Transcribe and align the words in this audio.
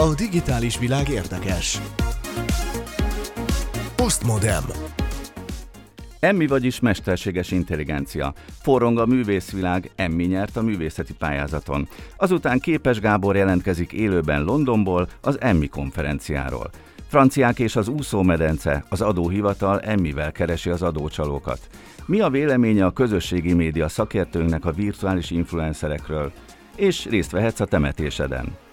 A 0.00 0.14
digitális 0.14 0.78
világ 0.78 1.08
érdekes. 1.08 1.80
Postmodem. 3.96 4.64
Emmi 6.20 6.46
vagyis 6.46 6.80
mesterséges 6.80 7.50
intelligencia. 7.50 8.32
Forrong 8.62 8.98
a 8.98 9.06
művészvilág, 9.06 9.90
Emmi 9.96 10.24
nyert 10.24 10.56
a 10.56 10.62
művészeti 10.62 11.14
pályázaton. 11.14 11.88
Azután 12.16 12.58
Képes 12.58 13.00
Gábor 13.00 13.36
jelentkezik 13.36 13.92
élőben 13.92 14.44
Londonból 14.44 15.08
az 15.20 15.40
Emmi 15.40 15.68
konferenciáról. 15.68 16.70
Franciák 17.08 17.58
és 17.58 17.76
az 17.76 17.88
úszómedence, 17.88 18.84
az 18.88 19.00
adóhivatal 19.00 19.80
Emmivel 19.80 20.32
keresi 20.32 20.70
az 20.70 20.82
adócsalókat. 20.82 21.60
Mi 22.06 22.20
a 22.20 22.30
véleménye 22.30 22.84
a 22.84 22.90
közösségi 22.90 23.52
média 23.52 23.88
szakértőnknek 23.88 24.64
a 24.64 24.72
virtuális 24.72 25.30
influencerekről? 25.30 26.32
És 26.76 27.06
részt 27.06 27.30
vehetsz 27.30 27.60
a 27.60 27.64
temetéseden. 27.64 28.68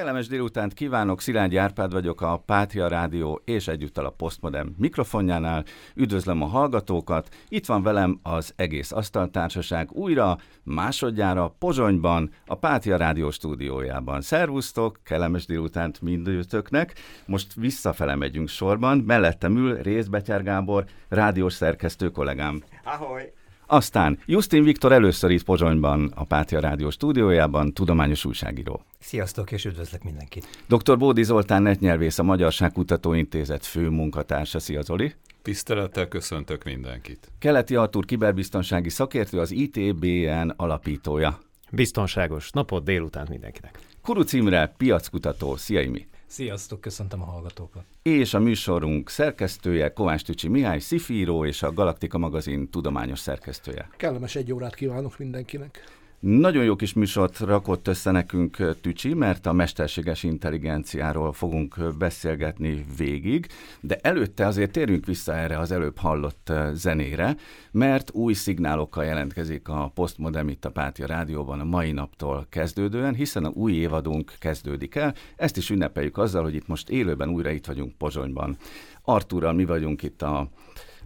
Kellemes 0.00 0.26
délutánt 0.26 0.74
kívánok, 0.74 1.20
Szilágyi 1.20 1.56
Árpád 1.56 1.92
vagyok 1.92 2.20
a 2.20 2.36
Pátria 2.46 2.88
Rádió 2.88 3.42
és 3.44 3.68
egyúttal 3.68 4.04
a 4.04 4.10
Postmodern 4.10 4.74
mikrofonjánál. 4.78 5.64
Üdvözlöm 5.94 6.42
a 6.42 6.46
hallgatókat, 6.46 7.28
itt 7.48 7.66
van 7.66 7.82
velem 7.82 8.20
az 8.22 8.52
egész 8.56 8.92
asztaltársaság 8.92 9.92
újra, 9.92 10.38
másodjára 10.62 11.54
Pozsonyban, 11.58 12.30
a 12.46 12.54
Pátria 12.54 12.96
Rádió 12.96 13.30
stúdiójában. 13.30 14.20
Szervusztok, 14.20 15.00
kellemes 15.04 15.46
délutánt 15.46 16.00
mindőtöknek. 16.00 16.94
Most 17.26 17.54
visszafele 17.54 18.14
megyünk 18.14 18.48
sorban, 18.48 18.98
mellettem 18.98 19.56
ül 19.56 19.82
Rész 19.82 20.06
Betyár 20.06 20.42
Gábor, 20.42 20.84
rádiós 21.08 21.52
szerkesztő 21.52 22.10
kollégám. 22.10 22.62
Ahoy! 22.84 23.32
Aztán 23.72 24.18
Justin 24.26 24.62
Viktor 24.62 24.92
először 24.92 25.30
itt 25.30 25.42
Pozsonyban, 25.42 26.12
a 26.14 26.24
Pátia 26.24 26.60
Rádió 26.60 26.90
stúdiójában, 26.90 27.72
tudományos 27.72 28.24
újságíró. 28.24 28.82
Sziasztok, 28.98 29.52
és 29.52 29.64
üdvözlök 29.64 30.02
mindenkit. 30.02 30.46
Dr. 30.68 30.98
Bódi 30.98 31.22
Zoltán 31.22 31.62
netnyelvész, 31.62 32.18
a 32.18 32.22
Magyarság 32.22 32.72
Kutatóintézet 32.72 33.66
fő 33.66 33.88
munkatársa. 33.88 34.58
Szia 34.58 34.82
Zoli! 34.82 35.14
Tisztelettel 35.42 36.08
köszöntök 36.08 36.64
mindenkit. 36.64 37.32
Keleti 37.38 37.74
Artur 37.76 38.04
kiberbiztonsági 38.04 38.88
szakértő, 38.88 39.38
az 39.38 39.50
ITBN 39.50 40.52
alapítója. 40.56 41.38
Biztonságos 41.72 42.50
napot 42.50 42.84
délután 42.84 43.26
mindenkinek. 43.30 43.78
Kuruc 44.02 44.32
Imre, 44.32 44.74
piackutató. 44.76 45.56
Szia 45.56 45.80
Imi! 45.80 46.06
Sziasztok, 46.30 46.80
köszöntöm 46.80 47.22
a 47.22 47.24
hallgatókat. 47.24 47.84
És 48.02 48.34
a 48.34 48.38
műsorunk 48.38 49.08
szerkesztője 49.08 49.92
Kovács 49.92 50.22
Tücsi 50.22 50.48
Mihály, 50.48 50.78
szifíró 50.78 51.44
és 51.44 51.62
a 51.62 51.72
Galaktika 51.72 52.18
magazin 52.18 52.70
tudományos 52.70 53.18
szerkesztője. 53.18 53.88
Kellemes 53.96 54.36
egy 54.36 54.52
órát 54.52 54.74
kívánok 54.74 55.18
mindenkinek. 55.18 55.84
Nagyon 56.20 56.64
jó 56.64 56.76
kis 56.76 56.92
műsort 56.92 57.38
rakott 57.38 57.88
össze 57.88 58.10
nekünk 58.10 58.80
Tücsi, 58.80 59.14
mert 59.14 59.46
a 59.46 59.52
mesterséges 59.52 60.22
intelligenciáról 60.22 61.32
fogunk 61.32 61.96
beszélgetni 61.98 62.84
végig, 62.96 63.46
de 63.80 63.98
előtte 64.02 64.46
azért 64.46 64.70
térjünk 64.70 65.06
vissza 65.06 65.34
erre 65.34 65.58
az 65.58 65.70
előbb 65.70 65.98
hallott 65.98 66.52
zenére, 66.72 67.36
mert 67.70 68.10
új 68.12 68.32
szignálokkal 68.32 69.04
jelentkezik 69.04 69.68
a 69.68 69.90
Postmodern 69.94 70.48
itt 70.48 70.64
a 70.64 70.70
Pátia 70.70 71.06
Rádióban 71.06 71.60
a 71.60 71.64
mai 71.64 71.92
naptól 71.92 72.46
kezdődően, 72.50 73.14
hiszen 73.14 73.44
a 73.44 73.52
új 73.54 73.72
évadunk 73.72 74.32
kezdődik 74.38 74.94
el. 74.94 75.14
Ezt 75.36 75.56
is 75.56 75.70
ünnepeljük 75.70 76.18
azzal, 76.18 76.42
hogy 76.42 76.54
itt 76.54 76.66
most 76.68 76.90
élőben 76.90 77.28
újra 77.28 77.50
itt 77.50 77.66
vagyunk 77.66 77.96
Pozsonyban. 77.96 78.56
Artúrral 79.02 79.52
mi 79.52 79.64
vagyunk 79.64 80.02
itt 80.02 80.22
a 80.22 80.48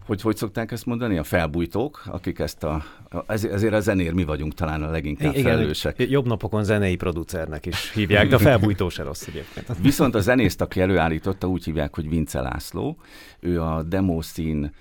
hogy 0.06 0.20
hogy 0.20 0.36
szokták 0.36 0.72
ezt 0.72 0.86
mondani, 0.86 1.19
a 1.19 1.22
felbújtók, 1.22 2.02
akik 2.06 2.38
ezt 2.38 2.64
a, 2.64 2.84
ezért 3.27 3.72
a 3.72 3.80
zenér 3.80 4.12
mi 4.12 4.24
vagyunk 4.24 4.55
talán 4.55 4.83
a 4.83 4.91
leginkább 4.91 5.32
Igen, 5.32 5.44
felelősek. 5.44 6.10
Jobb 6.10 6.26
napokon 6.26 6.65
zenei 6.65 6.97
producernek 6.97 7.66
is 7.66 7.92
hívják, 7.92 8.28
de 8.28 8.34
a 8.34 8.38
felbújtó 8.38 8.88
se 8.88 9.03
rossz 9.03 9.26
egyébként. 9.26 9.78
Viszont 9.81 10.15
a 10.15 10.20
zenészt, 10.20 10.60
aki 10.60 10.81
előállította, 10.81 11.47
úgy 11.47 11.65
hívják, 11.65 11.94
hogy 11.94 12.09
Vince 12.09 12.41
László. 12.41 12.97
Ő 13.41 13.62
a 13.62 13.82
demószín 13.82 14.72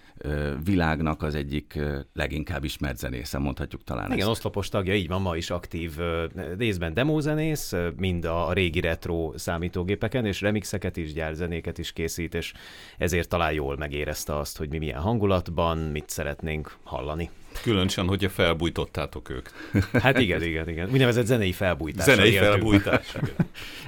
világnak 0.63 1.21
az 1.21 1.35
egyik 1.35 1.79
leginkább 2.13 2.63
ismert 2.63 2.97
zenésze, 2.97 3.37
mondhatjuk 3.37 3.83
talán 3.83 4.05
Igen, 4.05 4.19
ezt. 4.19 4.27
oszlopos 4.27 4.69
tagja, 4.69 4.95
így 4.95 5.07
van, 5.07 5.21
ma 5.21 5.35
is 5.35 5.49
aktív 5.49 5.97
részben 6.57 6.93
demózenész, 6.93 7.73
mind 7.97 8.25
a 8.25 8.53
régi 8.53 8.79
retro 8.79 9.31
számítógépeken, 9.35 10.25
és 10.25 10.41
remixeket 10.41 10.97
is, 10.97 11.13
gyárzenéket 11.13 11.77
is 11.77 11.93
készít, 11.93 12.35
és 12.35 12.53
ezért 12.97 13.29
talán 13.29 13.53
jól 13.53 13.77
megérezte 13.77 14.37
azt, 14.37 14.57
hogy 14.57 14.69
mi 14.69 14.77
milyen 14.77 15.01
hangulatban, 15.01 15.77
mit 15.77 16.09
szeretnénk 16.09 16.75
hallani. 16.83 17.29
Különösen, 17.61 18.07
hogyha 18.07 18.29
felbújtottátok 18.29 19.29
ők. 19.29 19.49
Hát 20.01 20.19
igen, 20.19 20.43
igen, 20.43 20.69
igen. 20.69 20.89
Úgynevezett 20.91 21.25
zenei 21.25 21.51
felbújtás. 21.51 22.05
Zenei 22.05 22.31
felbújtás. 22.31 23.15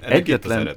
egyetlen, 0.02 0.70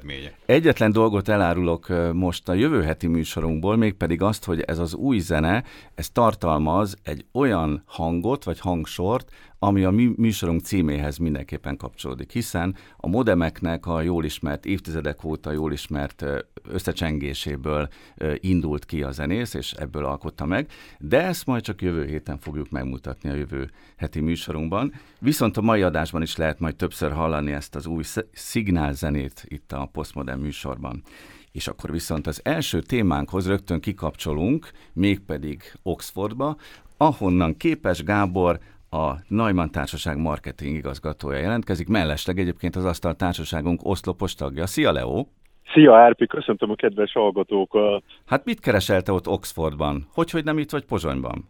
egyetlen 0.45 0.91
dolgot 0.91 1.29
elárulok 1.29 1.87
most 2.13 2.49
a 2.49 2.53
jövő 2.53 2.83
heti 2.83 3.07
műsorunkból, 3.07 3.75
mégpedig 3.75 4.21
azt, 4.21 4.45
hogy 4.45 4.61
ez 4.61 4.79
az 4.79 4.93
új 4.93 5.19
zene, 5.19 5.63
ez 5.95 6.09
tartalmaz 6.09 6.97
egy 7.03 7.25
olyan 7.31 7.83
hangot, 7.85 8.43
vagy 8.43 8.59
hangsort, 8.59 9.29
ami 9.59 9.83
a 9.83 9.91
műsorunk 9.91 10.61
címéhez 10.61 11.17
mindenképpen 11.17 11.77
kapcsolódik, 11.77 12.31
hiszen 12.31 12.75
a 12.97 13.07
modemeknek 13.07 13.85
a 13.85 14.01
jól 14.01 14.25
ismert, 14.25 14.65
évtizedek 14.65 15.23
óta 15.23 15.51
jól 15.51 15.71
ismert 15.71 16.25
összecsengéséből 16.63 17.87
indult 18.35 18.85
ki 18.85 19.03
a 19.03 19.11
zenész, 19.11 19.53
és 19.53 19.71
ebből 19.71 20.05
alkotta 20.05 20.45
meg, 20.45 20.67
de 20.99 21.21
ezt 21.21 21.45
majd 21.45 21.63
csak 21.63 21.81
jövő 21.81 22.05
héten 22.05 22.37
fogjuk 22.37 22.69
megmutatni 22.69 23.29
a 23.29 23.33
jövő 23.33 23.69
heti 23.95 24.19
műsorunkban. 24.19 24.93
Viszont 25.19 25.57
a 25.57 25.61
mai 25.61 25.81
adásban 25.81 26.21
is 26.21 26.35
lehet 26.35 26.59
majd 26.59 26.75
többször 26.75 27.11
hallani 27.11 27.51
ezt 27.51 27.75
az 27.75 27.85
új 27.85 28.03
szignálzenét 28.31 29.43
itt 29.47 29.71
a 29.71 29.89
Postmodern 29.91 30.39
műsorban. 30.39 31.03
És 31.51 31.67
akkor 31.67 31.91
viszont 31.91 32.27
az 32.27 32.39
első 32.43 32.81
témánkhoz 32.81 33.47
rögtön 33.47 33.79
kikapcsolunk, 33.79 34.71
mégpedig 34.93 35.63
Oxfordba, 35.83 36.55
ahonnan 36.97 37.57
Képes 37.57 38.03
Gábor, 38.03 38.59
a 38.89 39.13
Neumann 39.27 39.71
Társaság 39.71 40.17
marketing 40.17 40.75
igazgatója 40.75 41.37
jelentkezik, 41.37 41.87
mellesleg 41.87 42.39
egyébként 42.39 42.75
az 42.75 42.85
Asztal 42.85 43.15
Társaságunk 43.15 43.79
oszlopos 43.83 44.35
tagja. 44.35 44.65
Szia, 44.65 44.91
Leo! 44.91 45.25
Szia, 45.73 45.95
Árpi, 45.95 46.27
köszöntöm 46.27 46.71
a 46.71 46.75
kedves 46.75 47.11
hallgatókat! 47.11 48.03
Hát 48.25 48.45
mit 48.45 48.59
kereselte 48.59 49.11
ott 49.11 49.27
Oxfordban? 49.27 50.07
Hogy, 50.13 50.31
hogy 50.31 50.43
nem 50.43 50.57
itt 50.57 50.69
vagy 50.69 50.85
Pozsonyban? 50.85 51.49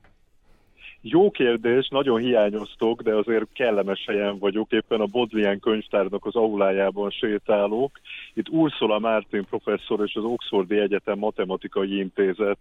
Jó 1.01 1.31
kérdés, 1.31 1.87
nagyon 1.87 2.19
hiányoztok, 2.19 3.01
de 3.01 3.15
azért 3.15 3.47
kellemes 3.53 4.03
helyen 4.07 4.39
vagyok. 4.39 4.71
Éppen 4.71 4.99
a 4.99 5.05
Bodleian 5.05 5.59
könyvtárnak 5.59 6.25
az 6.25 6.35
aulájában 6.35 7.09
sétálok. 7.09 7.99
Itt 8.33 8.49
Ursula 8.49 8.99
Martin 8.99 9.45
professzor 9.49 10.01
és 10.05 10.15
az 10.15 10.23
Oxfordi 10.23 10.79
Egyetem 10.79 11.17
Matematikai 11.17 11.97
Intézet 11.97 12.59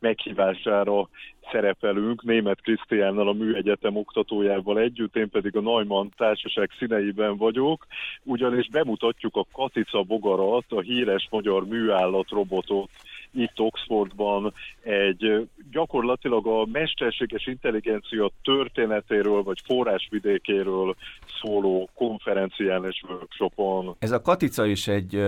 meghívására 0.00 1.08
szerepelünk, 1.50 2.22
német 2.22 2.60
Krisztiánnal 2.60 3.28
a 3.28 3.32
Műegyetem 3.32 3.96
oktatójával 3.96 4.78
együtt, 4.78 5.16
én 5.16 5.30
pedig 5.30 5.56
a 5.56 5.60
Neumann 5.60 6.08
Társaság 6.16 6.70
színeiben 6.78 7.36
vagyok, 7.36 7.86
ugyanis 8.22 8.68
bemutatjuk 8.68 9.36
a 9.36 9.46
Katica 9.52 10.02
bogarat, 10.02 10.64
a 10.68 10.80
híres 10.80 11.28
magyar 11.30 11.66
műállat 11.66 12.28
robotot, 12.28 12.90
itt 13.38 13.60
Oxfordban 13.60 14.52
egy 14.82 15.48
gyakorlatilag 15.70 16.46
a 16.46 16.66
mesterséges 16.72 17.46
intelligencia 17.46 18.30
történetéről 18.42 19.42
vagy 19.42 19.60
forrásvidékéről 19.64 20.96
szóló 21.40 21.88
konferencián 21.94 22.84
és 22.84 23.02
workshopon. 23.08 23.96
Ez 23.98 24.10
a 24.10 24.22
Katica 24.22 24.66
is 24.66 24.88
egy, 24.88 25.22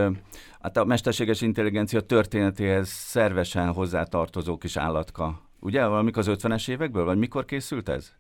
hát 0.60 0.76
a 0.76 0.84
mesterséges 0.84 1.40
intelligencia 1.40 2.00
történetéhez 2.00 2.88
szervesen 2.88 3.72
hozzátartozó 3.72 4.58
kis 4.58 4.76
állatka. 4.76 5.40
Ugye, 5.60 5.86
valamik 5.86 6.16
az 6.16 6.30
50-es 6.30 6.68
évekből, 6.68 7.04
vagy 7.04 7.18
mikor 7.18 7.44
készült 7.44 7.88
ez? 7.88 8.19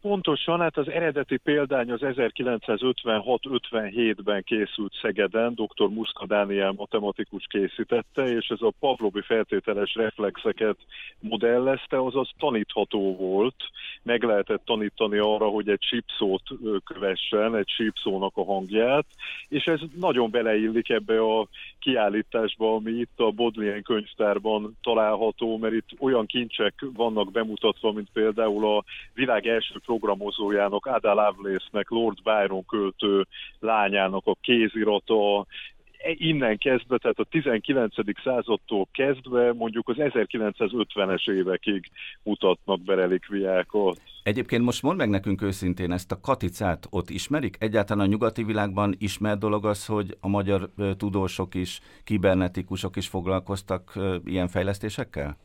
Pontosan, 0.00 0.60
hát 0.60 0.76
az 0.76 0.88
eredeti 0.88 1.36
példány 1.36 1.90
az 1.90 2.00
1956-57-ben 2.02 4.42
készült 4.42 4.92
Szegeden, 5.02 5.54
dr. 5.54 5.88
Muszka 5.88 6.26
Dániel 6.26 6.72
matematikus 6.72 7.46
készítette, 7.48 8.22
és 8.22 8.48
ez 8.48 8.60
a 8.60 8.72
Pavlovi 8.80 9.20
feltételes 9.20 9.94
reflexeket 9.94 10.76
modellezte, 11.20 12.04
azaz 12.04 12.30
tanítható 12.38 13.16
volt, 13.16 13.54
meg 14.02 14.22
lehetett 14.22 14.64
tanítani 14.64 15.18
arra, 15.18 15.46
hogy 15.46 15.68
egy 15.68 15.82
sípszót 15.82 16.42
kövessen, 16.84 17.56
egy 17.56 17.68
sípszónak 17.68 18.36
a 18.36 18.44
hangját, 18.44 19.06
és 19.48 19.64
ez 19.64 19.80
nagyon 19.94 20.30
beleillik 20.30 20.88
ebbe 20.88 21.20
a 21.20 21.48
kiállításba, 21.78 22.74
ami 22.74 22.90
itt 22.90 23.20
a 23.20 23.30
Bodleian 23.30 23.82
könyvtárban 23.82 24.76
található, 24.82 25.56
mert 25.56 25.74
itt 25.74 25.88
olyan 25.98 26.26
kincsek 26.26 26.84
vannak 26.94 27.30
bemutatva, 27.30 27.92
mint 27.92 28.08
például 28.12 28.76
a 28.76 28.84
világ 29.14 29.46
első 29.46 29.74
programozójának, 29.98 30.86
Ada 30.86 31.14
Lovelace-nek, 31.14 31.90
Lord 31.90 32.22
Byron 32.22 32.64
költő 32.64 33.26
lányának 33.58 34.26
a 34.26 34.36
kézirata, 34.40 35.46
innen 36.14 36.58
kezdve, 36.58 36.98
tehát 36.98 37.18
a 37.18 37.24
19. 37.24 37.94
századtól 38.24 38.88
kezdve 38.92 39.52
mondjuk 39.52 39.88
az 39.88 39.96
1950-es 39.98 41.30
évekig 41.30 41.90
mutatnak 42.22 42.82
be 42.82 42.94
relikviákat. 42.94 44.00
Egyébként 44.22 44.64
most 44.64 44.82
mondd 44.82 44.96
meg 44.96 45.08
nekünk 45.08 45.42
őszintén, 45.42 45.92
ezt 45.92 46.12
a 46.12 46.20
katicát 46.20 46.86
ott 46.90 47.10
ismerik? 47.10 47.56
Egyáltalán 47.58 48.06
a 48.06 48.10
nyugati 48.10 48.44
világban 48.44 48.94
ismert 48.98 49.38
dolog 49.38 49.66
az, 49.66 49.86
hogy 49.86 50.16
a 50.20 50.28
magyar 50.28 50.70
tudósok 50.96 51.54
is, 51.54 51.80
kibernetikusok 52.04 52.96
is 52.96 53.08
foglalkoztak 53.08 53.98
ilyen 54.24 54.48
fejlesztésekkel? 54.48 55.36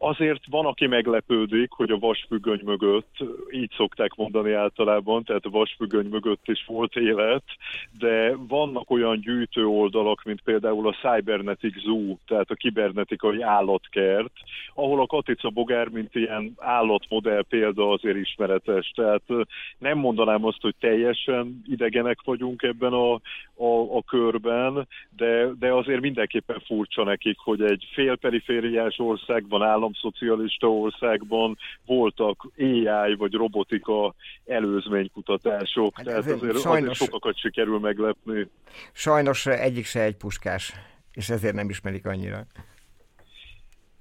Azért 0.00 0.42
van, 0.50 0.66
aki 0.66 0.86
meglepődik, 0.86 1.70
hogy 1.70 1.90
a 1.90 1.98
vasfüggöny 1.98 2.60
mögött, 2.64 3.16
így 3.50 3.70
szokták 3.76 4.14
mondani 4.14 4.52
általában, 4.52 5.24
tehát 5.24 5.44
a 5.44 5.50
vasfüggöny 5.50 6.06
mögött 6.06 6.48
is 6.48 6.64
volt 6.66 6.96
élet, 6.96 7.42
de 7.98 8.36
vannak 8.48 8.90
olyan 8.90 9.20
gyűjtő 9.20 9.66
oldalak, 9.66 10.22
mint 10.24 10.40
például 10.40 10.88
a 10.88 10.96
Cybernetic 11.02 11.80
Zoo, 11.82 12.16
tehát 12.26 12.50
a 12.50 12.54
kibernetikai 12.54 13.42
állatkert, 13.42 14.32
ahol 14.74 15.00
a 15.00 15.06
Katica 15.06 15.50
Bogár, 15.50 15.88
mint 15.88 16.14
ilyen 16.14 16.52
állatmodell 16.56 17.44
példa 17.48 17.90
azért 17.90 18.16
ismeretes. 18.16 18.92
Tehát 18.94 19.22
nem 19.78 19.98
mondanám 19.98 20.44
azt, 20.44 20.60
hogy 20.60 20.74
teljesen 20.80 21.62
idegenek 21.66 22.18
vagyunk 22.24 22.62
ebben 22.62 22.92
a, 22.92 23.12
a, 23.54 23.96
a 23.96 24.02
körben, 24.02 24.88
de, 25.16 25.48
de 25.58 25.72
azért 25.72 26.00
mindenképpen 26.00 26.62
furcsa 26.66 27.04
nekik, 27.04 27.38
hogy 27.38 27.62
egy 27.62 27.88
félperifériás 27.92 28.98
országban 28.98 29.62
állam 29.62 29.87
államszocialista 29.88 30.72
országban 30.72 31.58
voltak 31.86 32.48
AI 32.58 33.14
vagy 33.18 33.32
robotika 33.32 34.14
előzménykutatások, 34.46 35.96
hát 35.96 36.04
tehát 36.04 36.20
azért, 36.20 36.60
sajnos, 36.60 36.90
azért 36.90 36.94
sokakat 36.94 37.38
sikerül 37.38 37.78
meglepni. 37.78 38.48
Sajnos 38.92 39.46
egyik 39.46 39.84
se 39.84 40.02
egy 40.02 40.16
puskás, 40.16 40.72
és 41.12 41.28
ezért 41.28 41.54
nem 41.54 41.68
ismerik 41.68 42.06
annyira. 42.06 42.46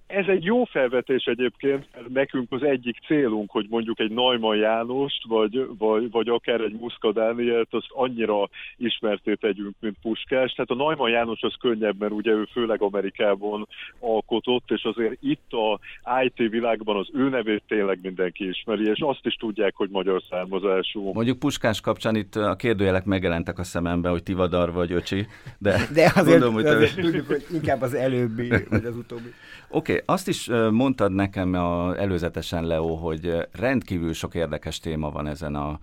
Ez 0.08 0.26
egy 0.28 0.44
jó 0.44 0.64
felvetés 0.64 1.26
egyébként, 1.26 1.88
mert 1.94 2.10
nekünk 2.10 2.52
az 2.52 2.64
egyik 2.64 2.98
célunk, 3.06 3.52
hogy 3.52 3.66
mondjuk 3.70 4.00
egy 4.00 4.12
Neumann 4.12 4.58
Jánost, 4.58 5.28
vagy, 5.28 5.68
vagy, 5.78 6.12
vagy 6.12 6.28
akár 6.28 6.62
egy 6.62 6.78
Muszka 6.80 7.12
Dánielt, 7.12 7.68
azt 7.70 7.88
annyira 7.90 8.50
ismerté 8.78 9.34
tegyünk, 9.34 9.76
mint 9.80 9.96
Puskás. 10.02 10.52
Tehát 10.52 10.70
a 10.70 10.76
Neumann 10.76 11.12
János 11.12 11.42
az 11.42 11.54
könnyebb, 11.60 12.00
mert 12.00 12.12
ugye 12.12 12.32
ő 12.32 12.48
főleg 12.52 12.82
Amerikában 12.82 13.68
alkotott, 14.00 14.72
és 14.72 14.84
azért 14.84 15.18
itt 15.22 15.52
a 15.52 15.80
IT 16.24 16.50
világban 16.50 16.98
az 16.98 17.08
ő 17.14 17.30
nevét 17.30 17.64
tényleg 17.68 18.00
mindenki 18.02 18.48
ismeri, 18.48 18.90
és 18.90 19.00
azt 19.00 19.26
is 19.26 19.36
tudják, 19.36 19.76
hogy 19.76 19.90
magyar 19.90 20.22
származású. 20.30 21.12
Mondjuk 21.14 21.40
Puskás 21.40 21.82
kapcsán 21.82 22.16
itt 22.16 22.36
a 22.36 22.56
kérdőjelek 22.56 23.06
megjelentek 23.06 23.60
a 23.60 23.64
szemembe, 23.64 24.10
hogy 24.10 24.24
Tivadar 24.24 24.72
vagy 24.72 24.92
Öcsi, 24.92 25.26
de, 25.58 25.88
de 25.94 26.12
azért, 26.16 26.26
mondom, 26.26 26.54
hogy 26.54 26.66
azért 26.66 26.96
te... 26.96 27.02
tudjuk, 27.02 27.28
hogy 27.28 27.46
inkább 27.54 27.82
az 27.82 27.94
előbbi, 27.94 28.48
vagy 28.70 28.86
az 28.86 28.96
utóbbi. 28.96 29.30
Oké, 29.70 29.92
okay, 29.92 29.97
azt 30.06 30.28
is 30.28 30.50
mondtad 30.72 31.12
nekem 31.12 31.54
a, 31.54 31.98
előzetesen, 31.98 32.66
Leo, 32.66 32.96
hogy 32.96 33.32
rendkívül 33.52 34.14
sok 34.14 34.36
érdekes 34.36 34.80
téma 34.80 35.10
van 35.10 35.28
ezen 35.28 35.56
a 35.56 35.80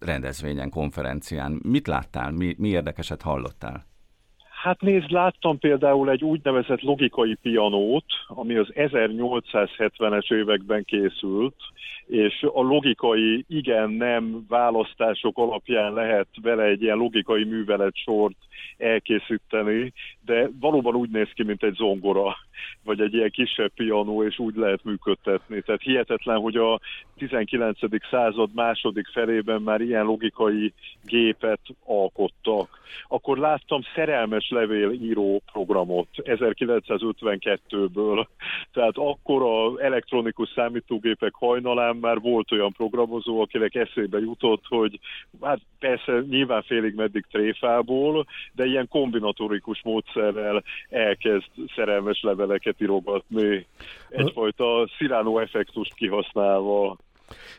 rendezvényen, 0.00 0.70
konferencián. 0.70 1.60
Mit 1.62 1.86
láttál, 1.86 2.30
mi, 2.30 2.54
mi 2.58 2.68
érdekeset 2.68 3.22
hallottál? 3.22 3.84
Hát 4.62 4.80
nézd, 4.80 5.10
láttam 5.10 5.58
például 5.58 6.10
egy 6.10 6.24
úgynevezett 6.24 6.80
logikai 6.80 7.34
pianót, 7.34 8.04
ami 8.26 8.56
az 8.56 8.68
1870-es 8.74 10.32
években 10.32 10.84
készült, 10.84 11.56
és 12.06 12.46
a 12.52 12.62
logikai 12.62 13.44
igen-nem 13.48 14.44
választások 14.48 15.38
alapján 15.38 15.92
lehet 15.92 16.28
vele 16.42 16.62
egy 16.62 16.82
ilyen 16.82 16.96
logikai 16.96 17.44
művelet 17.44 17.96
sort 17.96 18.36
elkészíteni, 18.76 19.92
de 20.24 20.50
valóban 20.60 20.94
úgy 20.94 21.10
néz 21.10 21.28
ki, 21.34 21.42
mint 21.42 21.62
egy 21.62 21.74
zongora, 21.74 22.36
vagy 22.84 23.00
egy 23.00 23.14
ilyen 23.14 23.30
kisebb 23.30 23.72
pianó, 23.74 24.24
és 24.24 24.38
úgy 24.38 24.56
lehet 24.56 24.84
működtetni. 24.84 25.60
Tehát 25.60 25.82
hihetetlen, 25.82 26.38
hogy 26.38 26.56
a 26.56 26.80
19. 27.16 27.78
század 28.10 28.50
második 28.54 29.06
felében 29.06 29.62
már 29.62 29.80
ilyen 29.80 30.04
logikai 30.04 30.72
gépet 31.04 31.60
alkottak. 31.84 32.80
Akkor 33.08 33.38
láttam 33.38 33.80
szerelmes 33.94 34.50
levél 34.50 34.90
író 34.90 35.42
programot 35.52 36.08
1952-ből. 36.14 38.26
Tehát 38.72 38.96
akkor 38.96 39.42
az 39.42 39.80
elektronikus 39.80 40.48
számítógépek 40.54 41.34
hajnalán 41.34 41.96
már 41.96 42.20
volt 42.20 42.52
olyan 42.52 42.72
programozó, 42.72 43.40
akinek 43.40 43.74
eszébe 43.74 44.18
jutott, 44.18 44.64
hogy 44.68 44.98
hát 45.40 45.60
persze 45.78 46.24
nyilván 46.28 46.62
félig 46.62 46.94
meddig 46.94 47.24
tréfából, 47.30 48.26
de 48.54 48.64
ilyen 48.64 48.88
kombinatorikus 48.88 49.80
módszerrel 49.84 50.62
elkezd 50.88 51.48
szerelmes 51.74 52.22
leveleket 52.22 52.80
írogatni, 52.80 53.66
egyfajta 54.08 54.88
Cyrano 54.98 55.38
effektust 55.38 55.94
kihasználva. 55.94 56.98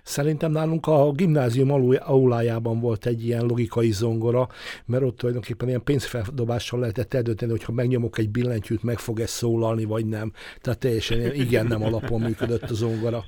Szerintem 0.04 0.52
nálunk 0.52 0.88
a 0.88 1.12
gimnázium 1.12 1.96
aulájában 2.00 2.80
volt 2.80 3.06
egy 3.06 3.26
ilyen 3.26 3.46
logikai 3.46 3.92
zongora, 3.92 4.48
mert 4.86 5.04
ott 5.04 5.18
tulajdonképpen 5.18 5.68
ilyen 5.68 5.84
pénzfeldobással 5.84 6.80
lehetett 6.80 7.14
eldönteni, 7.14 7.52
hogy 7.52 7.64
ha 7.64 7.72
megnyomok 7.72 8.18
egy 8.18 8.30
billentyűt, 8.30 8.84
meg 8.84 9.00
fog 9.00 9.20
ez 9.20 9.30
szólalni, 9.30 9.86
vagy 9.86 10.06
nem. 10.06 10.32
Tehát 10.62 10.80
teljesen 10.80 11.20
ilyen 11.20 11.34
igen-nem 11.34 11.84
alapon 11.84 12.22
működött 12.22 12.70
a 12.70 12.74
zongora. 12.74 13.24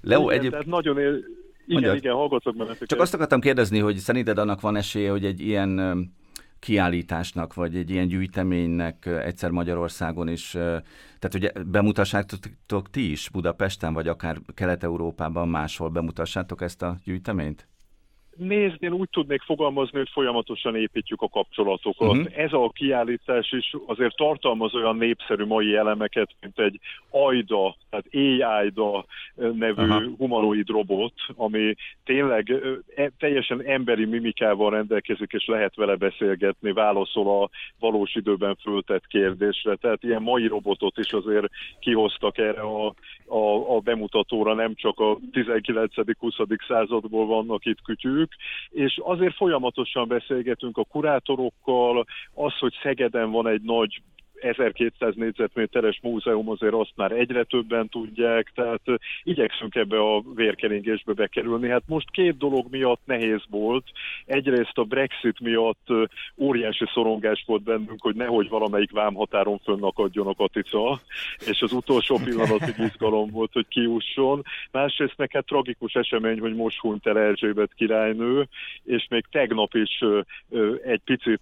Leo, 0.00 0.22
igen, 0.22 0.38
egyéb... 0.38 0.50
tehát 0.50 0.66
nagyon 0.66 0.98
él... 0.98 1.12
Igen, 1.66 1.80
Mondjad. 1.80 1.96
igen, 1.96 2.14
hallgatok 2.14 2.56
benneteket. 2.56 2.88
Csak 2.88 3.00
azt 3.00 3.14
akartam 3.14 3.40
kérdezni, 3.40 3.78
hogy 3.78 3.96
szerinted 3.96 4.38
annak 4.38 4.60
van 4.60 4.76
esélye, 4.76 5.10
hogy 5.10 5.24
egy 5.24 5.40
ilyen 5.40 5.80
kiállításnak, 6.64 7.54
vagy 7.54 7.76
egy 7.76 7.90
ilyen 7.90 8.08
gyűjteménynek 8.08 9.06
egyszer 9.06 9.50
Magyarországon 9.50 10.28
is, 10.28 10.50
tehát 11.18 11.34
ugye 11.34 11.50
bemutassátok 11.66 12.90
ti 12.90 13.10
is 13.10 13.28
Budapesten, 13.28 13.92
vagy 13.92 14.08
akár 14.08 14.40
Kelet-Európában 14.54 15.48
máshol 15.48 15.88
bemutassátok 15.88 16.62
ezt 16.62 16.82
a 16.82 16.98
gyűjteményt? 17.04 17.68
Nézd, 18.36 18.82
én 18.82 18.92
úgy 18.92 19.08
tudnék 19.10 19.42
fogalmazni, 19.42 19.98
hogy 19.98 20.10
folyamatosan 20.12 20.76
építjük 20.76 21.22
a 21.22 21.28
kapcsolatokat. 21.28 22.16
Uh-huh. 22.16 22.38
Ez 22.38 22.52
a 22.52 22.70
kiállítás 22.74 23.52
is 23.52 23.74
azért 23.86 24.16
tartalmaz 24.16 24.74
olyan 24.74 24.96
népszerű 24.96 25.44
mai 25.44 25.74
elemeket, 25.74 26.30
mint 26.40 26.58
egy 26.58 26.80
AIDA, 27.10 27.76
tehát 27.90 28.06
AI-da 28.12 29.04
nevű 29.34 29.82
uh-huh. 29.82 30.16
humanoid 30.18 30.68
robot, 30.68 31.12
ami 31.34 31.74
tényleg 32.04 32.50
e, 32.96 33.10
teljesen 33.18 33.62
emberi 33.62 34.04
mimikával 34.04 34.70
rendelkezik, 34.70 35.32
és 35.32 35.46
lehet 35.46 35.74
vele 35.74 35.96
beszélgetni, 35.96 36.72
válaszol 36.72 37.42
a 37.42 37.50
valós 37.78 38.14
időben 38.14 38.56
föltett 38.62 39.06
kérdésre. 39.06 39.74
Tehát 39.76 40.02
ilyen 40.02 40.22
mai 40.22 40.46
robotot 40.46 40.98
is 40.98 41.12
azért 41.12 41.46
kihoztak 41.80 42.38
erre 42.38 42.60
a, 42.60 42.94
a, 43.26 43.74
a 43.76 43.78
bemutatóra, 43.78 44.54
nem 44.54 44.74
csak 44.74 44.98
a 44.98 45.18
19.-20. 45.32 46.66
századból 46.68 47.26
vannak 47.26 47.64
itt 47.64 47.82
kütyük, 47.84 48.23
velük, 48.24 48.34
és 48.70 49.00
azért 49.04 49.34
folyamatosan 49.34 50.08
beszélgetünk 50.08 50.76
a 50.76 50.84
kurátorokkal, 50.84 52.06
az, 52.34 52.58
hogy 52.58 52.74
Szegeden 52.82 53.30
van 53.30 53.46
egy 53.46 53.62
nagy 53.62 54.02
1200 54.40 55.14
négyzetméteres 55.14 55.98
múzeum, 56.02 56.48
azért 56.48 56.74
azt 56.74 56.92
már 56.96 57.12
egyre 57.12 57.44
többen 57.44 57.88
tudják, 57.88 58.52
tehát 58.54 58.80
igyekszünk 59.22 59.74
ebbe 59.74 59.98
a 59.98 60.22
vérkeringésbe 60.34 61.12
bekerülni. 61.12 61.68
Hát 61.68 61.82
most 61.86 62.10
két 62.10 62.36
dolog 62.36 62.66
miatt 62.70 63.00
nehéz 63.04 63.42
volt. 63.50 63.84
Egyrészt 64.26 64.78
a 64.78 64.84
Brexit 64.84 65.40
miatt 65.40 65.88
óriási 66.36 66.84
szorongás 66.94 67.44
volt 67.46 67.62
bennünk, 67.62 68.02
hogy 68.02 68.14
nehogy 68.14 68.48
valamelyik 68.48 68.90
vámhatáron 68.90 69.58
fönnakadjon 69.58 70.26
a 70.26 70.34
katica, 70.34 71.00
és 71.46 71.62
az 71.62 71.72
utolsó 71.72 72.20
pillanatig 72.24 72.74
izgalom 72.78 73.30
volt, 73.30 73.52
hogy 73.52 73.68
kiusson. 73.68 74.42
Másrészt 74.70 75.14
meg 75.16 75.30
hát 75.32 75.46
tragikus 75.46 75.94
esemény, 75.94 76.40
hogy 76.40 76.54
most 76.54 76.78
hunyt 76.78 77.06
el 77.06 77.18
Erzsébet 77.18 77.74
királynő, 77.74 78.48
és 78.84 79.06
még 79.10 79.24
tegnap 79.30 79.74
is 79.74 80.04
egy 80.84 81.00
picit 81.04 81.40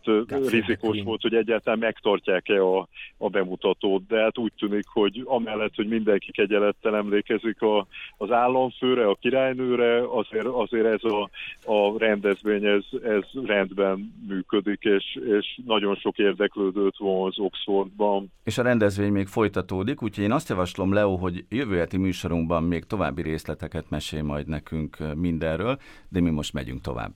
rizikós 0.48 1.02
volt, 1.02 1.22
hogy 1.22 1.34
egyáltalán 1.34 1.78
megtartják-e 1.78 2.62
a 2.62 2.81
a 3.16 3.28
bemutatót, 3.28 4.06
de 4.06 4.20
hát 4.20 4.38
úgy 4.38 4.52
tűnik, 4.58 4.86
hogy 4.86 5.22
amellett, 5.24 5.74
hogy 5.74 5.88
mindenki 5.88 6.32
kegyelettel 6.32 6.96
emlékezik 6.96 7.62
a, 7.62 7.86
az 8.16 8.30
államfőre, 8.30 9.08
a 9.08 9.14
királynőre, 9.20 10.02
azért, 10.18 10.46
azért 10.46 10.86
ez 10.86 11.04
a, 11.12 11.30
a 11.72 11.98
rendezvény, 11.98 12.64
ez, 12.64 12.84
ez 13.02 13.24
rendben 13.46 14.12
működik, 14.28 14.82
és, 14.82 15.18
és 15.38 15.60
nagyon 15.66 15.94
sok 15.94 16.18
érdeklődőt 16.18 16.96
van 16.98 17.26
az 17.26 17.38
Oxfordban. 17.38 18.32
És 18.44 18.58
a 18.58 18.62
rendezvény 18.62 19.12
még 19.12 19.26
folytatódik, 19.26 20.02
úgyhogy 20.02 20.24
én 20.24 20.32
azt 20.32 20.48
javaslom, 20.48 20.92
Leo, 20.92 21.16
hogy 21.16 21.44
jövő 21.48 21.78
heti 21.78 21.96
műsorunkban 21.96 22.62
még 22.62 22.84
további 22.84 23.22
részleteket 23.22 23.90
mesél 23.90 24.22
majd 24.22 24.46
nekünk 24.46 24.96
mindenről, 25.14 25.78
de 26.08 26.20
mi 26.20 26.30
most 26.30 26.52
megyünk 26.52 26.80
tovább. 26.80 27.12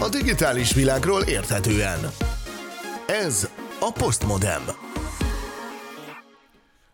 A 0.00 0.08
digitális 0.08 0.74
világról 0.74 1.22
érthetően. 1.22 2.00
Ez 3.10 3.50
a 3.80 3.92
Postmodem. 3.92 4.62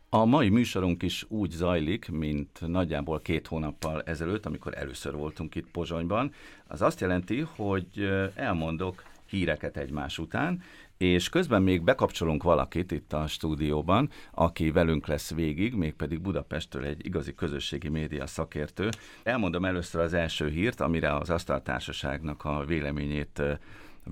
A 0.09 0.25
mai 0.25 0.49
műsorunk 0.49 1.03
is 1.03 1.25
úgy 1.29 1.51
zajlik, 1.51 2.09
mint 2.09 2.61
nagyjából 2.67 3.21
két 3.21 3.47
hónappal 3.47 4.03
ezelőtt, 4.03 4.47
amikor 4.47 4.79
először 4.79 5.15
voltunk 5.15 5.55
itt 5.55 5.71
Pozsonyban. 5.71 6.33
Az 6.67 6.83
azt 6.83 7.01
jelenti, 7.01 7.47
hogy 7.57 8.09
elmondok 8.35 9.03
híreket 9.27 9.77
egymás 9.77 10.19
után, 10.19 10.63
és 10.99 11.29
közben 11.29 11.63
még 11.63 11.83
bekapcsolunk 11.83 12.43
valakit 12.43 12.93
itt 12.93 13.13
a 13.13 13.27
stúdióban, 13.27 14.11
aki 14.31 14.71
velünk 14.71 15.07
lesz 15.07 15.35
végig, 15.35 15.75
mégpedig 15.75 16.21
Budapestről 16.21 16.85
egy 16.85 17.07
igazi 17.07 17.35
közösségi 17.35 17.89
média 17.89 18.27
szakértő. 18.27 18.89
Elmondom 19.23 19.65
először 19.65 20.01
az 20.01 20.13
első 20.15 20.49
hírt, 20.49 20.81
amire 20.81 21.17
az 21.17 21.31
Asztaltársaságnak 21.31 22.45
a 22.45 22.65
véleményét 22.65 23.43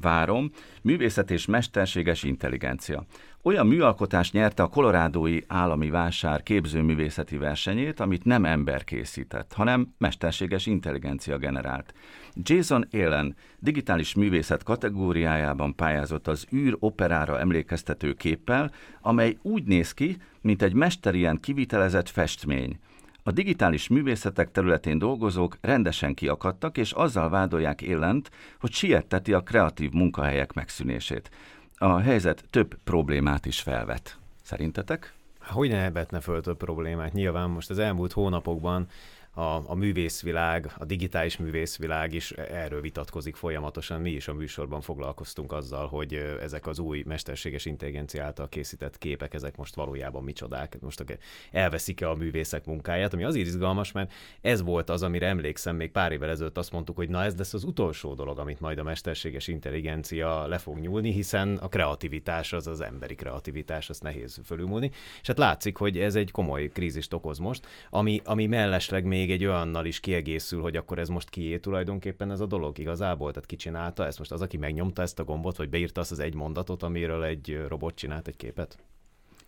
várom. 0.01 0.51
Művészet 0.83 1.31
és 1.31 1.47
mesterséges 1.47 2.23
intelligencia. 2.23 3.05
Olyan 3.43 3.67
műalkotás 3.67 4.33
nyerte 4.33 4.63
a 4.63 4.69
kolorádói 4.69 5.39
állami 5.47 5.91
vásár 5.91 6.43
képzőművészeti 6.43 7.37
versenyét, 7.37 8.01
amit 8.01 8.25
nem 8.25 8.45
ember 8.45 8.85
készített, 8.85 9.53
hanem 9.53 9.95
mesterséges 9.99 10.67
intelligencia 10.67 11.39
generált. 11.39 11.95
Jason 12.35 12.89
Allen 12.93 13.37
digitális 13.59 14.15
művészet 14.15 14.63
kategóriájában 14.63 15.75
pályázott 15.75 16.29
az 16.29 16.47
űr 16.53 16.77
operára 16.79 17.39
emlékeztető 17.39 18.13
képpel, 18.13 18.73
amely 19.01 19.37
úgy 19.43 19.65
néz 19.65 19.93
ki, 19.93 20.17
mint 20.41 20.63
egy 20.63 20.75
mesterien 20.75 21.41
kivitelezett 21.41 22.09
festmény. 22.09 22.79
A 23.25 23.31
digitális 23.31 23.89
művészetek 23.89 24.51
területén 24.51 24.99
dolgozók 24.99 25.59
rendesen 25.61 26.15
kiakadtak, 26.15 26.79
és 26.79 26.93
azzal 26.93 27.29
vádolják 27.29 27.83
Élent, 27.83 28.31
hogy 28.61 28.73
sietteti 28.73 29.33
a 29.33 29.41
kreatív 29.41 29.91
munkahelyek 29.91 30.53
megszűnését. 30.53 31.31
A 31.77 31.99
helyzet 31.99 32.45
több 32.51 32.79
problémát 32.85 33.47
is 33.47 33.61
felvet. 33.61 34.19
Szerintetek? 34.43 35.15
Hogy 35.41 35.69
ne 35.69 35.85
ebetne 35.85 36.21
föl 36.21 36.41
több 36.41 36.57
problémát? 36.57 37.13
Nyilván 37.13 37.51
most 37.51 37.71
az 37.71 37.79
elmúlt 37.79 38.13
hónapokban 38.13 38.87
a, 39.35 39.71
a 39.71 39.75
művészvilág, 39.75 40.73
a 40.79 40.85
digitális 40.85 41.37
művészvilág 41.37 42.13
is 42.13 42.31
erről 42.31 42.81
vitatkozik 42.81 43.37
folyamatosan. 43.37 44.01
Mi 44.01 44.11
is 44.11 44.29
a 44.29 44.35
műsorban 44.35 44.81
foglalkoztunk 44.81 45.53
azzal, 45.53 45.87
hogy 45.87 46.15
ezek 46.43 46.67
az 46.67 46.79
új 46.79 47.03
mesterséges 47.07 47.65
intelligencia 47.65 48.25
által 48.25 48.49
készített 48.49 48.99
képek, 48.99 49.35
ezek 49.35 49.57
most 49.57 49.75
valójában 49.75 50.25
micsodák. 50.25 50.77
Most 50.81 51.19
elveszik-e 51.51 52.09
a 52.09 52.15
művészek 52.15 52.65
munkáját, 52.65 53.13
ami 53.13 53.25
azért 53.25 53.47
izgalmas, 53.47 53.93
mert 53.93 54.13
ez 54.41 54.63
volt 54.63 54.91
az, 54.91 55.03
amire 55.03 55.27
emlékszem, 55.27 55.77
még 55.77 55.91
pár 55.91 56.13
évvel 56.13 56.31
ezelőtt 56.31 56.59
azt 56.59 56.73
mondtuk, 56.73 56.97
hogy 56.97 57.09
na 57.09 57.23
ez 57.23 57.37
lesz 57.37 57.55
az 57.55 57.65
utolsó 57.65 58.15
dolog, 58.15 58.39
amit 58.39 58.61
majd 58.61 58.79
a 58.79 58.83
mesterséges 58.83 59.49
intelligencia 59.49 60.47
le 60.47 60.59
fog 60.59 60.79
nyúlni, 60.79 61.13
hiszen 61.13 61.57
a 61.57 61.69
kreativitás 61.69 62.53
az 62.53 62.67
az 62.67 62.81
emberi 62.81 63.15
kreativitás, 63.15 63.91
azt 63.91 64.03
nehéz 64.03 64.41
fölülmúlni. 64.45 64.91
És 65.21 65.27
hát 65.27 65.39
látszik, 65.39 65.77
hogy 65.77 65.99
ez 65.99 66.15
egy 66.15 66.31
komoly 66.31 66.69
krízist 66.69 67.13
okoz 67.13 67.39
most, 67.39 67.67
ami, 67.91 68.21
ami 68.25 68.47
mellesleg 68.47 69.05
még 69.05 69.22
még 69.23 69.31
egy 69.31 69.45
olyannal 69.45 69.85
is 69.85 70.01
kiegészül, 70.01 70.61
hogy 70.61 70.77
akkor 70.77 70.99
ez 70.99 71.09
most 71.09 71.31
kié 71.31 71.59
tulajdonképpen 71.59 72.31
ez 72.31 72.41
a 72.41 72.47
dolog 72.47 72.79
igazából? 72.79 73.33
Tehát 73.33 73.49
ki 73.49 73.57
csinálta 73.57 74.07
ezt? 74.07 74.19
Most 74.19 74.33
az, 74.33 74.43
aki 74.43 74.57
megnyomta 74.57 75.03
ezt 75.03 75.19
a 75.19 75.25
gombot, 75.25 75.57
vagy 75.57 75.69
beírta 75.69 76.01
azt 76.01 76.11
az 76.11 76.19
egy 76.19 76.35
mondatot, 76.35 76.83
amiről 76.83 77.25
egy 77.25 77.65
robot 77.69 77.95
csinált 77.95 78.29
egy 78.29 78.37
képet? 78.37 78.79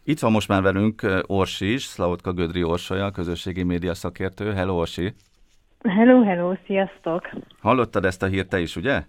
Itt 0.05 0.19
van 0.19 0.33
most 0.33 0.49
már 0.49 0.63
velünk 0.63 1.23
Orsi 1.27 1.73
is, 1.73 1.83
Szlavotka 1.83 2.33
Gödri 2.33 2.63
Orsolya, 2.63 3.11
közösségi 3.11 3.63
média 3.63 3.95
szakértő. 3.95 4.53
Hello, 4.53 4.75
Orsi! 4.79 5.15
Hello, 5.83 6.23
hello, 6.23 6.55
sziasztok! 6.67 7.31
Hallottad 7.61 8.05
ezt 8.05 8.23
a 8.23 8.27
hírt 8.27 8.49
te 8.49 8.61
is, 8.61 8.77
ugye? 8.77 9.03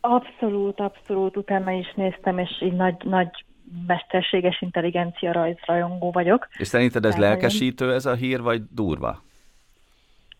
Abszolút, 0.00 0.80
abszolút, 0.80 1.36
utána 1.36 1.70
is 1.70 1.92
néztem, 1.94 2.38
és 2.38 2.62
így 2.62 2.72
nagy, 2.72 2.96
nagy 3.04 3.44
mesterséges 3.86 4.60
intelligencia 4.60 5.32
rajzrajongó 5.32 6.10
vagyok. 6.10 6.48
És 6.58 6.66
szerinted 6.66 7.04
ez 7.04 7.16
lelkesítő 7.16 7.92
ez 7.92 8.06
a 8.06 8.14
hír, 8.14 8.42
vagy 8.42 8.62
durva? 8.70 9.22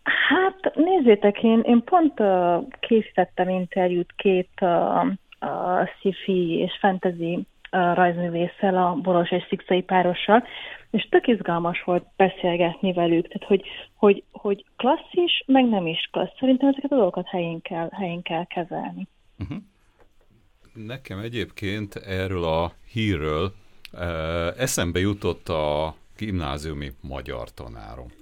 Hát 0.03 0.75
nézzétek, 0.75 1.43
én, 1.43 1.59
én 1.59 1.83
pont 1.83 2.19
uh, 2.19 2.67
készítettem 2.79 3.49
interjút 3.49 4.13
két 4.15 4.49
uh, 4.61 5.05
uh, 5.41 5.87
sci-fi 5.99 6.57
és 6.57 6.77
fantasy 6.79 7.33
uh, 7.35 7.93
rajzművésszel, 7.93 8.77
a 8.77 8.93
Boros 8.93 9.31
és 9.31 9.43
Szikszai 9.49 9.81
párossal, 9.81 10.43
és 10.91 11.07
tök 11.09 11.27
izgalmas 11.27 11.83
volt 11.83 12.05
beszélgetni 12.15 12.93
velük, 12.93 13.27
tehát 13.27 13.47
hogy, 13.47 13.63
hogy, 13.95 14.23
hogy 14.31 14.65
klasszis, 14.75 15.43
meg 15.45 15.69
nem 15.69 15.87
is 15.87 16.09
klassz. 16.11 16.37
Szerintem 16.39 16.69
ezeket 16.69 16.91
a 16.91 16.95
dolgokat 16.95 17.27
helyén 17.27 17.61
kell, 17.61 17.89
helyén 17.91 18.21
kell 18.21 18.45
kezelni. 18.45 19.07
Uh-huh. 19.39 19.57
Nekem 20.73 21.19
egyébként 21.19 21.95
erről 21.95 22.43
a 22.43 22.71
hírről 22.91 23.53
uh, 23.93 24.01
eszembe 24.57 24.99
jutott 24.99 25.49
a 25.49 25.95
gimnáziumi 26.17 26.91
magyar 27.01 27.53
tanárom 27.53 28.19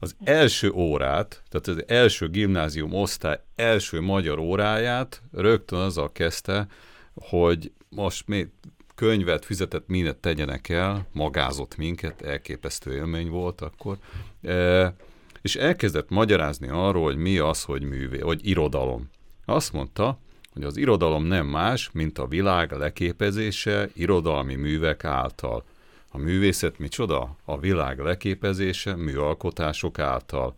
az 0.00 0.16
első 0.24 0.70
órát, 0.70 1.42
tehát 1.48 1.66
az 1.66 1.88
első 1.88 2.28
gimnázium 2.28 2.92
osztály 2.92 3.40
első 3.56 4.00
magyar 4.00 4.38
óráját 4.38 5.22
rögtön 5.32 5.78
azzal 5.78 6.12
kezdte, 6.12 6.66
hogy 7.14 7.72
most 7.88 8.26
még 8.28 8.48
könyvet, 8.94 9.44
fizetett 9.44 9.88
mindent 9.88 10.16
tegyenek 10.16 10.68
el, 10.68 11.06
magázott 11.12 11.76
minket, 11.76 12.22
elképesztő 12.22 12.94
élmény 12.94 13.28
volt 13.28 13.60
akkor, 13.60 13.98
e, 14.42 14.94
és 15.42 15.56
elkezdett 15.56 16.08
magyarázni 16.08 16.68
arról, 16.68 17.04
hogy 17.04 17.16
mi 17.16 17.38
az, 17.38 17.62
hogy 17.62 17.82
művé, 17.82 18.18
hogy 18.18 18.46
irodalom. 18.48 19.10
Azt 19.44 19.72
mondta, 19.72 20.18
hogy 20.52 20.62
az 20.62 20.76
irodalom 20.76 21.24
nem 21.24 21.46
más, 21.46 21.90
mint 21.92 22.18
a 22.18 22.26
világ 22.26 22.72
leképezése 22.72 23.88
irodalmi 23.94 24.54
művek 24.54 25.04
által. 25.04 25.64
A 26.12 26.18
művészet 26.18 26.78
micsoda? 26.78 27.36
A 27.44 27.58
világ 27.58 27.98
leképezése 27.98 28.96
műalkotások 28.96 29.98
által. 29.98 30.54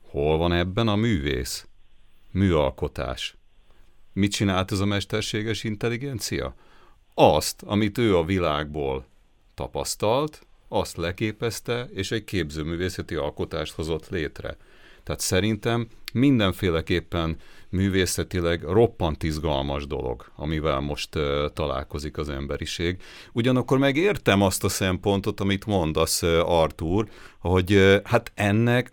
Hol 0.00 0.36
van 0.38 0.52
ebben 0.52 0.88
a 0.88 0.96
művész? 0.96 1.66
Műalkotás. 2.30 3.36
Mit 4.12 4.32
csinált 4.32 4.72
ez 4.72 4.80
a 4.80 4.84
mesterséges 4.84 5.64
intelligencia? 5.64 6.54
Azt, 7.14 7.62
amit 7.62 7.98
ő 7.98 8.16
a 8.16 8.24
világból 8.24 9.06
tapasztalt, 9.54 10.46
azt 10.68 10.96
leképezte, 10.96 11.88
és 11.92 12.10
egy 12.10 12.24
képzőművészeti 12.24 13.14
alkotást 13.14 13.72
hozott 13.72 14.08
létre. 14.08 14.56
Tehát 15.04 15.20
szerintem 15.20 15.86
mindenféleképpen 16.12 17.36
művészetileg 17.68 18.62
roppant 18.62 19.22
izgalmas 19.22 19.86
dolog, 19.86 20.30
amivel 20.36 20.80
most 20.80 21.16
uh, 21.16 21.22
találkozik 21.52 22.18
az 22.18 22.28
emberiség. 22.28 23.02
Ugyanakkor 23.32 23.78
megértem 23.78 24.42
azt 24.42 24.64
a 24.64 24.68
szempontot, 24.68 25.40
amit 25.40 25.66
mondasz, 25.66 26.22
uh, 26.22 26.50
Artur, 26.50 27.08
hogy 27.38 27.74
uh, 27.74 27.96
hát 28.04 28.32
ennek 28.34 28.92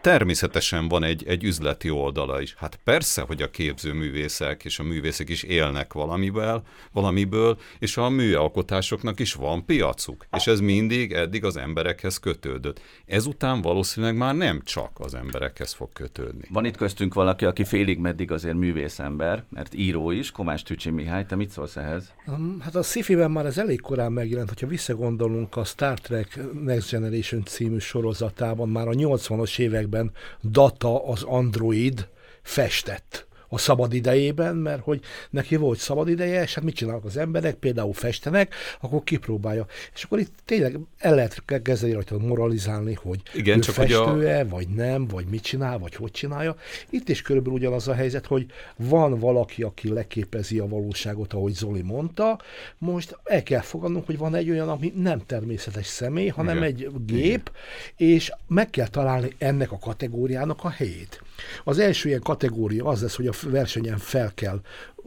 természetesen 0.00 0.88
van 0.88 1.02
egy, 1.04 1.24
egy 1.26 1.44
üzleti 1.44 1.90
oldala 1.90 2.40
is. 2.40 2.54
Hát 2.56 2.78
persze, 2.84 3.22
hogy 3.22 3.42
a 3.42 3.50
képzőművészek 3.50 4.64
és 4.64 4.78
a 4.78 4.82
művészek 4.82 5.28
is 5.28 5.42
élnek 5.42 5.92
valamivel, 5.92 6.62
valamiből, 6.92 7.58
és 7.78 7.96
a 7.96 8.08
műalkotásoknak 8.08 9.20
is 9.20 9.34
van 9.34 9.64
piacuk. 9.64 10.26
És 10.36 10.46
ez 10.46 10.60
mindig 10.60 11.12
eddig 11.12 11.44
az 11.44 11.56
emberekhez 11.56 12.18
kötődött. 12.18 12.80
Ezután 13.06 13.62
valószínűleg 13.62 14.16
már 14.16 14.34
nem 14.34 14.60
csak 14.64 14.90
az 14.94 15.14
emberekhez 15.14 15.72
fog 15.72 15.92
kötődni. 15.92 16.48
Van 16.50 16.64
itt 16.64 16.76
köztünk 16.76 17.14
valaki, 17.14 17.44
aki 17.44 17.64
félig 17.64 17.98
meddig 17.98 18.30
azért 18.30 18.56
művészember, 18.56 19.44
mert 19.50 19.74
író 19.74 20.10
is, 20.10 20.30
Komács 20.30 20.62
Tücsi 20.62 20.90
Mihály, 20.90 21.26
te 21.26 21.36
mit 21.36 21.50
szólsz 21.50 21.76
ehhez? 21.76 22.12
Hát 22.60 22.74
a 22.74 22.82
sci 22.82 23.14
már 23.14 23.46
ez 23.46 23.58
elég 23.58 23.80
korán 23.80 24.12
megjelent, 24.12 24.48
hogyha 24.48 24.66
visszagondolunk 24.66 25.56
a 25.56 25.64
Star 25.64 26.00
Trek 26.00 26.38
Next 26.64 26.90
Generation 26.90 27.44
című 27.44 27.78
sorozatában, 27.78 28.68
már 28.68 28.88
a 28.88 28.92
80-as 28.92 29.58
években 29.58 29.83
években 29.84 30.12
Data 30.42 31.08
az 31.08 31.22
android 31.22 32.08
festett 32.42 33.26
a 33.54 33.58
szabad 33.58 33.94
idejében, 33.94 34.56
mert 34.56 34.82
hogy 34.82 35.00
neki 35.30 35.56
volt 35.56 35.78
szabad 35.78 36.08
ideje, 36.08 36.42
és 36.42 36.54
hát 36.54 36.64
mit 36.64 36.74
csinálnak 36.74 37.04
az 37.04 37.16
emberek, 37.16 37.54
például 37.54 37.92
festenek, 37.92 38.54
akkor 38.80 39.04
kipróbálja. 39.04 39.66
És 39.94 40.02
akkor 40.02 40.18
itt 40.18 40.32
tényleg 40.44 40.78
el 40.98 41.14
lehet 41.14 41.42
kezdeni 41.62 41.92
rajta 41.92 42.18
moralizálni, 42.18 42.94
hogy 42.94 43.20
Igen, 43.34 43.56
ő 43.56 43.60
csak 43.60 43.74
festő-e, 43.74 44.40
a... 44.40 44.48
vagy 44.48 44.68
nem, 44.68 45.06
vagy 45.06 45.26
mit 45.26 45.42
csinál, 45.42 45.78
vagy 45.78 45.94
hogy 45.94 46.10
csinálja. 46.10 46.56
Itt 46.90 47.08
is 47.08 47.22
körülbelül 47.22 47.58
ugyanaz 47.58 47.88
a 47.88 47.94
helyzet, 47.94 48.26
hogy 48.26 48.46
van 48.76 49.18
valaki, 49.18 49.62
aki 49.62 49.92
leképezi 49.92 50.58
a 50.58 50.68
valóságot, 50.68 51.32
ahogy 51.32 51.52
Zoli 51.52 51.82
mondta, 51.82 52.40
most 52.78 53.18
el 53.24 53.42
kell 53.42 53.60
fogadnunk, 53.60 54.06
hogy 54.06 54.18
van 54.18 54.34
egy 54.34 54.50
olyan, 54.50 54.68
ami 54.68 54.92
nem 54.96 55.22
természetes 55.26 55.86
személy, 55.86 56.28
hanem 56.28 56.56
Igen. 56.56 56.68
egy 56.68 56.88
gép, 57.06 57.50
Igen. 57.96 58.12
és 58.12 58.32
meg 58.46 58.70
kell 58.70 58.88
találni 58.88 59.34
ennek 59.38 59.72
a 59.72 59.78
kategóriának 59.78 60.64
a 60.64 60.68
helyét. 60.70 61.23
Az 61.64 61.78
első 61.78 62.08
ilyen 62.08 62.20
kategória 62.20 62.84
az 62.84 63.02
lesz, 63.02 63.16
hogy 63.16 63.26
a 63.26 63.32
versenyen 63.42 63.98
fel 63.98 64.32
kell 64.34 64.60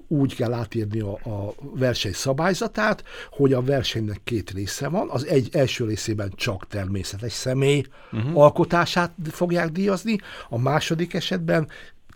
úgy 0.07 0.35
kell 0.35 0.53
átírni 0.53 0.99
a, 0.99 1.11
a 1.11 1.53
verseny 1.59 2.13
szabályzatát, 2.13 3.03
hogy 3.29 3.53
a 3.53 3.61
versenynek 3.61 4.21
két 4.23 4.51
része 4.51 4.87
van. 4.87 5.09
Az 5.09 5.25
egy 5.25 5.49
első 5.51 5.85
részében 5.85 6.31
csak 6.35 6.67
természetes 6.67 7.33
személy 7.33 7.83
uh-huh. 8.11 8.37
alkotását 8.37 9.11
fogják 9.31 9.69
díjazni, 9.69 10.17
a 10.49 10.57
második 10.57 11.13
esetben 11.13 11.67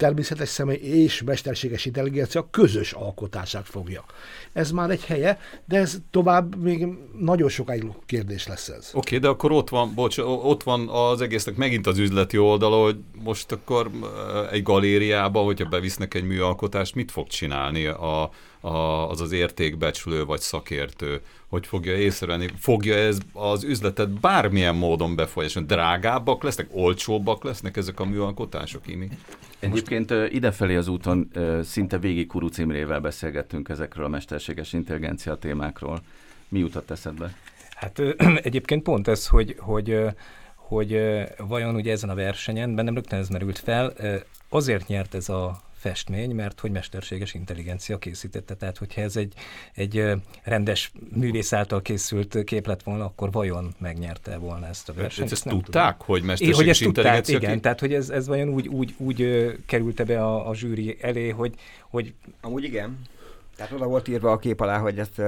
természetes 0.02 0.50
személy 0.50 0.78
és 0.78 1.22
mesterséges 1.22 1.86
intelligencia 1.86 2.48
közös 2.52 2.92
alkotását 2.92 3.68
fogja. 3.68 4.06
Ez 4.54 4.72
már 4.72 4.90
egy 4.90 5.06
helye, 5.06 5.40
de 5.66 5.78
ez 5.78 5.98
tovább 6.12 6.56
még 6.56 6.88
nagyon 7.20 7.50
sokáig 7.50 7.84
kérdés 8.06 8.48
lesz 8.48 8.68
ez. 8.68 8.90
Oké, 8.94 8.98
okay, 8.98 9.20
de 9.20 9.28
akkor 9.28 9.52
ott 9.52 9.70
van, 9.70 9.94
bocs, 9.94 10.18
ott 10.18 10.64
van 10.64 10.90
az 10.90 11.22
egésznek 11.22 11.56
megint 11.56 11.88
az 11.88 11.98
üzleti 11.98 12.38
oldala, 12.38 12.84
hogy 12.84 12.98
most 13.24 13.52
akkor 13.52 13.90
egy 14.52 14.64
galériába, 14.64 15.40
hogyha 15.40 15.70
bevisznek 15.70 16.14
egy 16.14 16.24
műalkotást, 16.24 16.96
mit 16.96 17.12
fog 17.12 17.28
csinálni 17.28 17.86
a, 17.86 18.32
a, 18.62 19.10
az 19.10 19.22
az 19.22 19.32
értékbecsülő 19.32 20.26
vagy 20.26 20.40
szakértő, 20.40 21.22
hogy 21.48 21.68
fogja 21.68 21.96
észrevenni, 21.96 22.48
fogja 22.58 22.96
ez 22.96 23.18
az 23.34 23.64
üzletet 23.64 24.10
bármilyen 24.10 24.76
módon 24.76 25.16
befolyásolni. 25.16 25.68
Drágábbak 25.68 26.44
lesznek, 26.44 26.68
olcsóbbak 26.72 27.44
lesznek 27.44 27.78
ezek 27.78 28.00
a 28.00 28.06
műalkotások, 28.06 28.88
Imi? 28.88 29.08
Egyébként 29.60 30.14
idefelé 30.30 30.76
az 30.76 30.88
úton 30.88 31.32
szinte 31.64 31.98
végig 31.98 32.28
Kuruc 32.28 32.58
Imrével 32.58 33.00
beszélgettünk 33.00 33.70
ezekről 33.70 34.06
a 34.06 34.10
mesterséges 34.10 34.74
intelligencia 34.74 35.36
témákról. 35.36 36.02
Mi 36.48 36.60
jutott 36.60 36.92
eszedbe? 36.92 37.36
Hát 37.76 38.00
egyébként 38.48 38.84
pont 38.84 39.08
ez, 39.08 39.28
hogy, 39.28 39.56
hogy 39.60 39.96
hogy 40.56 41.02
vajon 41.38 41.76
ugye 41.76 41.92
ezen 41.92 42.10
a 42.10 42.16
versenyen, 42.16 42.76
bennem 42.76 42.94
rögtön 42.94 43.20
ez 43.20 43.30
merült 43.30 43.60
fel, 43.60 43.94
azért 44.50 44.88
nyert 44.88 45.14
ez 45.14 45.30
a 45.30 45.62
festmény, 45.82 46.36
mert 46.36 46.60
hogy 46.60 46.72
mesterséges 46.72 47.34
intelligencia 47.34 47.98
készítette. 47.98 48.56
Tehát, 48.56 48.78
hogyha 48.78 49.02
ez 49.02 49.16
egy, 49.16 49.34
egy 49.74 50.04
rendes 50.44 50.92
művész 51.16 51.54
által 51.54 51.82
készült 51.82 52.44
kép 52.44 52.68
lett 52.68 52.84
volna, 52.84 53.06
akkor 53.06 53.32
vajon 53.32 53.76
megnyerte 53.78 54.38
volna 54.38 54.68
ezt 54.68 54.90
a 54.90 54.94
versenyt? 54.94 55.32
Ezt, 55.32 55.46
ezt 55.46 55.56
tudták, 55.56 55.98
tudom. 55.98 56.06
hogy 56.08 56.22
mesterséges 56.22 56.56
é, 56.56 56.62
hogy 56.62 56.70
ezt 56.70 56.82
intelligencia? 56.82 57.34
Tudták, 57.34 57.50
igen, 57.50 57.62
tehát 57.62 57.80
hogy 57.80 57.94
ez, 57.94 58.10
ez 58.10 58.28
vajon 58.28 58.50
úgy, 58.50 58.68
úgy, 58.68 58.94
úgy 58.98 59.48
került 59.66 60.06
be 60.06 60.24
a, 60.24 60.50
a 60.50 60.56
zsűri 60.56 60.98
elé, 61.02 61.30
hogy, 61.30 61.54
hogy... 61.90 62.14
Amúgy 62.42 62.64
igen. 62.64 63.00
Tehát 63.62 63.76
oda 63.76 63.88
volt 63.88 64.08
írva 64.08 64.32
a 64.32 64.38
kép 64.38 64.60
alá, 64.60 64.78
hogy 64.78 65.00
ezt 65.00 65.20
uh, 65.20 65.26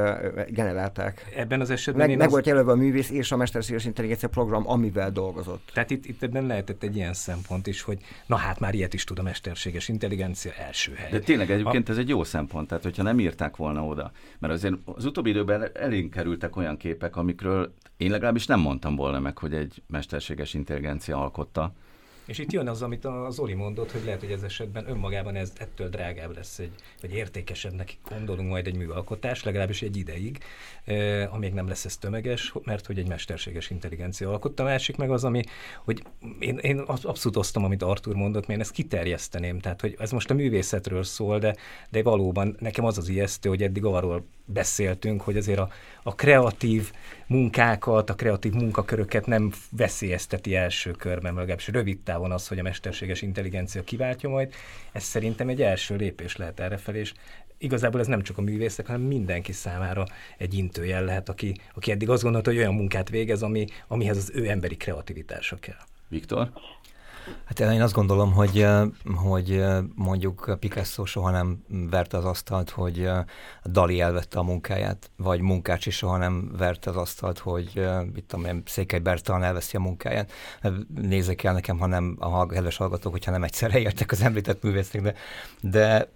generálták. 0.49 1.31
Ebben 1.35 1.61
az 1.61 1.69
esetben 1.69 2.07
meg, 2.07 2.17
meg 2.17 2.25
az... 2.25 2.33
volt 2.33 2.45
jelölve 2.45 2.71
a 2.71 2.75
művész 2.75 3.09
és 3.09 3.31
a 3.31 3.37
mesterséges 3.37 3.85
intelligencia 3.85 4.29
program, 4.29 4.69
amivel 4.69 5.11
dolgozott. 5.11 5.69
Tehát 5.73 5.89
itt, 5.89 6.05
itt 6.05 6.23
ebben 6.23 6.45
lehetett 6.45 6.83
egy 6.83 6.95
ilyen 6.95 7.13
szempont 7.13 7.67
is, 7.67 7.81
hogy 7.81 7.97
na 8.25 8.35
hát 8.35 8.59
már 8.59 8.73
ilyet 8.73 8.93
is 8.93 9.03
tud 9.03 9.19
a 9.19 9.21
mesterséges 9.21 9.87
intelligencia 9.87 10.51
első 10.51 10.93
hely. 10.93 11.11
De 11.11 11.19
tényleg 11.19 11.51
egyébként 11.51 11.89
a... 11.89 11.91
ez 11.91 11.97
egy 11.97 12.09
jó 12.09 12.23
szempont, 12.23 12.67
tehát 12.67 12.83
hogyha 12.83 13.03
nem 13.03 13.19
írták 13.19 13.55
volna 13.55 13.85
oda, 13.85 14.11
mert 14.39 14.53
azért 14.53 14.73
az 14.85 15.05
utóbbi 15.05 15.29
időben 15.29 15.69
elénk 15.73 16.09
kerültek 16.09 16.55
olyan 16.55 16.77
képek, 16.77 17.15
amikről 17.15 17.73
én 17.97 18.11
legalábbis 18.11 18.45
nem 18.45 18.59
mondtam 18.59 18.95
volna 18.95 19.19
meg, 19.19 19.37
hogy 19.37 19.53
egy 19.53 19.83
mesterséges 19.87 20.53
intelligencia 20.53 21.21
alkotta. 21.21 21.73
És 22.25 22.37
itt 22.37 22.51
jön 22.51 22.67
az, 22.67 22.81
amit 22.81 23.05
a 23.05 23.27
Zoli 23.29 23.53
mondott, 23.53 23.91
hogy 23.91 24.01
lehet, 24.05 24.19
hogy 24.19 24.31
ez 24.31 24.43
esetben 24.43 24.89
önmagában 24.89 25.35
ez 25.35 25.53
ettől 25.57 25.89
drágább 25.89 26.35
lesz, 26.35 26.59
egy, 26.59 26.71
vagy 27.01 27.13
értékesebbnek 27.13 27.97
gondolunk 28.09 28.49
majd 28.49 28.67
egy 28.67 28.75
műalkotás, 28.75 29.43
legalábbis 29.43 29.81
egy 29.81 29.97
ideig, 29.97 30.37
eh, 30.83 31.33
amíg 31.33 31.53
nem 31.53 31.67
lesz 31.67 31.85
ez 31.85 31.97
tömeges, 31.97 32.53
mert 32.63 32.85
hogy 32.85 32.99
egy 32.99 33.07
mesterséges 33.07 33.69
intelligencia 33.69 34.29
alkotta. 34.29 34.63
Másik 34.63 34.95
meg 34.95 35.11
az, 35.11 35.23
ami, 35.23 35.41
hogy 35.83 36.03
én, 36.39 36.57
én 36.57 36.79
abszolút 36.79 37.37
osztom, 37.37 37.63
amit 37.63 37.83
Artur 37.83 38.15
mondott, 38.15 38.47
mert 38.47 38.59
én 38.59 38.59
ezt 38.59 38.71
kiterjeszteném, 38.71 39.59
tehát 39.59 39.81
hogy 39.81 39.95
ez 39.99 40.11
most 40.11 40.29
a 40.29 40.33
művészetről 40.33 41.03
szól, 41.03 41.39
de, 41.39 41.55
de 41.89 42.03
valóban 42.03 42.55
nekem 42.59 42.85
az 42.85 42.97
az 42.97 43.07
ijesztő, 43.07 43.49
hogy 43.49 43.63
eddig 43.63 43.85
arról 43.85 44.25
beszéltünk, 44.45 45.21
hogy 45.21 45.38
azért 45.38 45.59
a, 45.59 45.69
a 46.03 46.15
kreatív 46.15 46.91
munkákat, 47.27 48.09
a 48.09 48.15
kreatív 48.15 48.53
munkaköröket 48.53 49.25
nem 49.25 49.51
veszélyezteti 49.69 50.55
első 50.55 50.91
körben, 50.91 51.33
legalábbis 51.33 51.67
rövid 51.67 52.00
távon 52.00 52.31
az, 52.31 52.47
hogy 52.47 52.59
a 52.59 52.63
mesterséges 52.63 53.21
intelligencia 53.21 53.83
kiváltja 53.83 54.29
majd. 54.29 54.53
Ez 54.91 55.03
szerintem 55.03 55.50
egy 55.50 55.62
első 55.62 55.95
lépés 55.95 56.35
lehet 56.35 56.59
errefelé, 56.59 57.00
és 57.00 57.13
igazából 57.57 58.00
ez 58.00 58.07
nem 58.07 58.21
csak 58.21 58.38
a 58.38 58.41
művészek, 58.41 58.85
hanem 58.85 59.01
mindenki 59.01 59.51
számára 59.51 60.05
egy 60.38 60.53
intőjel 60.53 61.03
lehet, 61.03 61.29
aki, 61.29 61.55
aki 61.73 61.91
eddig 61.91 62.09
azt 62.09 62.23
gondolta, 62.23 62.50
hogy 62.50 62.59
olyan 62.59 62.73
munkát 62.73 63.09
végez, 63.09 63.43
ami, 63.43 63.65
amihez 63.88 64.17
az 64.17 64.31
ő 64.33 64.50
emberi 64.50 64.77
kreativitása 64.77 65.55
kell. 65.59 65.81
Viktor? 66.07 66.51
Hát 67.45 67.59
én 67.59 67.81
azt 67.81 67.93
gondolom, 67.93 68.33
hogy, 68.33 68.67
hogy 69.15 69.63
mondjuk 69.95 70.57
Picasso 70.59 71.05
soha 71.05 71.31
nem 71.31 71.63
verte 71.89 72.17
az 72.17 72.25
asztalt, 72.25 72.69
hogy 72.69 73.09
Dali 73.65 74.01
elvette 74.01 74.39
a 74.39 74.43
munkáját, 74.43 75.11
vagy 75.17 75.41
Munkácsi 75.41 75.89
soha 75.89 76.17
nem 76.17 76.51
verte 76.57 76.89
az 76.89 76.95
asztalt, 76.95 77.39
hogy 77.39 77.89
itt 78.15 78.27
tudom 78.27 78.45
én, 78.45 78.63
Székely 78.65 78.99
Bertalan 78.99 79.43
elveszi 79.43 79.75
a 79.77 79.79
munkáját. 79.79 80.31
Nézzék 81.01 81.43
el 81.43 81.53
nekem, 81.53 81.79
ha 81.79 81.86
nem 81.86 82.15
a 82.19 82.45
kedves 82.45 82.77
hallgatók, 82.77 83.12
hogyha 83.12 83.31
nem 83.31 83.43
egyszerre 83.43 83.79
értek 83.79 84.12
az 84.12 84.21
említett 84.21 84.63
művészek, 84.63 85.01
de, 85.01 85.13
de 85.62 86.09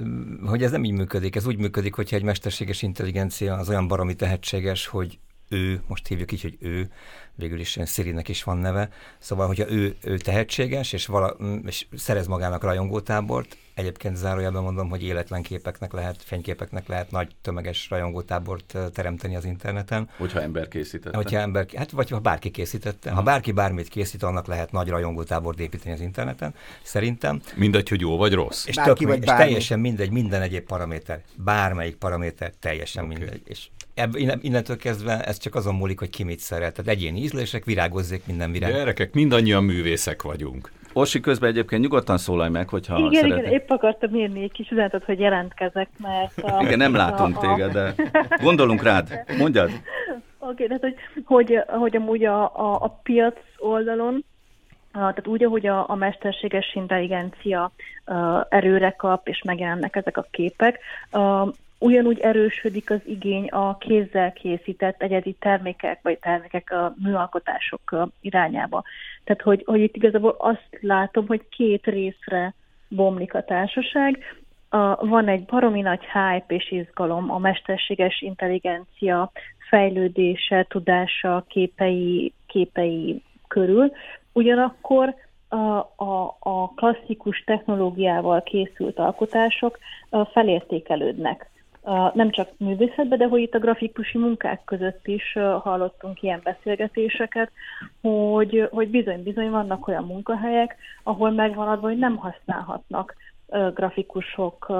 hogy 0.45 0.63
ez 0.63 0.71
nem 0.71 0.83
így 0.83 0.91
működik. 0.91 1.35
Ez 1.35 1.47
úgy 1.47 1.57
működik, 1.57 1.95
hogyha 1.95 2.15
egy 2.15 2.23
mesterséges 2.23 2.81
intelligencia 2.81 3.55
az 3.55 3.69
olyan 3.69 3.87
baromi 3.87 4.15
tehetséges, 4.15 4.87
hogy 4.87 5.19
ő, 5.49 5.81
most 5.87 6.07
hívjuk 6.07 6.31
így, 6.31 6.41
hogy 6.41 6.57
ő, 6.59 6.89
végül 7.35 7.59
is 7.59 7.79
Szirinek 7.83 8.27
is 8.27 8.43
van 8.43 8.57
neve, 8.57 8.89
szóval, 9.19 9.47
hogyha 9.47 9.71
ő, 9.71 9.95
ő 10.01 10.17
tehetséges, 10.17 10.93
és, 10.93 11.05
vala, 11.05 11.35
és 11.65 11.85
szerez 11.95 12.27
magának 12.27 12.63
rajongótábort, 12.63 13.57
egyébként 13.73 14.15
zárójelben 14.15 14.63
mondom, 14.63 14.89
hogy 14.89 15.03
életlen 15.03 15.41
képeknek 15.41 15.93
lehet, 15.93 16.23
fényképeknek 16.23 16.87
lehet 16.87 17.11
nagy 17.11 17.35
tömeges 17.41 17.89
rajongótábort 17.89 18.77
teremteni 18.93 19.35
az 19.35 19.45
interneten. 19.45 20.09
Hogyha 20.17 20.41
ember 20.41 20.67
készítette. 20.67 21.17
Hogyha 21.17 21.39
ember, 21.39 21.65
hát 21.75 21.91
vagy 21.91 22.09
ha 22.09 22.19
bárki 22.19 22.51
készítette. 22.51 23.11
Ha 23.11 23.21
bárki 23.21 23.51
bármit 23.51 23.87
készít, 23.87 24.23
annak 24.23 24.47
lehet 24.47 24.71
nagy 24.71 24.89
rajongótábort 24.89 25.59
építeni 25.59 25.93
az 25.93 26.01
interneten, 26.01 26.53
szerintem. 26.83 27.41
Mindegy, 27.55 27.89
hogy 27.89 28.01
jó 28.01 28.17
vagy 28.17 28.33
rossz. 28.33 28.65
És, 28.65 28.75
bárki 28.75 29.03
tök, 29.03 29.13
vagy 29.13 29.23
és 29.23 29.29
teljesen 29.29 29.79
mindegy, 29.79 30.11
minden 30.11 30.41
egyéb 30.41 30.65
paraméter, 30.65 31.21
bármelyik 31.35 31.95
paraméter 31.95 32.53
teljesen 32.59 33.03
okay. 33.03 33.17
mindegy. 33.17 33.41
És 33.45 33.67
ebb, 33.97 34.15
innentől 34.41 34.77
kezdve 34.77 35.23
ez 35.23 35.37
csak 35.37 35.55
azon 35.55 35.75
múlik, 35.75 35.99
hogy 35.99 36.09
ki 36.09 36.23
mit 36.23 36.39
szeret. 36.39 36.73
Tehát 36.73 36.91
egyéni 36.91 37.19
ízlések, 37.19 37.65
virágozzék 37.65 38.25
minden 38.25 38.51
virág. 38.51 38.71
Gyerekek, 38.71 39.13
mindannyian 39.13 39.63
művészek 39.63 40.21
vagyunk. 40.21 40.71
Orsi 40.93 41.19
közben 41.19 41.49
egyébként 41.49 41.81
nyugodtan 41.81 42.17
szólalj 42.17 42.49
meg, 42.49 42.69
hogyha 42.69 42.97
igen, 42.97 43.11
szeretnél. 43.13 43.37
Igen, 43.37 43.51
épp 43.51 43.69
akartam 43.69 44.15
írni 44.15 44.43
egy 44.43 44.51
kis 44.51 44.69
üzenetet, 44.69 45.03
hogy 45.03 45.19
jelentkezek, 45.19 45.89
mert... 45.97 46.37
A, 46.37 46.61
igen, 46.63 46.77
nem 46.77 46.95
látunk 46.95 47.37
a, 47.37 47.39
téged, 47.39 47.71
de 47.71 47.93
gondolunk 48.41 48.83
rád. 48.83 49.23
Mondjad. 49.37 49.69
Oké, 50.39 50.63
okay, 50.63 50.67
tehát 50.67 50.81
hogy, 50.81 50.95
hogy, 51.25 51.59
hogy 51.67 51.95
amúgy 51.95 52.25
a, 52.25 52.43
a, 52.43 52.83
a 52.83 52.99
piac 53.03 53.37
oldalon, 53.57 54.25
tehát 54.91 55.27
úgy, 55.27 55.43
ahogy 55.43 55.67
a, 55.67 55.89
a 55.89 55.95
mesterséges 55.95 56.75
intelligencia 56.75 57.71
uh, 58.05 58.15
erőre 58.49 58.91
kap, 58.91 59.27
és 59.27 59.41
megjelennek 59.45 59.95
ezek 59.95 60.17
a 60.17 60.27
képek, 60.31 60.79
uh, 61.11 61.53
ugyanúgy 61.79 62.19
erősödik 62.19 62.89
az 62.89 62.99
igény 63.05 63.47
a 63.47 63.77
kézzel 63.77 64.33
készített 64.33 65.01
egyedi 65.01 65.35
termékek, 65.39 65.99
vagy 66.01 66.19
termékek 66.19 66.71
a 66.71 66.93
műalkotások 67.03 68.09
irányába. 68.21 68.83
Tehát, 69.23 69.41
hogy, 69.41 69.63
hogy 69.65 69.79
itt 69.81 69.95
igazából 69.95 70.35
azt 70.37 70.67
látom, 70.81 71.27
hogy 71.27 71.41
két 71.49 71.85
részre 71.85 72.53
bomlik 72.87 73.33
a 73.33 73.43
társaság. 73.43 74.23
A, 74.69 75.05
van 75.05 75.27
egy 75.27 75.45
baromi 75.45 75.81
nagy 75.81 76.03
hype 76.03 76.55
és 76.55 76.71
izgalom 76.71 77.31
a 77.31 77.37
mesterséges 77.37 78.21
intelligencia 78.21 79.31
fejlődése, 79.69 80.65
tudása, 80.69 81.45
képei, 81.47 82.33
képei 82.45 83.21
körül. 83.47 83.91
Ugyanakkor 84.33 85.15
a, 85.49 85.55
a, 85.95 86.37
a 86.39 86.73
klasszikus 86.75 87.43
technológiával 87.45 88.43
készült 88.43 88.99
alkotások 88.99 89.79
felértékelődnek 90.33 91.49
nem 92.13 92.31
csak 92.31 92.49
művészetben, 92.57 93.17
de 93.17 93.27
hogy 93.27 93.41
itt 93.41 93.53
a 93.53 93.59
grafikusi 93.59 94.17
munkák 94.17 94.61
között 94.65 95.07
is 95.07 95.33
hallottunk 95.59 96.21
ilyen 96.21 96.41
beszélgetéseket, 96.43 97.51
hogy, 98.01 98.67
hogy 98.71 98.89
bizony-bizony 98.89 99.49
vannak 99.49 99.87
olyan 99.87 100.03
munkahelyek, 100.03 100.75
ahol 101.03 101.31
megvan 101.31 101.67
adva, 101.67 101.87
hogy 101.87 101.97
nem 101.97 102.15
használhatnak 102.15 103.15
grafikusok 103.73 104.71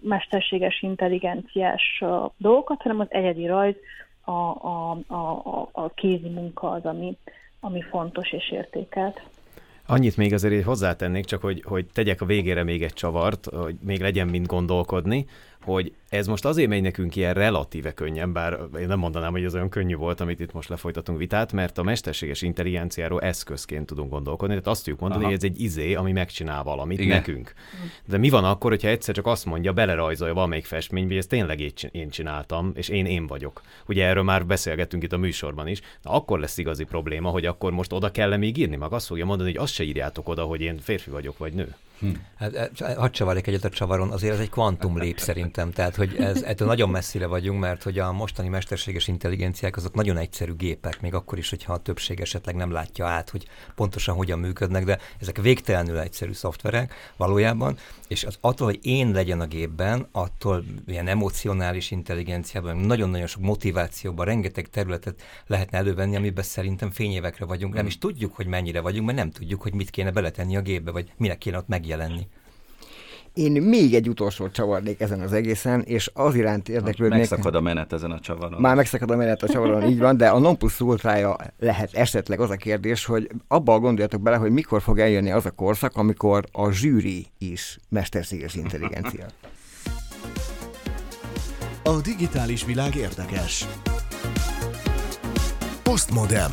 mesterséges 0.00 0.82
intelligenciás 0.82 2.04
dolgokat, 2.36 2.82
hanem 2.82 3.00
az 3.00 3.06
egyedi 3.10 3.46
rajz, 3.46 3.76
a, 4.24 4.30
a, 4.30 4.90
a, 5.06 5.68
a 5.72 5.90
kézi 5.94 6.28
munka 6.28 6.70
az, 6.70 6.84
ami, 6.84 7.16
ami 7.60 7.82
fontos 7.82 8.32
és 8.32 8.50
értékelt. 8.50 9.22
Annyit 9.86 10.16
még 10.16 10.32
azért 10.32 10.64
hozzátennék, 10.64 11.24
csak 11.24 11.40
hogy, 11.40 11.62
hogy 11.64 11.86
tegyek 11.92 12.20
a 12.20 12.24
végére 12.24 12.64
még 12.64 12.82
egy 12.82 12.92
csavart, 12.92 13.46
hogy 13.46 13.76
még 13.82 14.00
legyen 14.00 14.26
mind 14.26 14.46
gondolkodni, 14.46 15.26
hogy 15.64 15.92
ez 16.08 16.26
most 16.26 16.44
azért 16.44 16.68
megy 16.68 16.82
nekünk 16.82 17.16
ilyen 17.16 17.34
relatíve 17.34 17.92
könnyen, 17.94 18.32
bár 18.32 18.58
én 18.80 18.86
nem 18.86 18.98
mondanám, 18.98 19.30
hogy 19.30 19.44
ez 19.44 19.54
olyan 19.54 19.68
könnyű 19.68 19.94
volt, 19.94 20.20
amit 20.20 20.40
itt 20.40 20.52
most 20.52 20.68
lefolytatunk 20.68 21.18
vitát, 21.18 21.52
mert 21.52 21.78
a 21.78 21.82
mesterséges 21.82 22.42
intelligenciáról 22.42 23.20
eszközként 23.20 23.86
tudunk 23.86 24.10
gondolkodni. 24.10 24.54
Tehát 24.54 24.68
azt 24.68 24.84
tudjuk 24.84 25.00
mondani, 25.00 25.22
Aha. 25.22 25.32
hogy 25.32 25.42
ez 25.44 25.50
egy 25.50 25.60
izé, 25.60 25.94
ami 25.94 26.12
megcsinál 26.12 26.62
valamit 26.62 27.00
Igen. 27.00 27.16
nekünk. 27.16 27.52
De 28.06 28.18
mi 28.18 28.28
van 28.28 28.44
akkor, 28.44 28.70
hogyha 28.70 28.88
egyszer 28.88 29.14
csak 29.14 29.26
azt 29.26 29.44
mondja, 29.44 29.72
belerajzolja 29.72 30.34
valamelyik 30.34 30.64
festménybe, 30.64 31.08
hogy 31.08 31.18
ezt 31.18 31.28
tényleg 31.28 31.72
én 31.92 32.08
csináltam, 32.10 32.72
és 32.74 32.88
én 32.88 33.06
én 33.06 33.26
vagyok. 33.26 33.62
Ugye 33.86 34.04
erről 34.04 34.22
már 34.22 34.46
beszélgettünk 34.46 35.02
itt 35.02 35.12
a 35.12 35.18
műsorban 35.18 35.66
is. 35.66 35.80
Na, 36.02 36.10
akkor 36.10 36.38
lesz 36.38 36.58
igazi 36.58 36.84
probléma, 36.84 37.30
hogy 37.30 37.46
akkor 37.46 37.72
most 37.72 37.92
oda 37.92 38.10
kell 38.10 38.36
még 38.36 38.56
írni, 38.56 38.76
meg 38.76 38.92
azt 38.92 39.06
fogja 39.06 39.24
mondani, 39.24 39.50
hogy 39.50 39.60
azt 39.62 39.72
se 39.72 39.84
írjátok 39.84 40.28
oda, 40.28 40.42
hogy 40.42 40.60
én 40.60 40.78
férfi 40.78 41.10
vagyok, 41.10 41.38
vagy 41.38 41.52
nő. 41.52 41.74
Hm. 41.98 42.08
Hát, 42.36 42.56
hát 42.56 42.96
hadd 42.96 43.10
csavarjak 43.10 43.46
egyet 43.46 43.64
a 43.64 43.68
csavaron, 43.68 44.10
azért 44.10 44.34
ez 44.34 44.40
egy 44.40 44.50
kvantum 44.50 44.98
lép 44.98 45.18
szerintem, 45.18 45.72
tehát 45.72 45.96
hogy 45.98 46.16
ez, 46.18 46.42
ettől 46.42 46.68
nagyon 46.68 46.90
messzire 46.90 47.26
vagyunk, 47.26 47.60
mert 47.60 47.82
hogy 47.82 47.98
a 47.98 48.12
mostani 48.12 48.48
mesterséges 48.48 49.08
intelligenciák 49.08 49.76
azok 49.76 49.94
nagyon 49.94 50.16
egyszerű 50.16 50.52
gépek, 50.52 51.00
még 51.00 51.14
akkor 51.14 51.38
is, 51.38 51.50
hogyha 51.50 51.72
a 51.72 51.78
többség 51.78 52.20
esetleg 52.20 52.54
nem 52.54 52.70
látja 52.70 53.06
át, 53.06 53.30
hogy 53.30 53.46
pontosan 53.74 54.14
hogyan 54.14 54.38
működnek, 54.38 54.84
de 54.84 54.98
ezek 55.20 55.40
végtelenül 55.40 55.98
egyszerű 55.98 56.32
szoftverek 56.32 57.12
valójában, 57.16 57.76
és 58.08 58.24
az 58.24 58.38
attól, 58.40 58.66
hogy 58.66 58.78
én 58.82 59.10
legyen 59.10 59.40
a 59.40 59.46
gépben, 59.46 60.08
attól 60.12 60.64
ilyen 60.86 61.08
emocionális 61.08 61.90
intelligenciában, 61.90 62.76
nagyon-nagyon 62.76 63.26
sok 63.26 63.42
motivációban, 63.42 64.26
rengeteg 64.26 64.68
területet 64.68 65.22
lehetne 65.46 65.78
elővenni, 65.78 66.16
amiben 66.16 66.44
szerintem 66.44 66.90
fényévekre 66.90 67.44
vagyunk, 67.44 67.74
nem 67.74 67.86
is 67.86 67.98
tudjuk, 67.98 68.34
hogy 68.34 68.46
mennyire 68.46 68.80
vagyunk, 68.80 69.06
mert 69.06 69.18
nem 69.18 69.30
tudjuk, 69.30 69.62
hogy 69.62 69.74
mit 69.74 69.90
kéne 69.90 70.10
beletenni 70.10 70.56
a 70.56 70.60
gépbe, 70.60 70.90
vagy 70.90 71.12
minek 71.16 71.38
kéne 71.38 71.56
ott 71.58 71.68
megjelenni. 71.68 72.26
Én 73.34 73.62
még 73.62 73.94
egy 73.94 74.08
utolsó 74.08 74.48
csavarnék 74.48 75.00
ezen 75.00 75.20
az 75.20 75.32
egészen, 75.32 75.82
és 75.82 76.10
az 76.14 76.34
iránt 76.34 76.68
érdeklődnék. 76.68 77.18
Megszakad 77.18 77.54
a 77.54 77.60
menet 77.60 77.92
ezen 77.92 78.10
a 78.10 78.20
csavaron. 78.20 78.60
Már 78.60 78.76
megszakad 78.76 79.10
a 79.10 79.16
menet 79.16 79.42
a 79.42 79.48
csavaron, 79.48 79.82
így 79.82 79.98
van, 79.98 80.16
de 80.16 80.28
a 80.28 80.38
non 80.38 80.58
plus 80.58 80.80
ultrája 80.80 81.36
lehet 81.58 81.94
esetleg 81.94 82.40
az 82.40 82.50
a 82.50 82.56
kérdés, 82.56 83.04
hogy 83.04 83.30
abba 83.48 83.78
gondoljatok 83.78 84.20
bele, 84.20 84.36
hogy 84.36 84.50
mikor 84.50 84.82
fog 84.82 84.98
eljönni 84.98 85.30
az 85.30 85.46
a 85.46 85.50
korszak, 85.50 85.96
amikor 85.96 86.44
a 86.52 86.70
zsűri 86.70 87.26
is 87.38 87.78
mesterséges 87.88 88.54
intelligencia. 88.54 89.26
A 91.84 92.00
digitális 92.00 92.64
világ 92.64 92.94
érdekes. 92.94 93.66
Postmodem. 95.82 96.52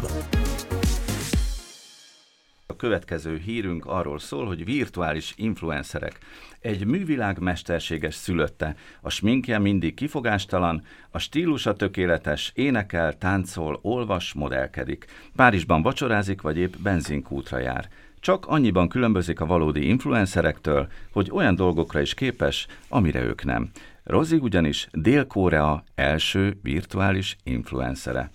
A 2.67 2.75
következő 2.75 3.37
hírünk 3.37 3.85
arról 3.85 4.19
szól, 4.19 4.45
hogy 4.45 4.65
virtuális 4.65 5.33
influencerek. 5.37 6.17
Egy 6.59 6.85
művilág 6.85 7.39
mesterséges 7.39 8.15
szülötte. 8.15 8.75
A 9.01 9.09
sminkje 9.09 9.59
mindig 9.59 9.93
kifogástalan, 9.93 10.83
a 11.11 11.19
stílusa 11.19 11.73
tökéletes, 11.73 12.51
énekel, 12.55 13.17
táncol, 13.17 13.79
olvas, 13.81 14.33
modellkedik. 14.33 15.05
Párizsban 15.35 15.81
vacsorázik, 15.81 16.41
vagy 16.41 16.57
épp 16.57 16.73
benzinkútra 16.75 17.59
jár. 17.59 17.89
Csak 18.19 18.45
annyiban 18.47 18.89
különbözik 18.89 19.39
a 19.39 19.45
valódi 19.45 19.87
influencerektől, 19.87 20.87
hogy 21.11 21.29
olyan 21.31 21.55
dolgokra 21.55 22.01
is 22.01 22.13
képes, 22.13 22.67
amire 22.87 23.23
ők 23.23 23.43
nem. 23.43 23.69
Rozi 24.03 24.35
ugyanis 24.35 24.87
Dél-Korea 24.91 25.83
első 25.95 26.59
virtuális 26.61 27.35
influencere. 27.43 28.29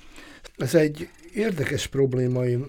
Ez 0.56 0.74
egy 0.74 1.08
érdekes 1.34 1.86
probléma, 1.86 2.46
én 2.46 2.64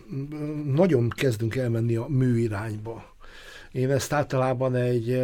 nagyon 0.74 1.10
kezdünk 1.10 1.56
elmenni 1.56 1.96
a 1.96 2.06
mű 2.08 2.38
irányba. 2.38 3.16
Én 3.72 3.92
ezt 3.92 4.14
általában 4.14 4.76
egy 4.76 5.22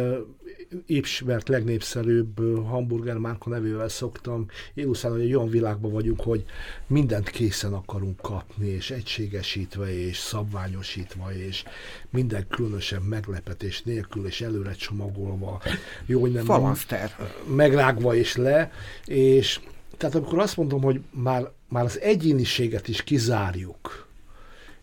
ismert 0.86 1.48
legnépszerűbb 1.48 2.38
hamburger 2.66 3.16
márka 3.16 3.50
nevével 3.50 3.88
szoktam 3.88 4.46
illusztrálni, 4.74 5.18
hogy 5.18 5.26
egy 5.26 5.34
olyan 5.34 5.50
világban 5.50 5.92
vagyunk, 5.92 6.20
hogy 6.20 6.44
mindent 6.86 7.30
készen 7.30 7.72
akarunk 7.72 8.20
kapni, 8.20 8.66
és 8.66 8.90
egységesítve, 8.90 10.06
és 10.06 10.16
szabványosítva, 10.16 11.32
és 11.32 11.64
minden 12.10 12.46
különösen 12.48 13.02
meglepetés 13.02 13.82
nélkül, 13.82 14.26
és 14.26 14.40
előre 14.40 14.72
csomagolva, 14.72 15.62
jó, 16.06 16.20
hogy 16.20 16.32
nem 16.32 16.44
Falanszter. 16.44 17.16
megrágva 17.54 18.14
és 18.14 18.36
le, 18.36 18.70
és 19.04 19.60
tehát 19.96 20.14
amikor 20.14 20.38
azt 20.38 20.56
mondom, 20.56 20.82
hogy 20.82 21.00
már, 21.10 21.50
már 21.68 21.84
az 21.84 22.00
egyéniséget 22.00 22.88
is 22.88 23.02
kizárjuk 23.02 24.06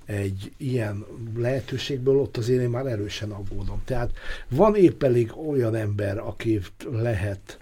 egy 0.06 0.52
ilyen 0.58 1.06
lehetőségből, 1.38 2.18
ott 2.18 2.38
azért 2.38 2.62
én 2.62 2.70
már 2.70 2.86
erősen 2.86 3.32
aggódom. 3.32 3.82
Tehát 3.86 4.12
van 4.50 4.76
épp 4.76 5.04
elég 5.04 5.38
olyan 5.38 5.76
ember, 5.76 6.18
aki 6.18 6.60
lehet 6.92 7.60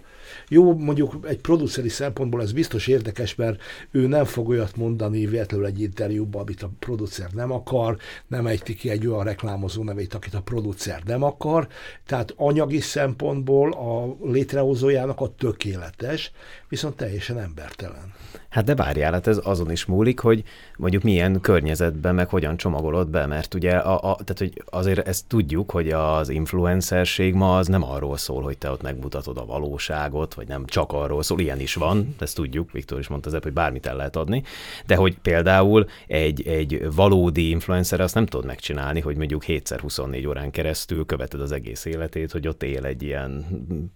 jó, 0.47 0.77
mondjuk 0.77 1.17
egy 1.27 1.39
produceri 1.39 1.89
szempontból 1.89 2.41
ez 2.41 2.51
biztos 2.51 2.87
érdekes, 2.87 3.35
mert 3.35 3.61
ő 3.91 4.07
nem 4.07 4.25
fog 4.25 4.47
olyat 4.47 4.75
mondani 4.75 5.25
véletlenül 5.25 5.65
egy 5.65 5.81
interjúban, 5.81 6.41
amit 6.41 6.63
a 6.63 6.69
producer 6.79 7.29
nem 7.31 7.51
akar, 7.51 7.97
nem 8.27 8.47
ejti 8.47 8.73
ki 8.75 8.89
egy 8.89 9.07
olyan 9.07 9.23
reklámozó 9.23 9.83
nevét, 9.83 10.13
akit 10.13 10.33
a 10.33 10.41
producer 10.41 11.01
nem 11.03 11.23
akar, 11.23 11.67
tehát 12.05 12.33
anyagi 12.35 12.79
szempontból 12.79 13.71
a 13.71 14.15
létrehozójának 14.31 15.21
a 15.21 15.35
tökéletes, 15.35 16.31
viszont 16.69 16.95
teljesen 16.95 17.39
embertelen. 17.39 18.13
Hát 18.53 18.63
de 18.63 18.75
várjál, 18.75 19.11
hát 19.11 19.27
ez 19.27 19.39
azon 19.43 19.71
is 19.71 19.85
múlik, 19.85 20.19
hogy 20.19 20.43
mondjuk 20.77 21.03
milyen 21.03 21.41
környezetben, 21.41 22.15
meg 22.15 22.29
hogyan 22.29 22.57
csomagolod 22.57 23.09
be, 23.09 23.25
mert 23.25 23.53
ugye 23.53 23.75
a, 23.75 23.93
a, 23.93 24.15
tehát, 24.15 24.37
hogy 24.37 24.63
azért 24.65 25.07
ezt 25.07 25.27
tudjuk, 25.27 25.71
hogy 25.71 25.89
az 25.89 26.29
influencerség 26.29 27.33
ma 27.33 27.57
az 27.57 27.67
nem 27.67 27.83
arról 27.83 28.17
szól, 28.17 28.41
hogy 28.41 28.57
te 28.57 28.71
ott 28.71 28.81
megmutatod 28.81 29.37
a 29.37 29.45
valóságot, 29.45 30.33
vagy 30.33 30.47
nem 30.47 30.65
csak 30.65 30.91
arról 30.91 31.23
szól, 31.23 31.39
ilyen 31.39 31.59
is 31.59 31.75
van, 31.75 32.15
ezt 32.19 32.35
tudjuk, 32.35 32.71
Viktor 32.71 32.99
is 32.99 33.07
mondta 33.07 33.39
hogy 33.41 33.53
bármit 33.53 33.85
el 33.85 33.95
lehet 33.95 34.15
adni, 34.15 34.43
de 34.85 34.95
hogy 34.95 35.17
például 35.17 35.87
egy, 36.07 36.47
egy 36.47 36.93
valódi 36.95 37.49
influencer 37.49 38.01
azt 38.01 38.15
nem 38.15 38.25
tudod 38.25 38.45
megcsinálni, 38.45 38.99
hogy 38.99 39.17
mondjuk 39.17 39.43
7x24 39.47 40.27
órán 40.27 40.51
keresztül 40.51 41.05
követed 41.05 41.41
az 41.41 41.51
egész 41.51 41.85
életét, 41.85 42.31
hogy 42.31 42.47
ott 42.47 42.63
él 42.63 42.85
egy 42.85 43.03
ilyen 43.03 43.45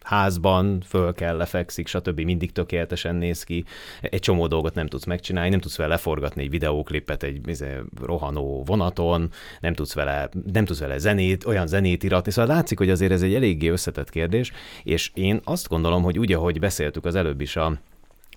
házban, 0.04 0.84
föl 0.88 1.14
kell, 1.14 1.38
lefekszik, 1.38 1.88
stb. 1.88 2.20
mindig 2.20 2.52
tökéletesen 2.52 3.16
néz 3.16 3.44
ki, 3.44 3.66
egy 4.02 4.20
csomó 4.20 4.46
dolgot 4.48 4.74
nem 4.74 4.88
tudsz 4.88 5.06
megcsinálni, 5.06 5.50
nem 5.50 5.60
tudsz 5.60 5.78
vele 5.78 5.90
leforgatni 5.90 6.44
egy 6.44 6.50
videóklipet 6.50 7.24
egy 7.24 7.48
izé, 7.48 7.78
rohanó 8.02 8.64
vonaton, 8.66 9.30
nem 9.60 9.74
tudsz 9.74 9.94
vele, 9.94 10.30
nem 10.52 10.66
tudsz 10.66 10.80
vele 10.80 10.98
zenét, 10.98 11.46
olyan 11.46 11.68
zenét 11.68 12.04
iratni, 12.04 12.32
szóval 12.32 12.56
látszik, 12.56 12.78
hogy 12.78 12.90
azért 12.90 13.12
ez 13.12 13.22
egy 13.22 13.36
eléggé 13.36 13.68
összetett 13.68 14.10
kérdés, 14.10 14.52
és 14.84 15.12
én 15.14 15.40
azt 15.44 15.68
gondolom, 15.68 16.04
hogy 16.04 16.20
úgy, 16.20 16.34
ahogy 16.34 16.60
beszéltük 16.60 17.06
az 17.06 17.16
előbb 17.16 17.42
is 17.42 17.56
a 17.56 17.78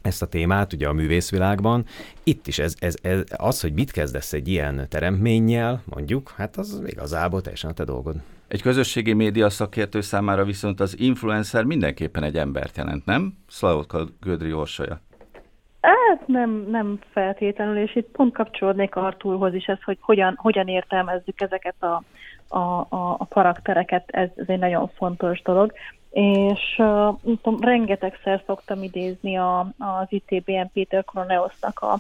ezt 0.02 0.22
a 0.22 0.26
témát, 0.26 0.72
ugye 0.72 0.88
a 0.88 0.92
művészvilágban. 0.92 1.84
Itt 2.22 2.46
is 2.46 2.58
ez, 2.58 2.74
ez, 2.78 2.94
ez, 3.02 3.22
az, 3.36 3.60
hogy 3.60 3.72
mit 3.72 3.90
kezdesz 3.90 4.32
egy 4.32 4.48
ilyen 4.48 4.86
teremtménnyel, 4.88 5.82
mondjuk, 5.84 6.32
hát 6.36 6.56
az 6.56 6.82
igazából 6.86 7.40
teljesen 7.40 7.70
a 7.70 7.72
te 7.72 7.84
dolgod. 7.84 8.16
Egy 8.48 8.62
közösségi 8.62 9.12
média 9.12 9.50
szakértő 9.50 10.00
számára 10.00 10.44
viszont 10.44 10.80
az 10.80 10.98
influencer 10.98 11.64
mindenképpen 11.64 12.22
egy 12.22 12.36
embert 12.36 12.76
jelent, 12.76 13.04
nem? 13.04 13.34
Szlavotka 13.48 14.08
Gödri 14.20 14.52
Orsolya. 14.52 15.00
Hát 15.80 16.26
nem, 16.26 16.66
nem 16.70 16.98
feltétlenül, 17.10 17.76
és 17.76 17.96
itt 17.96 18.10
pont 18.10 18.32
kapcsolódnék 18.32 18.96
Artúrhoz 18.96 19.54
is 19.54 19.64
ez, 19.64 19.82
hogy 19.82 19.98
hogyan, 20.00 20.34
hogyan 20.36 20.68
értelmezzük 20.68 21.40
ezeket 21.40 21.82
a, 21.82 22.02
a, 22.48 22.86
a, 22.88 23.16
a 23.18 23.26
karaktereket, 23.28 24.04
ez, 24.06 24.28
ez 24.36 24.48
egy 24.48 24.58
nagyon 24.58 24.88
fontos 24.88 25.42
dolog. 25.42 25.72
És 26.10 26.74
uh, 26.78 27.18
tudom, 27.22 27.60
rengetegszer 27.60 28.42
szoktam 28.46 28.82
idézni 28.82 29.36
a, 29.36 29.58
az 29.78 30.06
ITBN 30.08 30.66
Péter 30.72 31.04
Koroneosznak 31.04 31.80
a, 31.80 31.92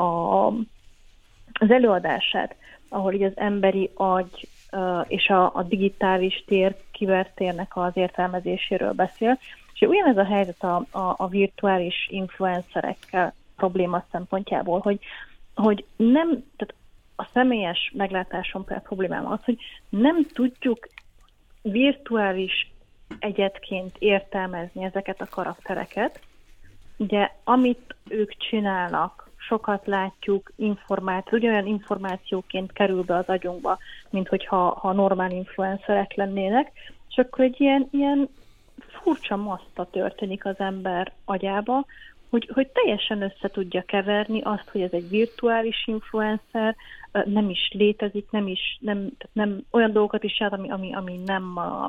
a, 0.00 0.46
az 1.52 1.70
előadását, 1.70 2.54
ahol 2.88 3.12
így 3.12 3.22
az 3.22 3.36
emberi 3.36 3.90
agy 3.94 4.48
uh, 4.72 5.04
és 5.08 5.28
a, 5.28 5.44
a 5.54 5.62
digitális 5.62 6.44
tér, 6.46 6.76
kibertérnek 6.92 7.76
az 7.76 7.92
értelmezéséről 7.94 8.92
beszél, 8.92 9.38
és 9.84 9.90
ugyanez 9.90 10.16
a 10.16 10.24
helyzet 10.24 10.62
a, 10.62 10.86
a, 10.90 11.14
a 11.16 11.28
virtuális 11.28 12.08
influencerekkel 12.10 13.34
probléma 13.56 14.04
szempontjából, 14.10 14.80
hogy, 14.80 14.98
hogy 15.54 15.84
nem, 15.96 16.28
tehát 16.28 16.74
a 17.16 17.28
személyes 17.32 17.92
meglátásom 17.94 18.64
például 18.64 18.86
problémám 18.86 19.26
az, 19.26 19.44
hogy 19.44 19.58
nem 19.88 20.26
tudjuk 20.32 20.88
virtuális 21.62 22.72
egyetként 23.18 23.96
értelmezni 23.98 24.84
ezeket 24.84 25.20
a 25.20 25.28
karaktereket. 25.30 26.20
Ugye, 26.96 27.30
amit 27.44 27.94
ők 28.08 28.36
csinálnak, 28.36 29.30
sokat 29.36 29.86
látjuk, 29.86 30.52
információ, 30.56 31.38
ugyanolyan 31.38 31.66
információként 31.66 32.72
kerül 32.72 33.02
be 33.02 33.16
az 33.16 33.26
agyunkba, 33.26 33.78
mint 34.10 34.28
hogyha 34.28 34.78
ha 34.80 34.92
normál 34.92 35.30
influencerek 35.30 36.14
lennének, 36.14 36.72
és 37.08 37.16
akkor 37.16 37.44
egy 37.44 37.60
ilyen, 37.60 37.88
ilyen 37.90 38.28
furcsa 39.04 39.36
maszta 39.36 39.88
történik 39.90 40.44
az 40.44 40.58
ember 40.58 41.12
agyába, 41.24 41.84
hogy, 42.30 42.50
hogy 42.54 42.66
teljesen 42.66 43.22
össze 43.22 43.48
tudja 43.52 43.82
keverni 43.86 44.40
azt, 44.42 44.68
hogy 44.72 44.80
ez 44.80 44.92
egy 44.92 45.08
virtuális 45.08 45.86
influencer, 45.86 46.76
nem 47.24 47.50
is 47.50 47.70
létezik, 47.72 48.30
nem 48.30 48.46
is, 48.46 48.78
nem, 48.80 49.10
nem 49.32 49.64
olyan 49.70 49.92
dolgokat 49.92 50.24
is 50.24 50.34
csinál, 50.34 50.52
ami, 50.52 50.70
ami, 50.70 50.94
ami 50.94 51.20
nem, 51.24 51.56
a, 51.56 51.84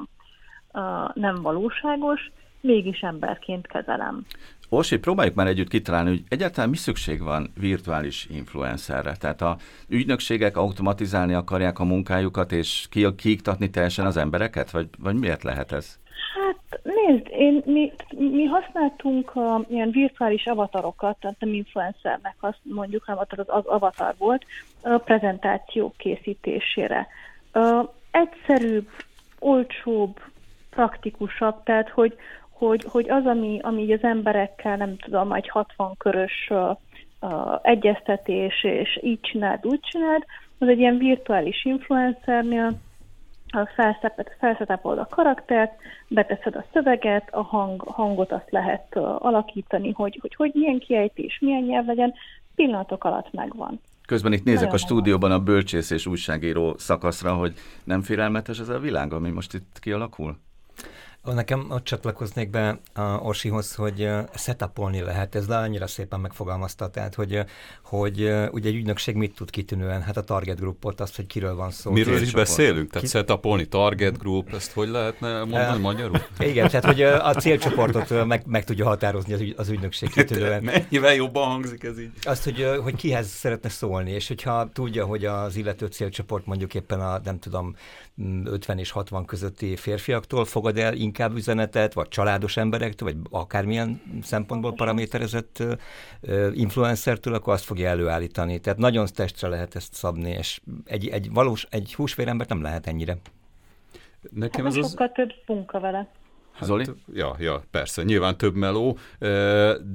a, 0.80 1.12
nem 1.14 1.42
valóságos, 1.42 2.32
mégis 2.62 3.00
emberként 3.00 3.68
kezelem. 3.68 4.26
Orsi, 4.70 4.98
próbáljuk 4.98 5.36
már 5.36 5.48
együtt 5.48 5.68
kitalálni, 5.68 6.10
hogy 6.10 6.24
egyáltalán 6.28 6.70
mi 6.70 6.76
szükség 6.76 7.22
van 7.22 7.52
virtuális 7.60 8.28
influencerre. 8.30 9.16
Tehát 9.16 9.42
a 9.42 9.58
ügynökségek 9.88 10.58
automatizálni 10.58 11.34
akarják 11.34 11.80
a 11.80 11.84
munkájukat, 11.84 12.52
és 12.52 12.88
kiiktatni 13.16 13.70
teljesen 13.70 14.06
az 14.06 14.18
embereket, 14.18 14.72
vagy, 14.72 14.88
vagy 14.98 15.16
miért 15.16 15.44
lehet 15.44 15.72
ez? 15.72 16.00
Hát 16.36 16.80
nézd, 16.84 17.28
én, 17.30 17.62
mi, 17.66 17.92
mi 18.18 18.44
használtunk 18.44 19.36
uh, 19.36 19.62
ilyen 19.68 19.90
virtuális 19.92 20.46
avatarokat, 20.46 21.18
tehát 21.20 21.40
nem 21.40 21.54
influencernek 21.54 22.36
azt 22.40 22.60
mondjuk, 22.62 23.04
hanem 23.04 23.24
az, 23.30 23.46
az 23.48 23.66
avatar 23.66 24.16
volt, 24.18 24.46
a 24.82 24.98
prezentációk 24.98 25.98
készítésére. 25.98 27.08
Uh, 27.54 27.90
egyszerűbb, 28.12 28.88
olcsóbb, 29.40 30.20
praktikusabb, 30.70 31.64
tehát 31.64 31.90
hogy, 31.90 32.16
hogy, 32.50 32.86
hogy 32.88 33.10
az, 33.10 33.26
ami, 33.26 33.60
ami 33.62 33.94
az 33.94 34.04
emberekkel, 34.04 34.76
nem 34.76 34.98
tudom, 34.98 35.34
egy 35.34 35.50
60 35.50 35.98
körös 35.98 36.48
uh, 36.50 36.78
uh, 37.22 37.60
egyeztetés, 37.62 38.64
és 38.64 39.00
így 39.02 39.20
csináld, 39.22 39.66
úgy 39.66 39.80
csináld, 39.80 40.24
az 40.58 40.68
egy 40.68 40.80
ilyen 40.80 40.98
virtuális 40.98 41.66
influencernél 41.66 42.74
felszetapolod 44.40 44.98
a 44.98 45.08
karaktert, 45.10 45.72
beteszed 46.08 46.56
a 46.56 46.66
szöveget, 46.74 47.28
a 47.32 47.42
hang, 47.42 47.82
hangot 47.82 48.32
azt 48.32 48.52
lehet 48.52 48.96
alakítani, 49.18 49.92
hogy, 49.92 50.18
hogy, 50.22 50.36
hogy 50.36 50.52
milyen 50.54 50.80
kiejtés, 50.80 51.40
milyen 51.42 51.64
nyelv 51.64 51.86
legyen, 51.86 52.14
pillanatok 52.56 53.04
alatt 53.04 53.34
megvan. 53.34 53.80
Közben 54.06 54.34
itt 54.34 54.44
nézek 54.44 54.62
Nagyon 54.62 54.76
a 54.76 54.86
stúdióban 54.86 55.32
a 55.32 55.40
bölcsész 55.40 55.92
és 55.92 56.06
újságíró 56.06 56.76
szakaszra, 56.78 57.34
hogy 57.34 57.54
nem 57.84 58.02
félelmetes 58.02 58.60
ez 58.60 58.70
a 58.70 58.80
világ, 58.80 59.14
ami 59.14 59.30
most 59.30 59.54
itt 59.54 59.80
kialakul? 59.80 60.38
Nekem 61.34 61.66
ott 61.70 61.84
csatlakoznék 61.84 62.50
be 62.50 62.80
a 62.94 63.02
Orsihoz, 63.02 63.76
hogy 63.76 64.10
setupolni 64.36 65.02
lehet, 65.02 65.36
ez 65.36 65.50
annyira 65.50 65.88
szépen 65.88 66.20
megfogalmazta, 66.20 66.90
tehát 66.90 67.16
hogy, 67.16 67.40
hogy 67.84 68.22
ugye 68.52 68.70
egy 68.70 68.76
ügynökség 68.76 69.16
mit 69.16 69.36
tud 69.36 69.50
kitűnően, 69.50 70.02
hát 70.02 70.18
a 70.18 70.22
target 70.22 70.60
groupot, 70.60 71.02
azt, 71.02 71.16
hogy 71.16 71.28
kiről 71.28 71.56
van 71.56 71.72
szó. 71.72 71.92
Miről 71.92 72.22
is 72.22 72.32
beszélünk? 72.32 72.90
Tehát 72.90 73.08
Ki... 73.08 73.14
setupolni, 73.14 73.66
target 73.66 74.18
group, 74.18 74.54
ezt 74.54 74.72
hogy 74.72 74.88
lehetne 74.88 75.40
mondani 75.40 75.82
magyarul? 75.82 76.22
Igen, 76.40 76.68
tehát 76.68 76.86
hogy 76.86 77.02
a 77.02 77.34
célcsoportot 77.34 78.26
meg, 78.26 78.44
meg 78.46 78.64
tudja 78.64 78.86
határozni 78.86 79.34
az, 79.34 79.42
ügy, 79.42 79.54
az 79.58 79.70
ügynökség 79.70 80.10
kitűnően. 80.16 80.64
Mennyivel 80.64 81.14
jobban 81.14 81.48
hangzik 81.48 81.84
ez 81.84 82.00
így? 82.00 82.12
Azt, 82.24 82.44
hogy, 82.44 82.68
hogy 82.84 82.96
kihez 82.96 83.28
szeretne 83.28 83.70
szólni, 83.70 84.12
és 84.12 84.28
hogyha 84.28 84.70
tudja, 84.74 85.06
hogy 85.06 85.26
az 85.26 85.56
illető 85.56 85.86
célcsoport 85.86 86.46
mondjuk 86.46 86.74
éppen 86.74 87.00
a, 87.00 87.20
nem 87.24 87.40
tudom, 87.40 87.76
50 88.44 88.78
és 88.78 88.92
60 88.92 89.26
közötti 89.26 89.76
férfiaktól 89.76 90.46
fogad 90.46 90.78
el 90.78 90.94
inkább 91.16 91.36
üzenetet, 91.36 91.94
vagy 91.94 92.08
családos 92.08 92.58
emberektől, 92.58 93.14
vagy 93.14 93.18
akármilyen 93.30 94.02
szempontból 94.24 94.74
paraméterezett 94.74 95.64
influencertől, 96.54 97.34
akkor 97.34 97.54
azt 97.54 97.64
fogja 97.64 97.90
előállítani. 97.90 98.60
Tehát 98.60 98.80
nagyon 98.80 99.06
testre 99.14 99.48
lehet 99.48 99.76
ezt 99.76 99.94
szabni, 99.94 100.30
és 100.30 100.62
egy, 100.86 101.08
egy 101.08 101.32
valós, 101.32 101.68
egy 101.70 101.94
húsvérembert 101.94 102.50
nem 102.50 102.62
lehet 102.62 102.88
ennyire. 102.88 103.18
Nekem 104.30 104.66
hát 104.66 104.76
ez 104.76 104.90
sokkal 104.90 105.08
az... 105.08 105.12
több 105.16 105.32
munka 105.46 105.80
vele. 105.80 106.08
Hát, 106.52 106.68
Zoli? 106.68 106.86
Ja, 107.14 107.36
ja, 107.40 107.64
persze, 107.72 108.04
nyilván 108.04 108.38
több 108.38 108.56
meló, 108.56 108.98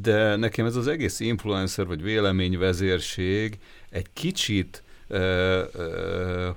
de 0.02 0.36
nekem 0.36 0.66
ez 0.66 0.76
az 0.76 0.86
egész 0.86 1.20
influencer 1.20 1.86
vagy 1.86 2.02
véleményvezérség 2.02 3.58
egy 3.90 4.06
kicsit 4.12 4.82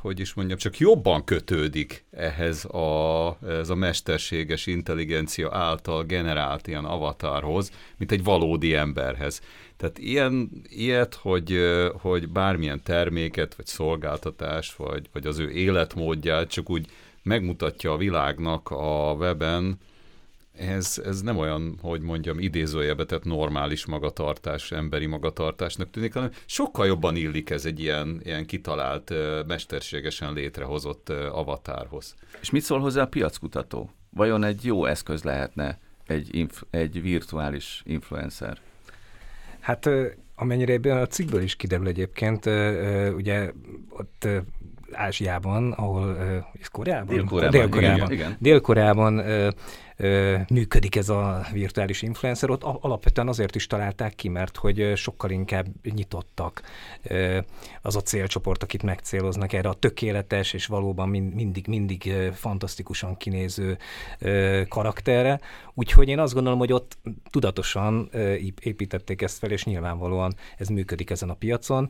hogy 0.02 0.20
is 0.20 0.34
mondjam, 0.34 0.58
csak 0.58 0.78
jobban 0.78 1.24
kötődik 1.24 2.06
ehhez 2.12 2.66
a, 2.66 3.38
ez 3.48 3.70
a 3.70 3.76
mesterséges 3.76 4.68
intelligencia 4.68 5.50
által 5.52 6.04
generált 6.04 6.68
ilyen 6.68 6.86
avatarhoz, 6.86 7.72
mint 7.98 8.12
egy 8.12 8.24
valódi 8.24 8.74
emberhez. 8.74 9.42
Tehát 9.78 9.98
ilyen, 9.98 10.50
ilyet, 10.64 11.16
hogy, 11.16 11.60
hogy 12.02 12.30
bármilyen 12.30 12.84
terméket, 12.84 13.56
vagy 13.56 13.66
szolgáltatást, 13.66 14.76
vagy, 14.76 15.10
vagy 15.12 15.28
az 15.28 15.40
ő 15.40 15.50
életmódját 15.50 16.50
csak 16.50 16.70
úgy 16.70 16.88
megmutatja 17.24 17.92
a 17.92 17.98
világnak 17.98 18.70
a 18.72 19.16
weben, 19.20 19.80
ez, 20.58 21.02
ez 21.06 21.22
nem 21.22 21.38
olyan, 21.38 21.78
hogy 21.82 22.02
mondjam, 22.02 22.40
idézőjelbe 22.40 23.06
tett 23.06 23.24
normális 23.24 23.86
magatartás, 23.86 24.72
emberi 24.72 25.06
magatartásnak 25.06 25.90
tűnik, 25.90 26.14
hanem 26.14 26.32
sokkal 26.46 26.86
jobban 26.86 27.16
illik 27.16 27.50
ez 27.50 27.66
egy 27.66 27.80
ilyen, 27.80 28.22
ilyen 28.24 28.46
kitalált, 28.46 29.14
mesterségesen 29.48 30.34
létrehozott 30.34 31.10
avatárhoz. 31.10 32.16
És 32.42 32.50
mit 32.50 32.64
szól 32.64 32.80
hozzá 32.80 33.02
a 33.02 33.08
piackutató? 33.08 33.90
Vajon 34.10 34.44
egy 34.44 34.66
jó 34.66 34.86
eszköz 34.86 35.24
lehetne 35.24 35.80
egy, 36.08 36.36
inf- 36.36 36.66
egy 36.70 37.02
virtuális 37.02 37.82
influencer? 37.86 38.58
Hát 39.60 39.90
amennyire 40.36 40.74
ebben 40.74 40.98
a 40.98 41.08
cikkből 41.08 41.42
is 41.42 41.56
kiderül 41.56 41.88
egyébként, 41.88 42.46
ugye 43.16 43.52
ott 43.90 44.28
Ázsiában, 44.92 45.72
ahol, 45.72 46.18
ez 46.62 46.68
Koreában? 46.68 47.16
Dél-Koreában. 47.16 47.60
Dél-Koreában. 47.60 48.12
Igen, 48.12 48.12
igen. 48.12 48.38
Dél-Koreában 48.40 49.24
működik 50.50 50.96
ez 50.96 51.10
a 51.10 51.46
virtuális 51.52 52.02
influencer, 52.02 52.50
ott 52.50 52.64
alapvetően 52.64 53.28
azért 53.28 53.56
is 53.56 53.68
találták 53.68 54.16
ki, 54.16 54.30
mert 54.30 54.58
hogy 54.58 54.92
sokkal 54.96 55.30
inkább 55.30 55.66
nyitottak 55.84 56.62
az 57.82 57.96
a 57.96 58.02
célcsoport, 58.02 58.64
akit 58.64 58.84
megcéloznak 58.84 59.54
erre 59.54 59.70
a 59.70 59.74
tökéletes 59.74 60.54
és 60.54 60.66
valóban 60.66 61.10
mindig, 61.10 61.68
mindig 61.68 62.14
fantasztikusan 62.34 63.18
kinéző 63.18 63.78
karakterre. 64.68 65.40
Úgyhogy 65.74 66.08
én 66.08 66.20
azt 66.20 66.34
gondolom, 66.34 66.60
hogy 66.60 66.74
ott 66.74 66.98
tudatosan 67.30 68.10
építették 68.60 69.22
ezt 69.22 69.38
fel, 69.38 69.52
és 69.52 69.64
nyilvánvalóan 69.64 70.36
ez 70.58 70.68
működik 70.68 71.10
ezen 71.10 71.30
a 71.30 71.34
piacon. 71.34 71.90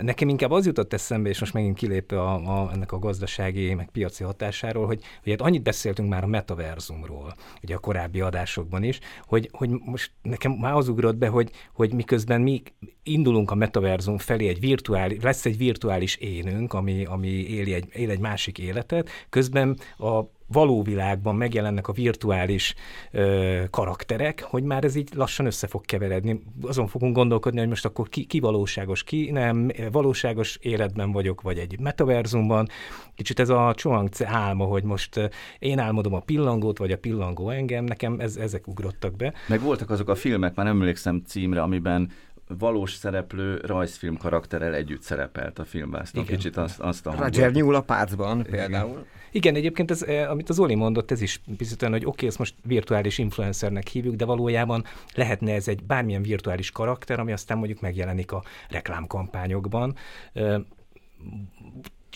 Nekem 0.00 0.28
inkább 0.28 0.50
az 0.50 0.66
jutott 0.66 0.92
eszembe, 0.92 1.28
és 1.28 1.40
most 1.40 1.52
megint 1.52 1.76
kilépve 1.76 2.20
a, 2.20 2.34
a, 2.34 2.70
ennek 2.72 2.92
a 2.92 2.98
gazdasági, 2.98 3.74
meg 3.74 3.88
piaci 3.90 4.24
hatásáról, 4.24 4.86
hogy, 4.86 5.02
hogy 5.22 5.32
hát 5.32 5.40
annyit 5.40 5.62
beszéltünk 5.62 6.08
már 6.08 6.24
a 6.24 6.26
metaverzumról, 6.26 7.33
ugye 7.62 7.74
a 7.74 7.78
korábbi 7.78 8.20
adásokban 8.20 8.82
is, 8.82 8.98
hogy, 9.22 9.48
hogy 9.52 9.70
most 9.70 10.12
nekem 10.22 10.52
már 10.52 10.74
az 10.74 10.88
ugrott 10.88 11.16
be, 11.16 11.28
hogy, 11.28 11.50
hogy 11.72 11.94
miközben 11.94 12.40
mi 12.40 12.62
indulunk 13.02 13.50
a 13.50 13.54
metaverzum 13.54 14.18
felé, 14.18 14.48
egy 14.48 14.60
virtuális, 14.60 15.22
lesz 15.22 15.44
egy 15.44 15.56
virtuális 15.56 16.16
énünk, 16.16 16.72
ami, 16.72 17.04
ami 17.04 17.28
éli 17.28 17.72
egy, 17.72 17.88
él 17.92 18.10
egy 18.10 18.18
másik 18.18 18.58
életet, 18.58 19.10
közben 19.28 19.78
a 19.98 20.20
való 20.46 20.82
világban 20.82 21.36
megjelennek 21.36 21.88
a 21.88 21.92
virtuális 21.92 22.74
ö, 23.10 23.62
karakterek, 23.70 24.42
hogy 24.42 24.62
már 24.62 24.84
ez 24.84 24.94
így 24.94 25.08
lassan 25.14 25.46
össze 25.46 25.66
fog 25.66 25.84
keveredni. 25.84 26.42
Azon 26.62 26.86
fogunk 26.86 27.16
gondolkodni, 27.16 27.58
hogy 27.58 27.68
most 27.68 27.84
akkor 27.84 28.08
ki, 28.08 28.24
ki 28.24 28.40
valóságos, 28.40 29.02
ki 29.02 29.30
nem, 29.30 29.70
valóságos 29.92 30.58
életben 30.62 31.12
vagyok, 31.12 31.40
vagy 31.40 31.58
egy 31.58 31.80
metaverzumban. 31.80 32.68
Kicsit 33.14 33.40
ez 33.40 33.48
a 33.48 33.72
Chuang 33.76 34.08
álma, 34.24 34.64
hogy 34.64 34.82
most 34.82 35.30
én 35.58 35.78
álmodom 35.78 36.14
a 36.14 36.20
pillangót, 36.20 36.78
vagy 36.78 36.92
a 36.92 36.98
pillangó 36.98 37.50
engem, 37.50 37.84
nekem 37.84 38.20
ez, 38.20 38.36
ezek 38.36 38.66
ugrottak 38.66 39.16
be. 39.16 39.32
Meg 39.48 39.60
voltak 39.60 39.90
azok 39.90 40.08
a 40.08 40.14
filmek, 40.14 40.54
már 40.54 40.66
nem 40.66 40.80
emlékszem 40.80 41.22
címre, 41.26 41.62
amiben 41.62 42.10
valós 42.58 42.94
szereplő 42.94 43.60
rajzfilm 43.66 44.16
karakterrel 44.16 44.74
együtt 44.74 45.02
szerepelt 45.02 45.58
a 45.58 45.64
filmben. 45.64 46.00
Ezt 46.00 46.14
Igen. 46.14 46.26
kicsit 46.26 46.56
azt, 46.56 46.80
azt 46.80 47.06
a 47.06 47.14
Roger 47.18 47.52
Nyúl 47.52 47.74
a 47.74 47.80
párcban 47.80 48.42
például. 48.42 48.90
Igen. 48.90 49.06
Igen, 49.30 49.54
egyébként 49.54 49.90
ez, 49.90 50.02
eh, 50.02 50.30
amit 50.30 50.48
az 50.48 50.58
Oli 50.58 50.74
mondott, 50.74 51.10
ez 51.10 51.20
is 51.20 51.40
picit 51.56 51.82
olyan, 51.82 51.94
hogy 51.94 52.04
oké, 52.04 52.14
okay, 52.14 52.28
ezt 52.28 52.38
most 52.38 52.54
virtuális 52.62 53.18
influencernek 53.18 53.86
hívjuk, 53.86 54.14
de 54.14 54.24
valójában 54.24 54.84
lehetne 55.14 55.52
ez 55.52 55.68
egy 55.68 55.82
bármilyen 55.82 56.22
virtuális 56.22 56.70
karakter, 56.70 57.20
ami 57.20 57.32
aztán 57.32 57.58
mondjuk 57.58 57.80
megjelenik 57.80 58.32
a 58.32 58.42
reklámkampányokban 58.68 59.96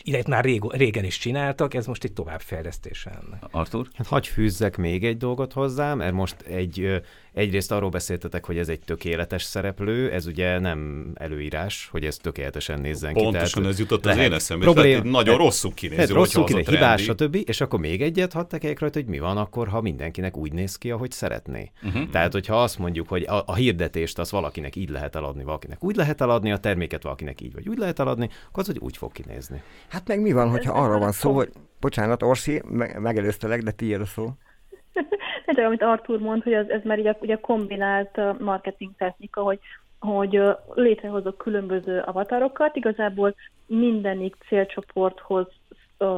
ilyet 0.03 0.29
már 0.29 0.45
rég, 0.45 0.63
régen 0.69 1.05
is 1.05 1.19
csináltak, 1.19 1.75
ez 1.75 1.87
most 1.87 2.05
egy 2.05 2.13
továbbfejlesztés 2.13 3.07
ennek. 3.07 3.43
Artur? 3.51 3.89
Hát 3.95 4.07
hagy 4.07 4.27
fűzzek 4.27 4.77
még 4.77 5.05
egy 5.05 5.17
dolgot 5.17 5.53
hozzá, 5.53 5.95
mert 5.95 6.13
most 6.13 6.41
egy 6.41 7.03
Egyrészt 7.39 7.73
arról 7.73 7.91
beszéltetek, 7.91 8.45
hogy 8.45 8.59
ez 8.59 8.69
egy 8.69 8.81
tökéletes 8.81 9.43
szereplő, 9.43 10.11
ez 10.11 10.27
ugye 10.27 10.59
nem 10.59 11.11
előírás, 11.15 11.89
hogy 11.91 12.05
ez 12.05 12.17
tökéletesen 12.17 12.81
nézzen 12.81 13.13
Pontosan 13.13 13.33
ki. 13.33 13.39
Pontosan 13.39 13.67
ez 13.67 13.79
jutott 13.79 14.07
az 14.07 14.17
én 14.17 14.33
eszembe, 14.33 14.65
problém, 14.65 14.91
tehát 14.91 15.05
nagyon 15.05 15.37
rosszul 15.37 15.75
kinéző, 15.75 16.15
rosszul 16.15 16.45
kinéző, 16.45 16.73
hibás, 16.73 17.03
stb. 17.03 17.43
És 17.45 17.61
akkor 17.61 17.79
még 17.79 18.03
egyet 18.03 18.33
hadd 18.33 18.49
tekeljek 18.49 18.79
rajta, 18.79 18.99
hogy 18.99 19.09
mi 19.09 19.19
van 19.19 19.37
akkor, 19.37 19.69
ha 19.69 19.81
mindenkinek 19.81 20.37
úgy 20.37 20.53
néz 20.53 20.77
ki, 20.77 20.91
ahogy 20.91 21.11
szeretné. 21.11 21.71
Uh-huh. 21.83 22.11
Tehát, 22.11 22.33
hogyha 22.33 22.63
azt 22.63 22.79
mondjuk, 22.79 23.09
hogy 23.09 23.23
a, 23.23 23.43
a 23.47 23.55
hirdetést 23.55 24.19
az 24.19 24.31
valakinek 24.31 24.77
így 24.77 24.91
lehet 24.91 25.17
eladni, 25.17 25.45
valakinek 25.45 25.85
úgy 25.85 25.97
lehet 25.97 26.21
eladni, 26.21 26.53
a 26.53 26.59
terméket 26.59 27.03
valakinek 27.03 27.41
így 27.41 27.53
vagy 27.53 27.69
úgy 27.69 27.79
lehet 27.79 27.99
eladni, 27.99 28.29
akkor 28.49 28.63
az 28.63 28.67
hogy 28.67 28.79
úgy 28.79 28.97
fog 28.97 29.13
kinézni. 29.13 29.63
Hát 29.89 30.09
meg 30.09 30.21
mi 30.21 30.33
van, 30.33 30.49
hogyha 30.49 30.73
arra 30.73 30.99
van 30.99 31.13
szó, 31.13 31.33
hogy 31.33 31.51
bocsánat, 31.81 32.23
Orsi, 32.23 32.63
me- 32.65 32.99
megelőztelek, 32.99 33.63
de 33.63 33.71
tiéd 33.71 34.01
a 34.01 34.07
szó. 34.07 34.33
Csak 35.55 35.67
amit 35.67 35.83
Artur 35.83 36.19
mond, 36.19 36.43
hogy 36.43 36.55
az, 36.55 36.71
ez 36.71 36.81
már 36.85 36.99
ugye, 36.99 37.15
ugye 37.21 37.37
kombinált 37.37 38.41
marketing 38.41 38.91
technika, 38.97 39.43
hogy, 39.43 39.59
hogy 40.01 40.43
létrehozok 40.75 41.39
különböző 41.39 42.03
avatarokat, 42.07 42.77
igazából 42.77 43.35
mindenik 43.67 44.37
célcsoporthoz 44.49 45.47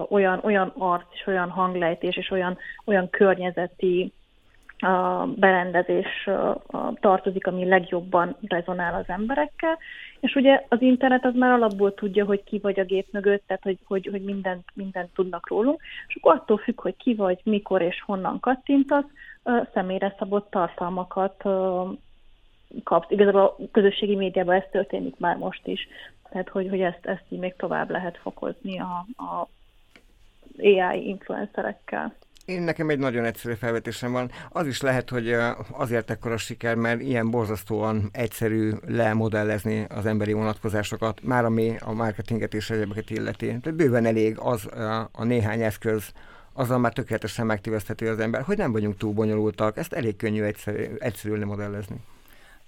olyan, 0.09 0.41
olyan 0.43 0.73
arc 0.79 1.07
és 1.13 1.27
olyan 1.27 1.51
hanglejtés 1.51 2.17
és 2.17 2.31
olyan, 2.31 2.59
olyan 2.85 3.11
környezeti 3.11 4.13
a 4.81 5.27
berendezés 5.37 6.29
tartozik, 7.01 7.47
ami 7.47 7.65
legjobban 7.65 8.37
rezonál 8.49 8.95
az 8.95 9.09
emberekkel, 9.09 9.79
és 10.21 10.35
ugye 10.35 10.65
az 10.69 10.81
internet 10.81 11.25
az 11.25 11.35
már 11.35 11.51
alapból 11.51 11.95
tudja, 11.95 12.25
hogy 12.25 12.45
ki 12.45 12.59
vagy 12.59 12.81
a 12.81 12.85
gép 12.85 13.07
mögött, 13.11 13.43
tehát 13.47 13.63
hogy, 13.63 13.79
hogy, 13.85 14.09
hogy 14.11 14.23
mindent, 14.23 14.65
mindent 14.75 15.15
tudnak 15.15 15.49
rólunk, 15.49 15.81
és 16.09 16.15
akkor 16.15 16.35
attól 16.35 16.59
függ, 16.59 16.81
hogy 16.81 16.97
ki 16.97 17.15
vagy, 17.15 17.41
mikor 17.45 17.83
és 17.83 18.03
honnan 18.07 18.41
kattintasz, 18.41 19.07
személyre 19.75 20.15
szabott 20.19 20.51
tartalmakat 20.51 21.43
kapsz. 22.85 23.11
Igazából 23.11 23.41
a 23.41 23.57
közösségi 23.73 24.17
médiában 24.17 24.55
ez 24.55 24.65
történik 24.71 25.19
már 25.19 25.37
most 25.37 25.67
is, 25.67 25.89
tehát 26.31 26.49
hogy, 26.49 26.69
hogy 26.69 26.81
ezt, 26.81 27.07
ezt 27.07 27.25
így 27.29 27.39
még 27.39 27.57
tovább 27.57 27.91
lehet 27.91 28.19
fokozni 28.19 28.79
a, 28.81 29.07
a 29.17 29.49
AI 30.59 31.09
influencerekkel. 31.09 32.15
Én 32.51 32.63
nekem 32.63 32.91
egy 32.91 32.99
nagyon 32.99 33.25
egyszerű 33.25 33.55
felvetésem 33.55 34.13
van. 34.13 34.31
Az 34.49 34.67
is 34.67 34.81
lehet, 34.81 35.11
hogy 35.11 35.37
azért 35.71 36.11
ekkora 36.11 36.37
siker, 36.37 36.75
mert 36.75 37.01
ilyen 37.01 37.31
borzasztóan 37.31 38.09
egyszerű 38.13 38.73
lemodellezni 38.87 39.87
az 39.89 40.07
emberi 40.07 40.33
vonatkozásokat, 40.33 41.23
már 41.23 41.45
ami 41.45 41.77
a 41.81 41.93
marketinget 41.93 42.55
és 42.55 42.71
egyébként 42.71 43.11
illeti. 43.11 43.47
Tehát 43.47 43.75
bőven 43.75 44.07
elég 44.07 44.39
az 44.39 44.69
a 45.13 45.25
néhány 45.25 45.63
eszköz, 45.63 46.13
azzal 46.53 46.79
már 46.79 46.93
tökéletesen 46.93 47.47
megtéveszthető 47.47 48.09
az 48.09 48.19
ember, 48.19 48.43
hogy 48.43 48.57
nem 48.57 48.73
vagyunk 48.73 48.97
túl 48.97 49.13
bonyolultak, 49.13 49.77
ezt 49.77 49.93
elég 49.93 50.17
könnyű 50.17 50.43
egyszerű, 50.43 50.85
egyszerű 50.99 51.35
lemodellezni. 51.35 51.97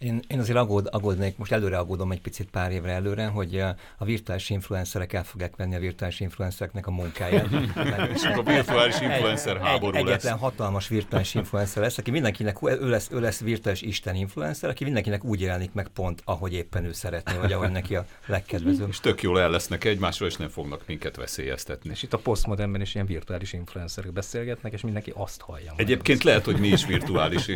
Én, 0.03 0.23
én 0.27 0.39
azért 0.39 0.59
aggód, 0.59 0.89
aggódnék, 0.91 1.37
most 1.37 1.53
előre 1.53 1.79
aggódom 1.79 2.13
egy 2.13 2.21
picit 2.21 2.51
pár 2.51 2.73
évre 2.73 2.93
előre, 2.93 3.27
hogy 3.27 3.59
a, 3.59 3.77
a 3.99 4.05
virtuális 4.05 4.51
influencerek 4.51 5.13
el 5.13 5.25
fogják 5.25 5.57
venni 5.57 5.75
a 5.75 5.79
virtuális 5.79 6.21
influencereknek 6.21 6.87
a 6.87 6.91
munkáját. 6.91 7.49
És 8.15 8.23
a 8.25 8.43
virtuális 8.43 9.01
influencer 9.01 9.57
egy, 9.57 9.63
háború 9.63 9.97
egy, 9.97 10.07
Egyetlen 10.07 10.33
lesz. 10.33 10.41
hatalmas 10.41 10.89
virtuális 10.89 11.35
influencer 11.35 11.83
lesz, 11.83 11.99
aki 11.99 12.11
mindenkinek, 12.11 12.59
ő 12.63 12.89
lesz, 12.89 13.09
ő 13.13 13.21
lesz 13.21 13.41
virtuális 13.41 13.83
isten 13.83 14.15
influencer, 14.15 14.71
aki 14.71 14.85
mindenkinek 14.85 15.25
úgy 15.25 15.41
jelenik 15.41 15.73
meg 15.73 15.89
pont, 15.89 16.23
ahogy 16.25 16.53
éppen 16.53 16.85
ő 16.85 16.93
szeretné, 16.93 17.37
vagy 17.41 17.53
ahogy 17.53 17.71
neki 17.71 17.97
a 17.97 18.07
legkedvezőbb. 18.27 18.89
És 18.89 19.01
tök 19.01 19.23
jól 19.23 19.41
el 19.41 19.51
lesznek 19.51 19.85
egymásról, 19.85 20.29
és 20.29 20.37
nem 20.37 20.49
fognak 20.49 20.83
minket 20.87 21.17
veszélyeztetni. 21.17 21.91
És 21.91 22.03
itt 22.03 22.13
a 22.13 22.19
postmodernben 22.19 22.81
is 22.81 22.95
ilyen 22.95 23.07
virtuális 23.07 23.53
influencerek 23.53 24.13
beszélgetnek, 24.13 24.73
és 24.73 24.81
mindenki 24.81 25.13
azt 25.17 25.41
hallja. 25.41 25.73
Egyébként 25.77 26.23
lehet, 26.23 26.45
hogy 26.45 26.57
mi 26.57 26.69
is 26.69 26.87
virtuális 26.87 27.51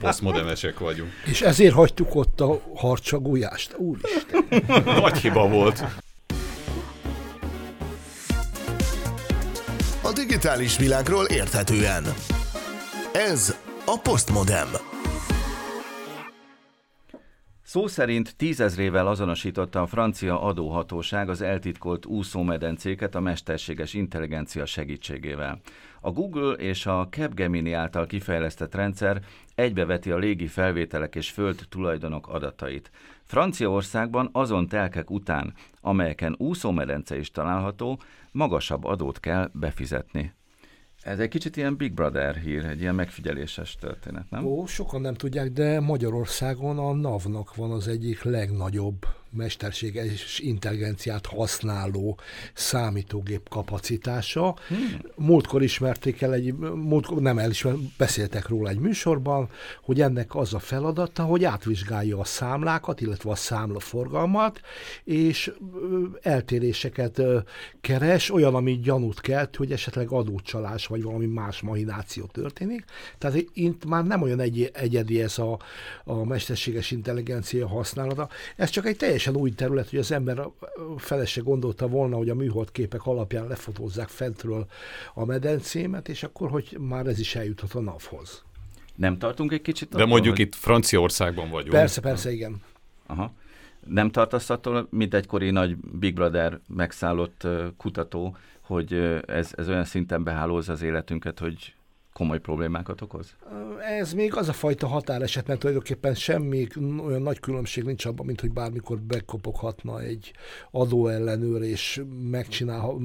postmodernesek 0.00 0.78
vagyunk. 0.78 1.10
És 1.24 1.40
ezért 1.40 1.71
miért 1.72 1.88
hagytuk 1.88 2.14
ott 2.14 2.40
a 2.40 2.60
harcsagújást? 2.74 3.76
Úristen! 3.76 4.44
Nagy 5.00 5.16
hiba 5.16 5.48
volt. 5.48 5.84
A 10.02 10.12
digitális 10.14 10.76
világról 10.76 11.24
érthetően. 11.24 12.04
Ez 13.12 13.56
a 13.86 13.98
Postmodem. 14.02 14.68
Szó 17.64 17.86
szerint 17.86 18.36
tízezrével 18.36 19.06
azonosította 19.06 19.80
a 19.80 19.86
francia 19.86 20.42
adóhatóság 20.42 21.28
az 21.28 21.40
eltitkolt 21.40 22.06
úszómedencéket 22.06 23.14
a 23.14 23.20
mesterséges 23.20 23.94
intelligencia 23.94 24.66
segítségével. 24.66 25.60
A 26.04 26.10
Google 26.10 26.52
és 26.52 26.86
a 26.86 27.08
Capgemini 27.10 27.72
által 27.72 28.06
kifejlesztett 28.06 28.74
rendszer 28.74 29.22
egybeveti 29.54 30.10
a 30.10 30.16
légi 30.16 30.46
felvételek 30.46 31.14
és 31.14 31.30
föld 31.30 31.66
tulajdonok 31.68 32.28
adatait. 32.28 32.90
Franciaországban 33.24 34.28
azon 34.32 34.68
telkek 34.68 35.10
után, 35.10 35.54
amelyeken 35.80 36.34
úszómedence 36.38 37.18
is 37.18 37.30
található, 37.30 38.00
magasabb 38.32 38.84
adót 38.84 39.20
kell 39.20 39.50
befizetni. 39.52 40.32
Ez 41.02 41.18
egy 41.18 41.28
kicsit 41.28 41.56
ilyen 41.56 41.76
Big 41.76 41.92
Brother 41.92 42.36
hír, 42.36 42.64
egy 42.64 42.80
ilyen 42.80 42.94
megfigyeléses 42.94 43.76
történet, 43.76 44.30
nem? 44.30 44.46
Ó, 44.46 44.66
sokan 44.66 45.00
nem 45.00 45.14
tudják, 45.14 45.52
de 45.52 45.80
Magyarországon 45.80 46.78
a 46.78 46.94
NAV-nak 46.94 47.54
van 47.54 47.70
az 47.70 47.88
egyik 47.88 48.22
legnagyobb 48.22 49.06
mesterséges 49.32 50.38
intelligenciát 50.38 51.26
használó 51.26 52.18
számítógép 52.54 53.48
kapacitása. 53.48 54.56
Hmm. 54.68 55.00
Múltkor 55.16 55.62
ismerték 55.62 56.22
el 56.22 56.32
egy, 56.32 56.54
múltkor, 56.74 57.20
nem 57.20 57.38
elismer, 57.38 57.74
beszéltek 57.96 58.48
róla 58.48 58.68
egy 58.68 58.78
műsorban, 58.78 59.48
hogy 59.82 60.00
ennek 60.00 60.34
az 60.34 60.54
a 60.54 60.58
feladata, 60.58 61.22
hogy 61.22 61.44
átvizsgálja 61.44 62.18
a 62.18 62.24
számlákat, 62.24 63.00
illetve 63.00 63.30
a 63.30 63.34
számlaforgalmat, 63.34 64.60
és 65.04 65.52
eltéréseket 66.22 67.22
keres, 67.80 68.30
olyan, 68.30 68.54
ami 68.54 68.78
gyanút 68.78 69.20
kelt, 69.20 69.56
hogy 69.56 69.72
esetleg 69.72 70.10
adócsalás 70.10 70.86
vagy 70.86 71.02
valami 71.02 71.26
más 71.26 71.60
mahináció 71.60 72.24
történik. 72.24 72.84
Tehát 73.18 73.44
itt 73.52 73.84
már 73.84 74.04
nem 74.04 74.22
olyan 74.22 74.40
egy, 74.40 74.70
egyedi 74.74 75.22
ez 75.22 75.38
a, 75.38 75.58
a 76.04 76.24
mesterséges 76.24 76.90
intelligencia 76.90 77.68
használata. 77.68 78.28
Ez 78.56 78.70
csak 78.70 78.86
egy 78.86 78.96
teljes 78.96 79.21
teljesen 79.22 79.36
új 79.36 79.50
terület, 79.50 79.90
hogy 79.90 79.98
az 79.98 80.12
ember 80.12 80.48
fele 80.96 81.24
se 81.24 81.40
gondolta 81.40 81.88
volna, 81.88 82.16
hogy 82.16 82.28
a 82.28 82.34
műhold 82.34 82.70
képek 82.72 83.06
alapján 83.06 83.46
lefotózzák 83.46 84.08
fentről 84.08 84.66
a 85.14 85.24
medencémet, 85.24 86.08
és 86.08 86.22
akkor, 86.22 86.50
hogy 86.50 86.76
már 86.80 87.06
ez 87.06 87.18
is 87.18 87.34
eljuthat 87.34 87.74
a 87.74 87.80
NAV-hoz. 87.80 88.44
Nem 88.94 89.18
tartunk 89.18 89.52
egy 89.52 89.62
kicsit? 89.62 89.88
De 89.88 89.96
attól, 89.96 90.08
mondjuk 90.08 90.36
hogy... 90.36 90.44
itt 90.46 90.54
Franciaországban 90.54 91.50
vagyunk. 91.50 91.72
Persze, 91.72 92.00
persze, 92.00 92.32
igen. 92.32 92.62
Aha. 93.06 93.32
Nem 93.86 94.10
tartasz 94.10 94.50
attól, 94.50 94.86
mint 94.90 95.14
egykori 95.14 95.50
nagy 95.50 95.76
Big 95.76 96.14
Brother 96.14 96.60
megszállott 96.66 97.46
kutató, 97.76 98.36
hogy 98.60 98.92
ez, 99.26 99.50
ez 99.56 99.68
olyan 99.68 99.84
szinten 99.84 100.24
behálózza 100.24 100.72
az 100.72 100.82
életünket, 100.82 101.38
hogy 101.38 101.74
komoly 102.12 102.38
problémákat 102.38 103.00
okoz? 103.00 103.36
Ez 103.98 104.12
még 104.12 104.36
az 104.36 104.48
a 104.48 104.52
fajta 104.52 104.86
határeset, 104.86 105.46
mert 105.46 105.60
tulajdonképpen 105.60 106.14
semmi 106.14 106.66
olyan 107.06 107.22
nagy 107.22 107.40
különbség 107.40 107.84
nincs 107.84 108.04
abban, 108.04 108.26
mint 108.26 108.40
hogy 108.40 108.50
bármikor 108.50 108.98
bekopoghatna 108.98 110.00
egy 110.00 110.32
adóellenőr, 110.70 111.62
és 111.62 112.02
megcsinál, 112.30 112.96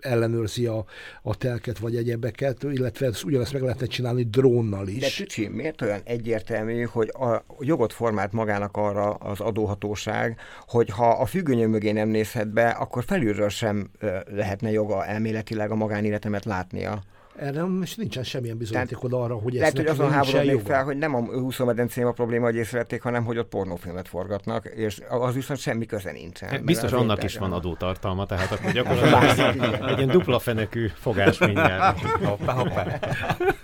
ellenőrzi 0.00 0.66
a, 0.66 0.84
a 1.22 1.36
telket 1.36 1.78
vagy 1.78 1.96
egyebeket, 1.96 2.62
illetve 2.62 3.06
ezt, 3.06 3.24
ugyanezt 3.24 3.52
meg 3.52 3.62
lehetne 3.62 3.86
csinálni 3.86 4.22
drónnal 4.22 4.88
is. 4.88 5.00
De 5.00 5.24
Tücsi, 5.24 5.48
miért 5.48 5.82
olyan 5.82 6.00
egyértelmű, 6.04 6.82
hogy 6.82 7.08
a 7.08 7.44
jogot 7.60 7.92
formált 7.92 8.32
magának 8.32 8.76
arra 8.76 9.10
az 9.10 9.40
adóhatóság, 9.40 10.38
hogy 10.66 10.88
ha 10.88 11.08
a 11.08 11.26
függönyő 11.26 11.66
mögé 11.66 11.92
nem 11.92 12.08
nézhet 12.08 12.48
be, 12.48 12.68
akkor 12.68 13.04
felülről 13.04 13.48
sem 13.48 13.90
lehetne 14.26 14.70
joga 14.70 15.04
elméletileg 15.04 15.70
a 15.70 15.74
magánéletemet 15.74 16.44
látnia? 16.44 17.02
Erre 17.38 17.64
most 17.64 17.96
nincsen 17.96 18.22
semmilyen 18.22 18.56
bizonyítékod 18.56 19.12
arra, 19.12 19.34
hogy 19.34 19.54
ez 19.54 19.60
Lehet, 19.60 19.76
hogy 19.76 19.86
azon 19.86 20.10
háborodnék 20.10 20.60
fel, 20.60 20.84
hogy 20.84 20.96
nem 20.96 21.14
a 21.14 21.18
úszómedencém 21.18 22.06
a 22.06 22.12
probléma, 22.12 22.44
hogy 22.44 22.54
észrevették, 22.54 23.02
hanem 23.02 23.24
hogy 23.24 23.38
ott 23.38 23.48
pornófilmet 23.48 24.08
forgatnak, 24.08 24.64
és 24.64 25.00
az 25.08 25.34
viszont 25.34 25.60
semmi 25.60 25.86
köze 25.86 26.12
nincsen. 26.12 26.48
Hát 26.48 26.64
biztos 26.64 26.92
annak 26.92 27.22
is 27.24 27.38
van 27.38 27.52
adótartalma, 27.52 28.26
tehát 28.26 28.52
akkor 28.52 28.72
gyakorlatilag 28.82 29.82
egy 29.88 29.96
ilyen 29.96 30.10
dupla 30.10 30.38
fenekű 30.38 30.90
fogás 30.94 31.38
mindjárt. 31.38 32.00
hoppá, 32.24 32.52
hoppá. 32.52 32.98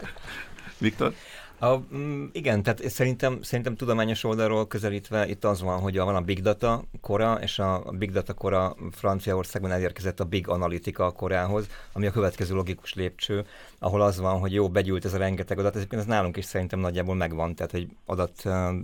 Viktor? 0.79 1.13
A, 1.63 1.83
mm, 1.95 2.25
igen, 2.33 2.63
tehát 2.63 2.89
szerintem, 2.89 3.43
szerintem 3.43 3.75
tudományos 3.75 4.25
oldalról 4.25 4.67
közelítve 4.67 5.29
itt 5.29 5.45
az 5.45 5.63
van, 5.63 5.81
hogy 5.81 5.99
van 5.99 6.15
a 6.15 6.21
Big 6.21 6.43
Data 6.43 6.85
kora, 7.01 7.39
és 7.43 7.59
a 7.59 7.85
Big 7.99 8.11
Data 8.11 8.35
kora 8.35 8.77
Franciaországban 8.91 9.71
elérkezett 9.71 10.21
a 10.21 10.25
Big 10.25 10.49
Analytica 10.49 11.11
korához, 11.11 11.67
ami 11.93 12.07
a 12.07 12.11
következő 12.11 12.55
logikus 12.55 12.95
lépcső, 12.95 13.47
ahol 13.79 14.03
az 14.03 14.19
van, 14.19 14.39
hogy 14.39 14.53
jó, 14.53 14.69
begyűlt 14.69 15.05
ez 15.05 15.15
a 15.15 15.19
rengeteg 15.19 15.59
adat, 15.59 15.77
ez, 15.77 15.85
ez 15.89 16.05
nálunk 16.05 16.37
is 16.37 16.45
szerintem 16.45 16.79
nagyjából 16.79 17.15
megvan, 17.15 17.55
tehát 17.55 17.73
hogy 17.73 17.89
adat 18.07 18.43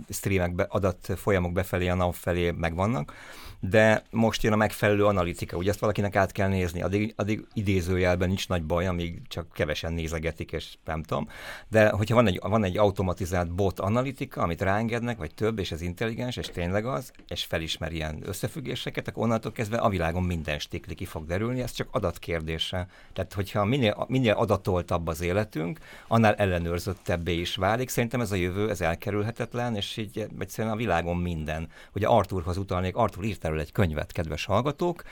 streamek, 0.09 0.73
adat 0.73 1.11
folyamok 1.15 1.51
befelé, 1.51 1.87
a 1.87 1.95
NAV 1.95 2.13
felé 2.13 2.51
megvannak, 2.51 3.13
de 3.59 4.03
most 4.09 4.43
jön 4.43 4.53
a 4.53 4.55
megfelelő 4.55 5.05
analitika, 5.05 5.57
ugye 5.57 5.69
ezt 5.69 5.79
valakinek 5.79 6.15
át 6.15 6.31
kell 6.31 6.47
nézni, 6.47 6.81
addig, 6.81 7.13
addig 7.15 7.45
idézőjelben 7.53 8.27
nincs 8.27 8.47
nagy 8.47 8.63
baj, 8.63 8.87
amíg 8.87 9.21
csak 9.27 9.47
kevesen 9.53 9.93
nézegetik, 9.93 10.51
és 10.51 10.73
nem 10.85 11.03
tudom, 11.03 11.27
de 11.67 11.89
hogyha 11.89 12.15
van 12.15 12.27
egy, 12.27 12.39
van 12.41 12.63
egy 12.63 12.77
automatizált 12.77 13.51
bot 13.51 13.79
analitika, 13.79 14.41
amit 14.41 14.61
ráengednek, 14.61 15.17
vagy 15.17 15.33
több, 15.33 15.59
és 15.59 15.71
ez 15.71 15.81
intelligens, 15.81 16.37
és 16.37 16.47
tényleg 16.47 16.85
az, 16.85 17.11
és 17.27 17.43
felismer 17.43 17.91
ilyen 17.91 18.21
összefüggéseket, 18.25 19.07
akkor 19.07 19.23
onnantól 19.23 19.51
kezdve 19.51 19.77
a 19.77 19.89
világon 19.89 20.23
minden 20.23 20.59
stikli 20.59 20.95
ki 20.95 21.05
fog 21.05 21.25
derülni, 21.25 21.61
ez 21.61 21.71
csak 21.71 21.87
adatkérdése. 21.91 22.87
Tehát, 23.13 23.33
hogyha 23.33 23.65
minél, 23.65 24.05
minél 24.07 24.33
adatoltabb 24.33 25.07
az 25.07 25.21
életünk, 25.21 25.79
annál 26.07 26.35
ellenőrzöttebbé 26.35 27.39
is 27.39 27.55
válik. 27.55 27.89
Szerintem 27.89 28.21
ez 28.21 28.31
a 28.31 28.35
jövő, 28.35 28.69
ez 28.69 28.81
elkerülhetetlen, 28.81 29.75
és 29.75 29.97
így 29.97 30.27
egyszerűen 30.39 30.73
a 30.73 30.77
világon 30.77 31.17
minden. 31.17 31.69
Ugye 31.93 32.07
Arthurhoz 32.07 32.57
utalnék, 32.57 32.95
Arthur 32.95 33.23
írt 33.23 33.43
erről 33.49 33.61
egy 33.61 33.71
könyvet, 33.71 34.11
kedves 34.11 34.45
hallgatók, 34.45 35.03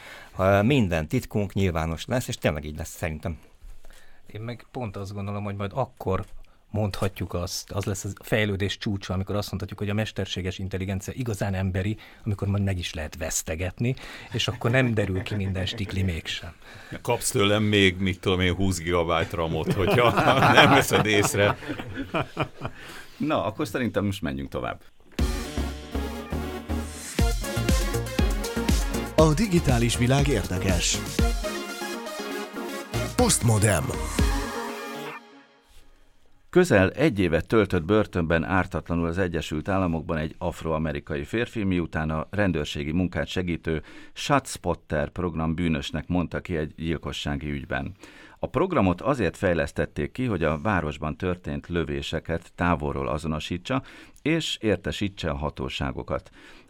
minden 0.61 1.07
titkunk 1.07 1.53
nyilvános 1.53 2.05
lesz, 2.05 2.27
és 2.27 2.35
tényleg 2.35 2.65
így 2.65 2.77
lesz 2.77 2.95
szerintem. 2.95 3.37
Én 4.25 4.41
meg 4.41 4.65
pont 4.71 4.97
azt 4.97 5.13
gondolom, 5.13 5.43
hogy 5.43 5.55
majd 5.55 5.71
akkor 5.73 6.25
mondhatjuk 6.69 7.33
azt, 7.33 7.71
az 7.71 7.85
lesz 7.85 8.03
a 8.03 8.09
fejlődés 8.23 8.77
csúcsa, 8.77 9.13
amikor 9.13 9.35
azt 9.35 9.47
mondhatjuk, 9.47 9.79
hogy 9.79 9.89
a 9.89 9.93
mesterséges 9.93 10.57
intelligencia 10.57 11.13
igazán 11.15 11.53
emberi, 11.53 11.97
amikor 12.25 12.47
majd 12.47 12.63
meg 12.63 12.77
is 12.77 12.93
lehet 12.93 13.17
vesztegetni, 13.17 13.95
és 14.31 14.47
akkor 14.47 14.71
nem 14.71 14.93
derül 14.93 15.21
ki 15.21 15.35
minden 15.35 15.65
stikli 15.65 16.01
mégsem. 16.01 16.53
Kapsz 17.01 17.31
tőlem 17.31 17.63
még, 17.63 17.97
mit 17.97 18.19
tudom 18.19 18.39
én, 18.39 18.53
20 18.53 18.77
gigabyte 18.77 19.35
ramot, 19.35 19.73
hogyha 19.73 20.11
nem 20.59 20.69
veszed 20.69 21.05
észre. 21.05 21.57
Na, 23.17 23.45
akkor 23.45 23.67
szerintem 23.67 24.05
most 24.05 24.21
menjünk 24.21 24.49
tovább. 24.49 24.81
A 29.19 29.33
digitális 29.33 29.97
világ 29.97 30.27
érdekes. 30.27 30.97
Postmodem. 33.15 33.83
Közel 36.49 36.89
egy 36.91 37.19
évet 37.19 37.47
töltött 37.47 37.83
börtönben 37.83 38.43
ártatlanul 38.43 39.07
az 39.07 39.17
Egyesült 39.17 39.67
Államokban 39.67 40.17
egy 40.17 40.35
afroamerikai 40.37 41.23
férfi, 41.23 41.63
miután 41.63 42.09
a 42.09 42.27
rendőrségi 42.29 42.91
munkát 42.91 43.27
segítő 43.27 43.83
ShotSpotter 44.13 45.09
program 45.09 45.55
bűnösnek 45.55 46.07
mondta 46.07 46.39
ki 46.39 46.57
egy 46.57 46.73
gyilkossági 46.75 47.51
ügyben. 47.51 47.95
A 48.39 48.47
programot 48.47 49.01
azért 49.01 49.37
fejlesztették 49.37 50.11
ki, 50.11 50.25
hogy 50.25 50.43
a 50.43 50.57
városban 50.57 51.17
történt 51.17 51.67
lövéseket 51.67 52.51
távolról 52.55 53.07
azonosítsa, 53.07 53.83
és 54.21 54.57
értesítse 54.61 55.29
a 55.29 55.35
hatóságokat. 55.35 56.29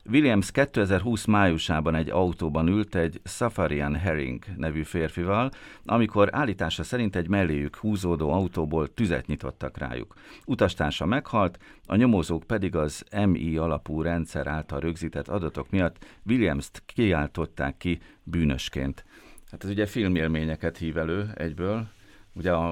Williams 0.09 0.51
2020 0.51 1.25
májusában 1.25 1.95
egy 1.95 2.09
autóban 2.09 2.67
ült 2.67 2.95
egy 2.95 3.21
Safarian 3.23 3.95
Herring 3.95 4.43
nevű 4.57 4.83
férfival, 4.83 5.51
amikor 5.85 6.29
állítása 6.31 6.83
szerint 6.83 7.15
egy 7.15 7.27
melléjük 7.27 7.75
húzódó 7.75 8.31
autóból 8.31 8.93
tüzet 8.93 9.25
nyitottak 9.25 9.77
rájuk. 9.77 10.15
Utastársa 10.45 11.05
meghalt, 11.05 11.59
a 11.85 11.95
nyomozók 11.95 12.43
pedig 12.43 12.75
az 12.75 13.03
MI 13.25 13.57
alapú 13.57 14.01
rendszer 14.01 14.47
által 14.47 14.79
rögzített 14.79 15.27
adatok 15.27 15.69
miatt 15.69 16.05
Williams-t 16.25 16.83
kiáltották 16.85 17.77
ki 17.77 17.99
bűnösként. 18.23 19.05
Hát 19.51 19.63
ez 19.63 19.69
ugye 19.69 19.85
filmélményeket 19.85 20.77
hív 20.77 20.97
elő 20.97 21.29
egyből. 21.35 21.87
Ugye 22.33 22.51
a, 22.51 22.69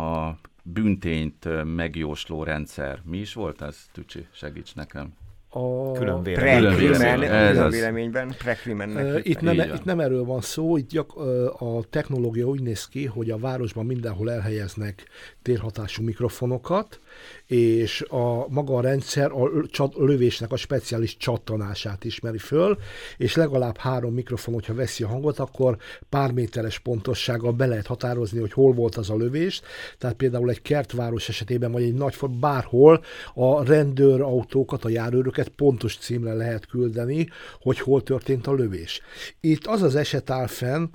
a 0.00 0.38
bűntényt 0.62 1.48
megjósló 1.74 2.42
rendszer. 2.42 3.00
Mi 3.04 3.18
is 3.18 3.34
volt 3.34 3.62
ez, 3.62 3.86
Tücsi? 3.92 4.26
Segíts 4.32 4.74
nekem 4.74 5.12
a 5.56 5.92
külön 5.92 6.22
véleményben, 6.22 7.70
itt, 9.22 9.40
nem, 9.40 9.58
itt 9.58 9.84
nem 9.84 10.00
erről 10.00 10.24
van 10.24 10.40
szó, 10.40 10.76
itt 10.76 10.90
gyak, 10.90 11.16
a 11.58 11.84
technológia 11.90 12.46
úgy 12.46 12.62
néz 12.62 12.88
ki, 12.88 13.04
hogy 13.04 13.30
a 13.30 13.38
városban 13.38 13.86
mindenhol 13.86 14.30
elhelyeznek 14.30 15.04
térhatású 15.42 16.02
mikrofonokat, 16.02 17.00
és 17.46 18.04
a 18.08 18.48
maga 18.48 18.76
a 18.76 18.80
rendszer 18.80 19.30
a, 19.32 19.50
lövésnek 19.94 20.52
a 20.52 20.56
speciális 20.56 21.16
csattanását 21.16 22.04
ismeri 22.04 22.38
föl, 22.38 22.78
és 23.16 23.36
legalább 23.36 23.76
három 23.76 24.14
mikrofon, 24.14 24.54
hogyha 24.54 24.74
veszi 24.74 25.02
a 25.02 25.08
hangot, 25.08 25.38
akkor 25.38 25.76
pár 26.08 26.32
méteres 26.32 26.78
pontossággal 26.78 27.52
be 27.52 27.66
lehet 27.66 27.86
határozni, 27.86 28.40
hogy 28.40 28.52
hol 28.52 28.72
volt 28.72 28.96
az 28.96 29.10
a 29.10 29.16
lövés. 29.16 29.60
Tehát 29.98 30.16
például 30.16 30.50
egy 30.50 30.62
kertváros 30.62 31.28
esetében, 31.28 31.72
vagy 31.72 31.82
egy 31.82 31.94
nagy 31.94 32.16
bárhol 32.40 33.04
a 33.34 33.64
rendőrautókat, 33.64 34.84
a 34.84 34.88
járőröket 34.88 35.48
pontos 35.48 35.96
címre 35.96 36.32
lehet 36.32 36.66
küldeni, 36.66 37.28
hogy 37.60 37.78
hol 37.78 38.02
történt 38.02 38.46
a 38.46 38.52
lövés. 38.52 39.00
Itt 39.40 39.66
az 39.66 39.82
az 39.82 39.94
eset 39.94 40.30
áll 40.30 40.46
fenn, 40.46 40.86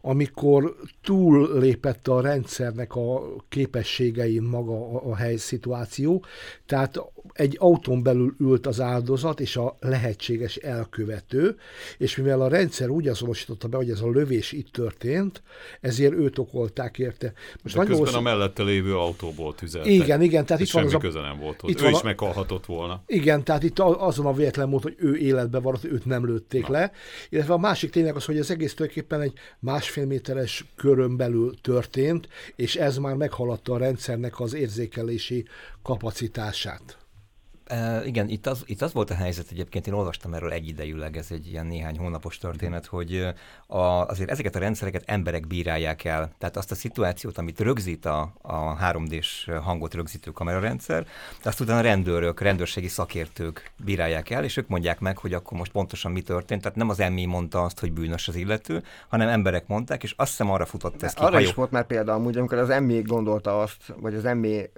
amikor 0.00 0.76
túl 1.02 1.58
lépett 1.58 2.08
a 2.08 2.20
rendszernek 2.20 2.94
a 2.94 3.22
képességein 3.48 4.42
maga 4.42 4.72
a, 4.72 5.10
a 5.10 5.16
helyszituáció, 5.16 6.24
tehát 6.66 7.00
egy 7.32 7.56
autón 7.58 8.02
belül 8.02 8.34
ült 8.40 8.66
az 8.66 8.80
áldozat 8.80 9.40
és 9.40 9.56
a 9.56 9.76
lehetséges 9.80 10.56
elkövető, 10.56 11.56
és 11.98 12.16
mivel 12.16 12.40
a 12.40 12.48
rendszer 12.48 12.88
úgy 12.88 13.08
azonosította 13.08 13.68
be, 13.68 13.76
hogy 13.76 13.90
ez 13.90 14.00
a 14.00 14.10
lövés 14.10 14.52
itt 14.52 14.72
történt, 14.72 15.42
ezért 15.80 16.12
őt 16.12 16.38
okolták 16.38 16.98
érte. 16.98 17.32
Most 17.62 17.76
De 17.76 17.80
közben 17.80 17.98
hosszú... 17.98 18.16
a 18.16 18.20
mellette 18.20 18.62
lévő 18.62 18.96
autóból 18.96 19.54
tüzeltek. 19.54 19.92
Igen, 19.92 20.22
igen. 20.22 20.46
Tehát 20.46 20.62
itt 20.62 20.70
van 20.70 20.84
az 20.84 20.94
a... 20.94 20.98
köze 20.98 21.20
nem 21.20 21.38
volt 21.38 21.62
ott. 21.62 21.70
Itt 21.70 21.80
ő 21.80 21.82
van 21.82 21.92
is 21.92 22.00
a... 22.00 22.04
meghalhatott 22.04 22.66
volna. 22.66 23.02
Igen, 23.06 23.44
tehát 23.44 23.62
itt 23.62 23.78
azon 23.78 24.26
a 24.26 24.32
véletlen 24.32 24.68
mód, 24.68 24.82
hogy 24.82 24.94
ő 24.98 25.16
életbe 25.16 25.58
van, 25.58 25.78
őt 25.82 26.04
nem 26.04 26.26
lőtték 26.26 26.66
Na. 26.66 26.72
le. 26.72 26.92
Illetve 27.28 27.52
a 27.52 27.58
másik 27.58 27.90
tényleg 27.90 28.16
az, 28.16 28.24
hogy 28.24 28.38
az 28.38 28.50
egész 28.50 28.74
tulajdonképpen 28.74 29.20
egy 29.20 29.32
másfél 29.58 30.06
méteres 30.06 30.64
körön 30.76 31.16
belül 31.16 31.54
történt, 31.60 32.28
és 32.56 32.76
ez 32.76 32.96
már 32.96 33.14
meghaladta 33.14 33.72
a 33.72 33.78
rendszernek 33.78 34.40
az 34.40 34.54
érzékelési 34.54 35.44
kapacitását. 35.82 36.98
Uh, 37.70 38.06
igen, 38.06 38.28
itt 38.28 38.46
az, 38.46 38.62
itt 38.66 38.82
az 38.82 38.92
volt 38.92 39.10
a 39.10 39.14
helyzet 39.14 39.46
egyébként, 39.50 39.86
én 39.86 39.92
olvastam 39.92 40.34
erről 40.34 40.52
egyidejűleg, 40.52 41.16
ez 41.16 41.26
egy 41.30 41.46
ilyen 41.46 41.66
néhány 41.66 41.98
hónapos 41.98 42.38
történet, 42.38 42.86
hogy 42.86 43.26
a, 43.66 43.78
azért 44.06 44.30
ezeket 44.30 44.54
a 44.54 44.58
rendszereket 44.58 45.02
emberek 45.06 45.46
bírálják 45.46 46.04
el. 46.04 46.30
Tehát 46.38 46.56
azt 46.56 46.70
a 46.70 46.74
szituációt, 46.74 47.38
amit 47.38 47.60
rögzít 47.60 48.06
a, 48.06 48.32
a 48.42 48.76
3D-s 48.76 49.50
hangot 49.62 49.94
rögzítő 49.94 50.30
kamerarendszer, 50.30 51.06
azt 51.42 51.60
utána 51.60 51.80
rendőrök, 51.80 52.40
rendőrségi 52.40 52.88
szakértők 52.88 53.72
bírálják 53.84 54.30
el, 54.30 54.44
és 54.44 54.56
ők 54.56 54.68
mondják 54.68 55.00
meg, 55.00 55.18
hogy 55.18 55.34
akkor 55.34 55.58
most 55.58 55.72
pontosan 55.72 56.12
mi 56.12 56.22
történt. 56.22 56.62
Tehát 56.62 56.76
nem 56.76 56.88
az 56.88 57.00
emmi 57.00 57.24
mondta 57.24 57.62
azt, 57.62 57.80
hogy 57.80 57.92
bűnös 57.92 58.28
az 58.28 58.34
illető, 58.34 58.82
hanem 59.08 59.28
emberek 59.28 59.66
mondták, 59.66 60.02
és 60.02 60.14
azt 60.16 60.30
hiszem 60.30 60.50
arra 60.50 60.66
futott 60.66 61.02
ez 61.02 61.12
ki. 61.12 61.24
Arra 61.24 61.40
is 61.40 61.54
volt 61.54 61.70
már 61.70 61.86
példa 61.86 62.14
amúgy, 62.14 62.36
amikor 62.36 62.58
az 62.58 62.70
emmi 62.70 63.02
gondolta 63.02 63.60
azt, 63.60 63.94
vagy 63.96 64.14
az 64.14 64.24
emmi 64.24 64.70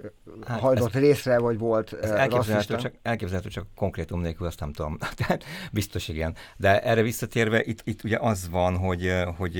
hát 0.47 0.59
hajtott 0.59 0.95
ez, 0.95 1.01
részre, 1.01 1.39
vagy 1.39 1.57
volt 1.57 1.93
ez 2.01 2.09
elképzelhető, 2.09 2.75
csak, 2.83 2.93
elképzelhető, 3.01 3.49
csak 3.49 3.67
konkrétum 3.75 4.21
nélkül 4.21 4.47
azt 4.47 4.59
nem 4.59 4.73
tudom. 4.73 4.97
Tehát 5.17 5.43
biztos 5.71 6.07
igen. 6.07 6.35
De 6.57 6.81
erre 6.81 7.01
visszatérve, 7.01 7.63
itt, 7.63 7.81
itt 7.83 8.03
ugye 8.03 8.17
az 8.17 8.49
van, 8.49 8.77
hogy, 8.77 9.13
hogy 9.37 9.53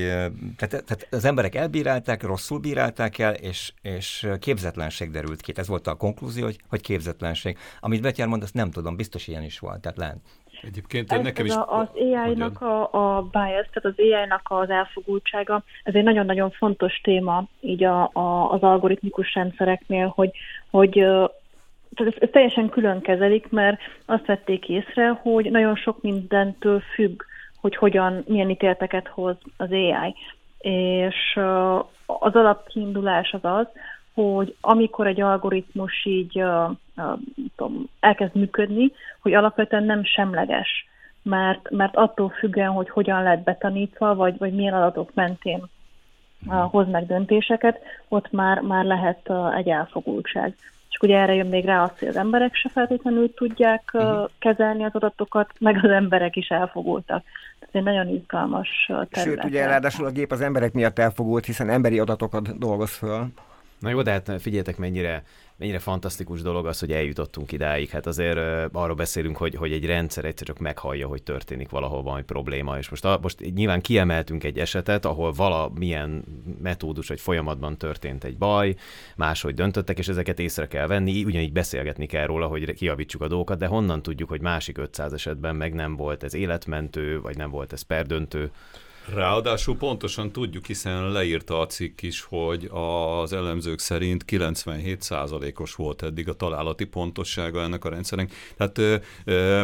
tehát, 0.56 0.84
tehát 0.84 1.06
az 1.10 1.24
emberek 1.24 1.54
elbírálták, 1.54 2.22
rosszul 2.22 2.58
bírálták 2.58 3.18
el, 3.18 3.34
és, 3.34 3.72
és 3.82 4.28
képzetlenség 4.38 5.10
derült 5.10 5.40
ki. 5.40 5.52
Ez 5.56 5.68
volt 5.68 5.86
a 5.86 5.94
konklúzió, 5.94 6.44
hogy, 6.44 6.58
hogy 6.68 6.80
képzetlenség. 6.80 7.58
Amit 7.80 8.02
Betyár 8.02 8.28
mond, 8.28 8.42
azt 8.42 8.54
nem 8.54 8.70
tudom, 8.70 8.96
biztos 8.96 9.28
ilyen 9.28 9.42
is 9.42 9.58
volt. 9.58 9.80
Tehát 9.80 9.98
lehet. 9.98 10.16
Egyébként 10.62 11.12
ez 11.12 11.22
nekem 11.22 11.46
is... 11.46 11.52
Az 11.66 11.88
AI-nak 11.94 12.60
a, 12.60 12.82
a 12.92 13.22
bias, 13.22 13.68
tehát 13.72 13.84
az 13.84 13.94
AI-nak 13.96 14.42
az 14.44 14.70
elfogultsága, 14.70 15.62
ez 15.82 15.94
egy 15.94 16.02
nagyon-nagyon 16.02 16.50
fontos 16.50 17.00
téma 17.02 17.44
így 17.60 17.84
a, 17.84 18.10
a, 18.12 18.50
az 18.50 18.62
algoritmikus 18.62 19.34
rendszereknél, 19.34 20.12
hogy, 20.14 20.30
hogy 20.70 21.06
tehát 21.94 22.12
ezt, 22.12 22.22
ezt 22.22 22.32
teljesen 22.32 22.68
külön 22.68 23.00
kezelik, 23.00 23.50
mert 23.50 23.80
azt 24.06 24.26
vették 24.26 24.68
észre, 24.68 25.08
hogy 25.08 25.50
nagyon 25.50 25.76
sok 25.76 26.02
mindentől 26.02 26.80
függ, 26.80 27.22
hogy 27.60 27.76
hogyan, 27.76 28.24
milyen 28.26 28.50
ítélteket 28.50 29.08
hoz 29.08 29.36
az 29.56 29.70
AI. 29.70 30.14
És 30.58 31.38
az 32.06 32.34
alapkiindulás 32.34 33.32
az 33.32 33.44
az, 33.44 33.66
hogy 34.14 34.56
amikor 34.60 35.06
egy 35.06 35.20
algoritmus 35.20 36.04
így 36.04 36.42
uh, 36.42 36.70
uh, 36.96 37.18
tudom, 37.56 37.88
elkezd 38.00 38.34
működni, 38.34 38.92
hogy 39.20 39.34
alapvetően 39.34 39.84
nem 39.84 40.04
semleges, 40.04 40.86
mert, 41.22 41.70
mert 41.70 41.96
attól 41.96 42.28
függően, 42.28 42.70
hogy 42.70 42.90
hogyan 42.90 43.22
lett 43.22 43.42
betanítva, 43.44 44.14
vagy, 44.14 44.38
vagy 44.38 44.52
milyen 44.54 44.74
adatok 44.74 45.10
mentén 45.14 45.62
uh, 46.46 46.54
hoz 46.54 46.88
meg 46.90 47.06
döntéseket, 47.06 47.78
ott 48.08 48.30
már, 48.32 48.60
már 48.60 48.84
lehet 48.84 49.28
uh, 49.28 49.56
egy 49.56 49.68
elfogultság. 49.68 50.56
És 50.94 51.00
ugye 51.00 51.18
erre 51.18 51.34
jön 51.34 51.46
még 51.46 51.64
rá 51.64 51.82
azt, 51.82 51.98
hogy 51.98 52.08
az 52.08 52.16
emberek 52.16 52.54
se 52.54 52.68
feltétlenül 52.68 53.34
tudják 53.34 53.90
uh-huh. 53.92 54.28
kezelni 54.38 54.84
az 54.84 54.94
adatokat, 54.94 55.50
meg 55.58 55.84
az 55.84 55.90
emberek 55.90 56.36
is 56.36 56.48
elfogultak. 56.48 57.24
Ez 57.60 57.68
egy 57.72 57.82
nagyon 57.82 58.08
izgalmas 58.08 58.68
terület. 58.86 59.22
Sőt, 59.22 59.44
ugye 59.44 59.66
ráadásul 59.66 60.06
a 60.06 60.10
gép 60.10 60.32
az 60.32 60.40
emberek 60.40 60.72
miatt 60.72 60.98
elfogult, 60.98 61.44
hiszen 61.44 61.68
emberi 61.68 61.98
adatokat 61.98 62.58
dolgoz 62.58 62.90
föl. 62.90 63.26
Na 63.78 63.90
jó, 63.90 64.02
de 64.02 64.10
hát 64.10 64.32
figyeljetek, 64.38 64.76
mennyire 64.76 65.22
mennyire 65.56 65.78
fantasztikus 65.78 66.42
dolog 66.42 66.66
az, 66.66 66.78
hogy 66.78 66.92
eljutottunk 66.92 67.52
idáig. 67.52 67.88
Hát 67.88 68.06
azért 68.06 68.36
uh, 68.36 68.64
arról 68.72 68.94
beszélünk, 68.94 69.36
hogy, 69.36 69.54
hogy 69.54 69.72
egy 69.72 69.86
rendszer 69.86 70.24
egyszer 70.24 70.46
csak 70.46 70.58
meghallja, 70.58 71.06
hogy 71.06 71.22
történik 71.22 71.68
valahol 71.68 72.02
valami 72.02 72.22
probléma, 72.22 72.78
és 72.78 72.88
most, 72.88 73.04
a, 73.04 73.18
most 73.22 73.54
nyilván 73.54 73.80
kiemeltünk 73.80 74.44
egy 74.44 74.58
esetet, 74.58 75.04
ahol 75.04 75.32
valamilyen 75.32 76.24
metódus 76.62 77.08
vagy 77.08 77.20
folyamatban 77.20 77.78
történt 77.78 78.24
egy 78.24 78.38
baj, 78.38 78.74
máshogy 79.16 79.54
döntöttek, 79.54 79.98
és 79.98 80.08
ezeket 80.08 80.38
észre 80.38 80.66
kell 80.66 80.86
venni, 80.86 81.24
ugyanígy 81.24 81.52
beszélgetni 81.52 82.06
kell 82.06 82.26
róla, 82.26 82.46
hogy 82.46 82.74
kiavítsuk 82.74 83.22
a 83.22 83.28
dolgokat, 83.28 83.58
de 83.58 83.66
honnan 83.66 84.02
tudjuk, 84.02 84.28
hogy 84.28 84.40
másik 84.40 84.78
500 84.78 85.12
esetben 85.12 85.56
meg 85.56 85.74
nem 85.74 85.96
volt 85.96 86.22
ez 86.22 86.34
életmentő, 86.34 87.20
vagy 87.20 87.36
nem 87.36 87.50
volt 87.50 87.72
ez 87.72 87.82
perdöntő. 87.82 88.50
Ráadásul 89.12 89.76
pontosan 89.76 90.32
tudjuk, 90.32 90.66
hiszen 90.66 91.12
leírta 91.12 91.60
a 91.60 91.66
cikk 91.66 92.02
is, 92.02 92.20
hogy 92.20 92.68
az 92.72 93.32
elemzők 93.32 93.78
szerint 93.78 94.24
97%-os 94.28 95.74
volt 95.74 96.02
eddig 96.02 96.28
a 96.28 96.32
találati 96.32 96.84
pontossága 96.84 97.62
ennek 97.62 97.84
a 97.84 97.88
rendszernek. 97.88 98.32
Tehát 98.56 99.04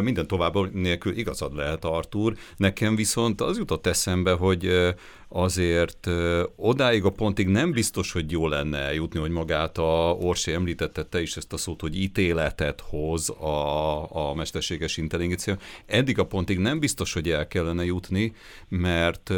minden 0.03 0.27
tovább 0.27 0.73
nélkül 0.73 1.17
igazad 1.17 1.55
lehet, 1.55 1.85
Artur. 1.85 2.33
Nekem 2.57 2.95
viszont 2.95 3.41
az 3.41 3.57
jutott 3.57 3.87
eszembe, 3.87 4.31
hogy 4.31 4.93
azért 5.33 6.07
odáig 6.55 7.03
a 7.03 7.09
pontig 7.09 7.47
nem 7.47 7.71
biztos, 7.71 8.11
hogy 8.11 8.31
jó 8.31 8.47
lenne 8.47 8.77
eljutni, 8.77 9.19
hogy 9.19 9.29
magát 9.29 9.77
a 9.77 10.17
Orsi 10.19 10.53
említette 10.53 11.03
te 11.03 11.21
is 11.21 11.37
ezt 11.37 11.53
a 11.53 11.57
szót, 11.57 11.81
hogy 11.81 12.01
ítéletet 12.01 12.81
hoz 12.81 13.29
a, 13.29 14.29
a 14.29 14.33
mesterséges 14.33 14.97
intelligencia. 14.97 15.57
Eddig 15.85 16.19
a 16.19 16.25
pontig 16.25 16.57
nem 16.57 16.79
biztos, 16.79 17.13
hogy 17.13 17.29
el 17.29 17.47
kellene 17.47 17.85
jutni, 17.85 18.33
mert 18.67 19.29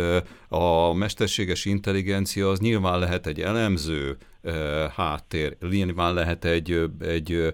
a 0.48 0.94
mesterséges 0.94 1.66
intelligencia 1.66 2.50
az 2.50 2.60
nyilván 2.60 3.00
lehet 3.00 3.28
egy 3.28 3.42
elemző, 3.42 4.18
háttér, 4.96 5.58
nyilván 5.70 6.14
lehet 6.14 6.46
egy, 6.46 6.90
egy 7.02 7.54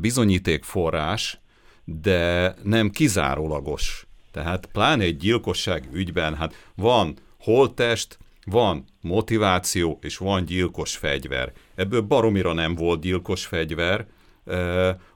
bizonyítékforrás, 0.00 1.40
de 1.84 2.54
nem 2.62 2.90
kizárólagos. 2.90 4.06
Tehát 4.30 4.68
pláne 4.72 5.04
egy 5.04 5.16
gyilkosság 5.16 5.88
ügyben, 5.92 6.34
hát 6.34 6.54
van 6.74 7.16
holttest, 7.46 8.18
van 8.44 8.84
motiváció 9.00 9.98
és 10.02 10.16
van 10.16 10.44
gyilkos 10.44 10.96
fegyver. 10.96 11.52
Ebből 11.74 12.00
baromira 12.00 12.52
nem 12.52 12.74
volt 12.74 13.00
gyilkos 13.00 13.46
fegyver, 13.46 14.06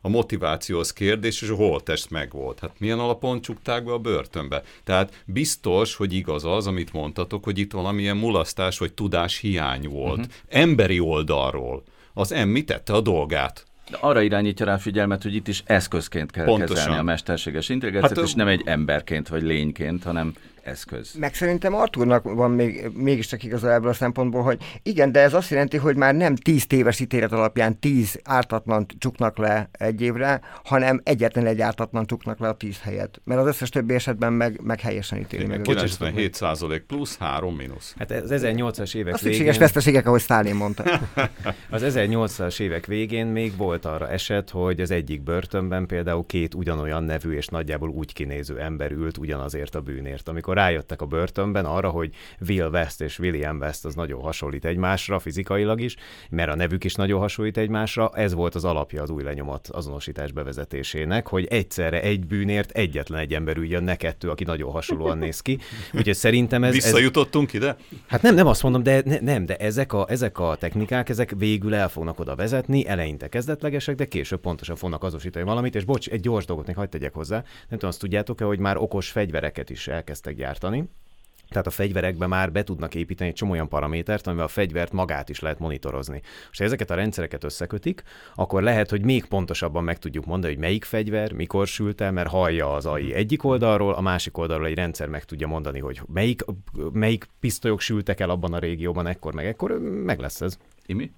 a 0.01 0.09
motivációs 0.09 0.93
kérdés, 0.93 1.43
és 1.43 1.49
a 1.49 1.55
holtest 1.55 2.11
megvolt. 2.11 2.59
Hát 2.59 2.70
milyen 2.78 2.99
alapon 2.99 3.41
csukták 3.41 3.85
be 3.85 3.93
a 3.93 3.99
börtönbe? 3.99 4.62
Tehát 4.85 5.22
biztos, 5.26 5.95
hogy 5.95 6.12
igaz 6.12 6.45
az, 6.45 6.66
amit 6.66 6.93
mondtatok, 6.93 7.45
hogy 7.45 7.59
itt 7.59 7.72
valamilyen 7.72 8.16
mulasztás 8.16 8.78
vagy 8.78 8.93
tudás 8.93 9.39
hiány 9.39 9.89
volt. 9.89 10.18
Uh-huh. 10.18 10.33
Emberi 10.49 11.01
oldalról. 11.01 11.83
Az 12.14 12.33
emmi 12.33 12.64
tette 12.64 12.93
a 12.93 13.01
dolgát. 13.01 13.64
De 13.91 13.97
arra 14.01 14.20
irányítja 14.20 14.66
rá 14.66 14.76
figyelmet, 14.76 15.22
hogy 15.22 15.35
itt 15.35 15.49
is 15.49 15.62
eszközként 15.66 16.31
kell 16.31 16.45
Pontosan. 16.45 16.76
kezelni 16.76 16.99
a 16.99 17.03
mesterséges 17.03 17.68
intelligenciát, 17.68 18.16
hát, 18.16 18.26
és 18.26 18.35
nem 18.35 18.49
egy 18.49 18.62
emberként 18.64 19.28
vagy 19.28 19.43
lényként, 19.43 20.03
hanem 20.03 20.35
eszköz. 20.62 21.14
Meg 21.14 21.34
szerintem 21.34 21.74
Arturnak 21.74 22.22
van 22.22 22.50
még, 22.50 22.90
mégiscsak 22.94 23.42
igaza 23.42 23.72
ebből 23.72 23.90
a 23.90 23.92
szempontból, 23.92 24.42
hogy 24.42 24.58
igen, 24.82 25.12
de 25.12 25.20
ez 25.20 25.34
azt 25.34 25.50
jelenti, 25.50 25.76
hogy 25.76 25.96
már 25.96 26.14
nem 26.14 26.34
tíz 26.34 26.66
téves 26.66 27.00
ítélet 27.00 27.32
alapján 27.32 27.78
tíz 27.78 28.20
ártatlan 28.24 28.86
csuknak 28.98 29.38
le 29.38 29.68
egy 29.72 30.00
évre, 30.00 30.40
hanem 30.64 31.00
egyetlen 31.04 31.46
egy 31.46 31.61
ártatlan 31.61 32.06
csuknak 32.06 32.38
le 32.38 32.48
a 32.48 32.54
tíz 32.54 32.80
helyet. 32.82 33.20
Mert 33.24 33.40
az 33.40 33.46
összes 33.46 33.68
többi 33.68 33.94
esetben 33.94 34.32
meg, 34.32 34.61
meg 34.62 34.80
helyesen 34.80 35.18
ítéli 35.18 35.46
meg. 35.46 35.61
97 35.61 36.34
százalék 36.34 36.82
plusz, 36.82 37.18
három 37.18 37.54
mínusz. 37.54 37.94
Hát 37.98 38.11
az 38.11 38.30
1800-as 38.34 38.94
évek 38.94 39.14
a 39.14 39.18
végén... 39.22 39.58
veszteségek, 39.58 40.06
ahogy 40.06 40.20
Sztálin 40.20 40.54
mondta. 40.54 40.82
az 41.70 41.82
1800-as 41.86 42.61
évek 42.61 42.86
végén 42.86 43.26
még 43.26 43.56
volt 43.56 43.84
arra 43.84 44.08
eset, 44.08 44.50
hogy 44.50 44.80
az 44.80 44.90
egyik 44.90 45.22
börtönben 45.22 45.86
például 45.86 46.26
két 46.26 46.54
ugyanolyan 46.54 47.04
nevű 47.04 47.32
és 47.32 47.46
nagyjából 47.46 47.88
úgy 47.88 48.12
kinéző 48.12 48.61
ember 48.61 48.90
ült 48.90 49.18
ugyanazért 49.18 49.74
a 49.74 49.80
bűnért. 49.80 50.28
Amikor 50.28 50.49
amikor 50.51 50.70
rájöttek 50.70 51.03
a 51.03 51.07
börtönben 51.07 51.64
arra, 51.64 51.88
hogy 51.88 52.14
Will 52.48 52.68
West 52.68 53.01
és 53.01 53.18
William 53.18 53.59
West 53.59 53.84
az 53.84 53.94
nagyon 53.94 54.20
hasonlít 54.20 54.64
egymásra 54.64 55.18
fizikailag 55.18 55.80
is, 55.80 55.96
mert 56.30 56.51
a 56.51 56.55
nevük 56.55 56.84
is 56.84 56.94
nagyon 56.94 57.20
hasonlít 57.20 57.57
egymásra, 57.57 58.11
ez 58.14 58.34
volt 58.34 58.55
az 58.55 58.64
alapja 58.64 59.03
az 59.03 59.11
új 59.11 59.22
lenyomat 59.22 59.68
azonosítás 59.68 60.32
bevezetésének, 60.32 61.26
hogy 61.26 61.44
egyszerre 61.44 62.03
egy 62.03 62.26
bűnért 62.26 62.70
egyetlen 62.70 63.20
egy 63.20 63.34
ember 63.34 63.57
üljön, 63.57 63.82
ne 63.82 63.96
kettő, 63.96 64.30
aki 64.30 64.44
nagyon 64.44 64.70
hasonlóan 64.70 65.18
néz 65.18 65.40
ki. 65.40 65.59
Úgyhogy 65.92 66.14
szerintem 66.14 66.64
ez... 66.64 66.72
Visszajutottunk 66.72 67.48
ez... 67.48 67.55
ide? 67.55 67.76
Hát 68.07 68.22
nem, 68.22 68.34
nem 68.34 68.46
azt 68.46 68.62
mondom, 68.62 68.82
de 68.82 69.03
ne, 69.05 69.18
nem, 69.20 69.46
de 69.46 69.57
ezek 69.57 69.92
a, 69.92 70.07
ezek 70.09 70.38
a 70.38 70.57
technikák, 70.59 71.09
ezek 71.09 71.34
végül 71.38 71.74
el 71.74 71.88
fognak 71.88 72.18
oda 72.18 72.34
vezetni, 72.34 72.86
eleinte 72.86 73.28
kezdetlegesek, 73.28 73.94
de 73.94 74.05
később 74.05 74.40
pontosan 74.40 74.76
fognak 74.76 75.03
azonosítani 75.03 75.44
valamit, 75.44 75.74
és 75.74 75.84
bocs, 75.84 76.09
egy 76.09 76.20
gyors 76.20 76.44
dolgot 76.44 76.66
még 76.66 76.76
hagyd 76.76 76.90
tegyek 76.90 77.14
hozzá. 77.14 77.36
Nem 77.36 77.44
tudom, 77.68 77.88
azt 77.88 78.01
tudjátok-e, 78.01 78.44
hogy 78.44 78.59
már 78.59 78.76
okos 78.76 79.11
fegyvereket 79.11 79.70
is 79.70 79.88
elkezdtek 79.88 80.34
gyártani. 80.41 80.88
Tehát 81.49 81.66
a 81.66 81.70
fegyverekbe 81.70 82.26
már 82.26 82.53
be 82.53 82.62
tudnak 82.62 82.95
építeni 82.95 83.30
egy 83.30 83.36
csomó 83.36 83.53
olyan 83.53 83.68
paramétert, 83.68 84.26
amivel 84.26 84.45
a 84.45 84.49
fegyvert 84.49 84.93
magát 84.93 85.28
is 85.28 85.41
lehet 85.41 85.59
monitorozni. 85.59 86.22
És 86.51 86.59
ha 86.59 86.64
ezeket 86.64 86.91
a 86.91 86.95
rendszereket 86.95 87.45
összekötik, 87.45 88.03
akkor 88.34 88.62
lehet, 88.62 88.91
hogy 88.91 89.05
még 89.05 89.24
pontosabban 89.24 89.84
meg 89.84 89.99
tudjuk 89.99 90.24
mondani, 90.24 90.53
hogy 90.53 90.62
melyik 90.62 90.84
fegyver, 90.84 91.32
mikor 91.32 91.66
sült 91.66 92.01
el, 92.01 92.12
mert 92.12 92.28
hallja 92.28 92.74
az 92.74 92.86
AI 92.86 93.14
egyik 93.14 93.45
oldalról, 93.45 93.95
a 93.95 94.01
másik 94.01 94.38
oldalról 94.38 94.66
egy 94.66 94.74
rendszer 94.74 95.09
meg 95.09 95.24
tudja 95.24 95.47
mondani, 95.47 95.78
hogy 95.78 96.01
melyik, 96.12 96.45
melyik 96.93 97.28
pisztolyok 97.41 97.80
sültek 97.80 98.20
el 98.20 98.30
abban 98.30 98.53
a 98.53 98.59
régióban, 98.59 99.07
ekkor 99.07 99.34
meg 99.34 99.47
ekkor, 99.47 99.78
meg 99.80 100.18
lesz 100.18 100.41
ez. 100.41 100.59
Imi? 100.86 101.11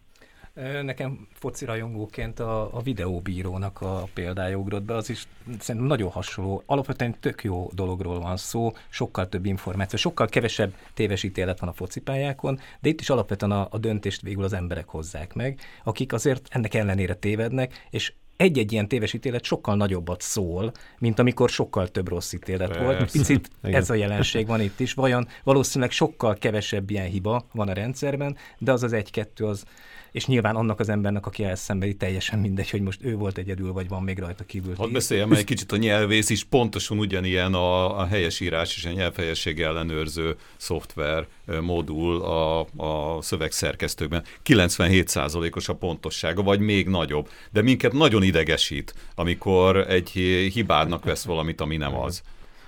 Nekem 0.83 1.29
foci 1.33 1.65
rajongóként 1.65 2.41
a, 2.41 2.77
a 2.77 2.83
videóbírónak 2.83 3.81
a 3.81 4.09
példája 4.15 4.57
ugrott 4.57 4.83
be, 4.83 4.95
az 4.95 5.11
is 5.11 5.27
szerintem 5.59 5.91
nagyon 5.91 6.11
hasonló. 6.11 6.63
Alapvetően 6.67 7.21
tök 7.21 7.45
jó 7.45 7.71
dologról 7.75 8.21
van 8.21 8.37
szó, 8.37 8.73
sokkal 8.89 9.29
több 9.29 9.47
információ, 9.47 9.99
sokkal 9.99 10.27
kevesebb 10.27 10.75
téves 10.95 11.23
ítélet 11.23 11.61
van 11.61 11.69
a 11.69 11.73
focipályákon, 11.73 12.61
de 12.81 12.89
itt 12.89 13.01
is 13.01 13.11
alapvetően 13.11 13.53
a, 13.53 13.67
a 13.71 13.79
döntést 13.79 14.21
végül 14.21 14.45
az 14.45 14.53
emberek 14.53 14.89
hozzák 14.89 15.35
meg, 15.35 15.61
akik 15.85 16.13
azért 16.13 16.49
ennek 16.51 16.75
ellenére 16.75 17.15
tévednek, 17.15 17.87
és 17.91 18.13
egy-egy 18.37 18.73
ilyen 18.73 18.89
téves 18.89 19.13
ítélet 19.13 19.45
sokkal 19.45 19.77
nagyobbat 19.77 20.21
szól, 20.21 20.73
mint 20.99 21.19
amikor 21.19 21.49
sokkal 21.49 21.89
több 21.89 22.09
rossz 22.09 22.33
ítélet 22.33 22.69
Persze. 22.69 22.85
volt. 22.85 23.11
Picit 23.11 23.51
ez 23.63 23.91
a 23.91 23.95
jelenség 23.95 24.47
van 24.47 24.61
itt 24.61 24.81
is. 24.81 24.95
Vajon 24.95 25.29
valószínűleg 25.45 25.91
sokkal 25.91 26.35
kevesebb 26.35 26.91
ilyen 26.91 27.07
hiba 27.07 27.47
van 27.53 27.69
a 27.69 27.73
rendszerben, 27.73 28.37
de 28.59 28.73
az 28.73 28.83
az 28.83 28.93
egy-kettő 28.93 29.45
az, 29.45 29.65
és 30.13 30.27
nyilván 30.27 30.57
annak 30.57 30.81
az 30.81 30.89
embernek, 30.89 31.27
aki 31.27 31.45
elszenvedi, 31.45 31.95
teljesen 31.95 32.39
mindegy, 32.39 32.71
hogy 32.71 32.81
most 32.81 33.05
ő 33.05 33.17
volt 33.17 33.39
egyedül, 33.39 33.73
vagy 33.73 33.89
van 33.89 34.03
még 34.03 34.19
rajta 34.19 34.45
kívül. 34.45 34.75
Hadd 34.75 34.93
beszéljem 34.93 35.33
egy 35.33 35.45
kicsit 35.45 35.73
a 35.73 35.77
nyelvész 35.77 36.31
is, 36.31 36.45
pontosan 36.45 36.99
ugyanilyan 36.99 37.55
a, 37.55 37.99
a 38.01 38.07
helyesírás 38.07 38.77
és 38.77 38.85
a 38.85 38.91
nyelvhelyesség 38.91 39.61
ellenőrző 39.61 40.37
szoftver 40.57 41.27
modul 41.61 42.23
a, 42.23 42.61
a 42.61 43.23
szövegszerkesztőkben. 43.23 44.25
97%-os 44.45 45.69
a 45.69 45.75
pontossága, 45.75 46.43
vagy 46.43 46.61
még 46.61 46.89
nagyobb. 46.89 47.29
De 47.51 47.63
minket 47.63 47.93
nagyon 47.93 48.23
idegesít, 48.23 48.95
amikor 49.15 49.77
egy 49.77 50.11
hibádnak 50.53 51.05
vesz 51.05 51.25
valamit, 51.25 51.61
ami 51.61 51.77
nem 51.77 51.97
az. 51.97 52.23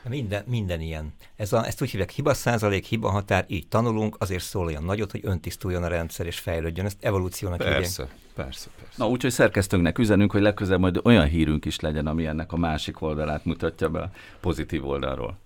Minden, 0.09 0.45
minden 0.47 0.81
ilyen. 0.81 1.13
Ez 1.37 1.53
a, 1.53 1.67
ezt 1.67 1.83
úgy 1.83 1.91
hívják 1.91 2.11
hiba 2.11 2.35
százalék, 2.35 2.85
hiba 2.85 3.11
határ, 3.11 3.45
így 3.49 3.69
tanulunk, 3.69 4.17
azért 4.19 4.43
szól 4.43 4.67
olyan 4.67 4.85
nagyot, 4.85 5.11
hogy 5.11 5.21
öntisztuljon 5.25 5.83
a 5.83 5.89
rendszer 5.89 6.27
és 6.27 6.39
fejlődjön. 6.39 6.87
Ezt 6.87 6.97
evolúciónak 7.01 7.59
persze, 7.59 7.73
hívják. 8.03 8.19
Persze, 8.35 8.69
persze. 8.79 8.95
Na, 8.97 9.09
úgyhogy 9.09 9.31
szerkesztőnknek 9.31 9.99
üzenünk, 9.99 10.33
hogy 10.33 10.41
legközelebb 10.41 10.81
majd 10.81 11.01
olyan 11.03 11.27
hírünk 11.27 11.65
is 11.65 11.81
legyen, 11.81 12.07
ami 12.07 12.27
ennek 12.27 12.53
a 12.53 12.57
másik 12.57 13.01
oldalát 13.01 13.45
mutatja 13.45 13.89
be 13.89 14.01
a 14.01 14.11
pozitív 14.41 14.87
oldalról. 14.87 15.39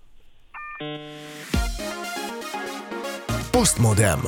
Postmodem. 3.50 4.20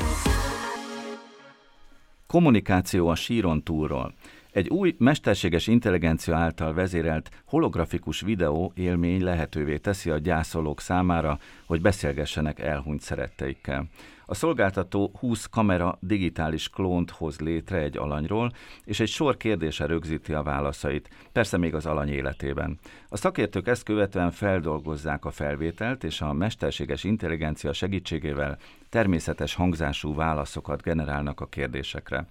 Kommunikáció 2.27 3.09
a 3.09 3.15
síron 3.15 3.63
túlról. 3.63 4.15
Egy 4.53 4.69
új 4.69 4.95
mesterséges 4.99 5.67
intelligencia 5.67 6.37
által 6.37 6.75
vezérelt 6.75 7.31
holografikus 7.45 8.21
videó 8.21 8.73
élmény 8.75 9.23
lehetővé 9.23 9.77
teszi 9.77 10.11
a 10.11 10.19
gyászolók 10.19 10.81
számára, 10.81 11.39
hogy 11.67 11.81
beszélgessenek 11.81 12.59
elhunyt 12.59 13.01
szeretteikkel. 13.01 13.89
A 14.27 14.35
szolgáltató 14.35 15.11
20 15.19 15.47
kamera 15.47 15.99
digitális 16.01 16.69
klónt 16.69 17.11
hoz 17.11 17.41
létre 17.41 17.79
egy 17.79 17.97
alanyról, 17.97 18.53
és 18.85 19.01
egy 19.01 19.09
sor 19.09 19.37
kérdése 19.37 19.87
rögzíti 19.87 20.33
a 20.33 20.43
válaszait, 20.43 21.09
persze 21.33 21.57
még 21.57 21.75
az 21.75 21.87
alany 21.87 22.09
életében. 22.09 22.79
A 23.09 23.17
szakértők 23.17 23.69
ezt 23.69 23.83
követően 23.83 24.31
feldolgozzák 24.31 25.25
a 25.25 25.31
felvételt, 25.31 26.05
és 26.05 26.21
a 26.21 26.33
mesterséges 26.33 27.05
intelligencia 27.05 27.73
segítségével 27.73 28.59
természetes 28.89 29.55
hangzású 29.55 30.15
válaszokat 30.15 30.83
generálnak 30.83 31.41
a 31.41 31.47
kérdésekre. 31.47 32.27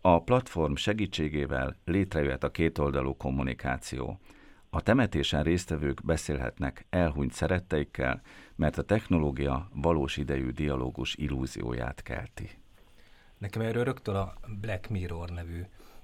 A 0.00 0.22
platform 0.22 0.74
segítségével 0.74 1.76
létrejöhet 1.84 2.44
a 2.44 2.50
kétoldalú 2.50 3.16
kommunikáció. 3.16 4.18
A 4.70 4.82
temetésen 4.82 5.42
résztvevők 5.42 6.04
beszélhetnek 6.04 6.86
elhunyt 6.90 7.32
szeretteikkel, 7.32 8.20
mert 8.54 8.78
a 8.78 8.82
technológia 8.82 9.68
valós 9.74 10.16
idejű 10.16 10.50
dialógus 10.50 11.14
illúzióját 11.14 12.02
kelti. 12.02 12.50
Nekem 13.38 13.62
erről 13.62 13.84
rögtön 13.84 14.14
a 14.14 14.34
Black 14.60 14.88
Mirror 14.88 15.30
nevű 15.30 15.62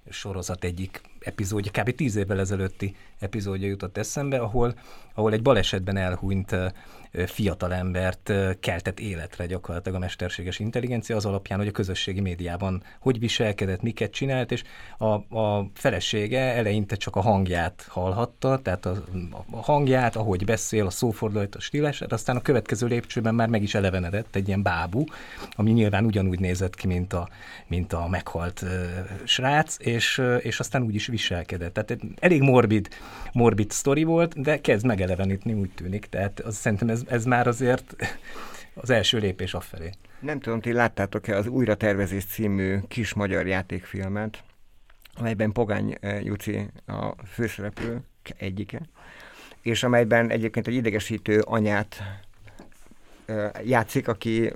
sorozat 0.08 0.64
egyik 0.64 1.00
epizódja, 1.24 1.70
kb. 1.70 1.94
tíz 1.94 2.16
évvel 2.16 2.40
ezelőtti 2.40 2.96
epizódja 3.18 3.68
jutott 3.68 3.96
eszembe, 3.96 4.38
ahol, 4.38 4.74
ahol 5.14 5.32
egy 5.32 5.42
balesetben 5.42 5.96
elhunyt 5.96 6.56
fiatalembert 7.26 8.32
keltett 8.60 9.00
életre 9.00 9.46
gyakorlatilag 9.46 9.96
a 9.96 10.00
mesterséges 10.00 10.58
intelligencia 10.58 11.16
az 11.16 11.24
alapján, 11.24 11.58
hogy 11.58 11.68
a 11.68 11.72
közösségi 11.72 12.20
médiában 12.20 12.82
hogy 13.00 13.18
viselkedett, 13.18 13.82
miket 13.82 14.10
csinált, 14.10 14.52
és 14.52 14.62
a, 14.98 15.36
a 15.38 15.70
felesége 15.74 16.40
eleinte 16.40 16.96
csak 16.96 17.16
a 17.16 17.20
hangját 17.20 17.86
hallhatta, 17.88 18.58
tehát 18.62 18.86
a, 18.86 19.04
a 19.50 19.62
hangját, 19.62 20.16
ahogy 20.16 20.44
beszél, 20.44 20.86
a 20.86 20.90
szófordulat, 20.90 21.54
a 21.54 21.60
stílását, 21.60 22.12
aztán 22.12 22.36
a 22.36 22.42
következő 22.42 22.86
lépcsőben 22.86 23.34
már 23.34 23.48
meg 23.48 23.62
is 23.62 23.74
elevenedett 23.74 24.36
egy 24.36 24.46
ilyen 24.48 24.62
bábú, 24.62 25.04
ami 25.50 25.70
nyilván 25.70 26.04
ugyanúgy 26.04 26.40
nézett 26.40 26.74
ki, 26.74 26.86
mint 26.86 27.12
a, 27.12 27.28
mint 27.66 27.92
a 27.92 28.08
meghalt 28.08 28.62
uh, 28.62 28.70
srác, 29.24 29.76
és, 29.78 30.18
uh, 30.18 30.38
és 30.42 30.60
aztán 30.60 30.82
úgy 30.82 30.94
is 30.94 31.08
viselkedett. 31.14 31.72
Tehát 31.72 31.98
elég 32.18 32.42
morbid, 32.42 32.88
morbid 33.32 33.70
sztori 33.70 34.04
volt, 34.04 34.40
de 34.40 34.60
kezd 34.60 34.86
megeleveníteni, 34.86 35.54
úgy 35.54 35.70
tűnik. 35.70 36.06
Tehát 36.06 36.40
az, 36.40 36.56
szerintem 36.56 36.88
ez, 36.88 37.02
ez 37.06 37.24
már 37.24 37.46
azért 37.46 37.96
az 38.74 38.90
első 38.90 39.18
lépés 39.18 39.54
afelé. 39.54 39.90
Nem 40.20 40.40
tudom, 40.40 40.60
ti 40.60 40.72
láttátok-e 40.72 41.36
az 41.36 41.46
Újra 41.46 41.74
tervezés 41.74 42.24
című 42.24 42.78
kis 42.88 43.14
magyar 43.14 43.46
játékfilmet, 43.46 44.42
amelyben 45.14 45.52
Pogány 45.52 45.96
eh, 46.00 46.24
Juci 46.24 46.66
a 46.86 47.26
főszereplő 47.26 48.00
egyike, 48.36 48.80
és 49.62 49.82
amelyben 49.82 50.30
egyébként 50.30 50.66
egy 50.66 50.74
idegesítő 50.74 51.40
anyát 51.40 52.02
játszik, 53.64 54.08
aki 54.08 54.52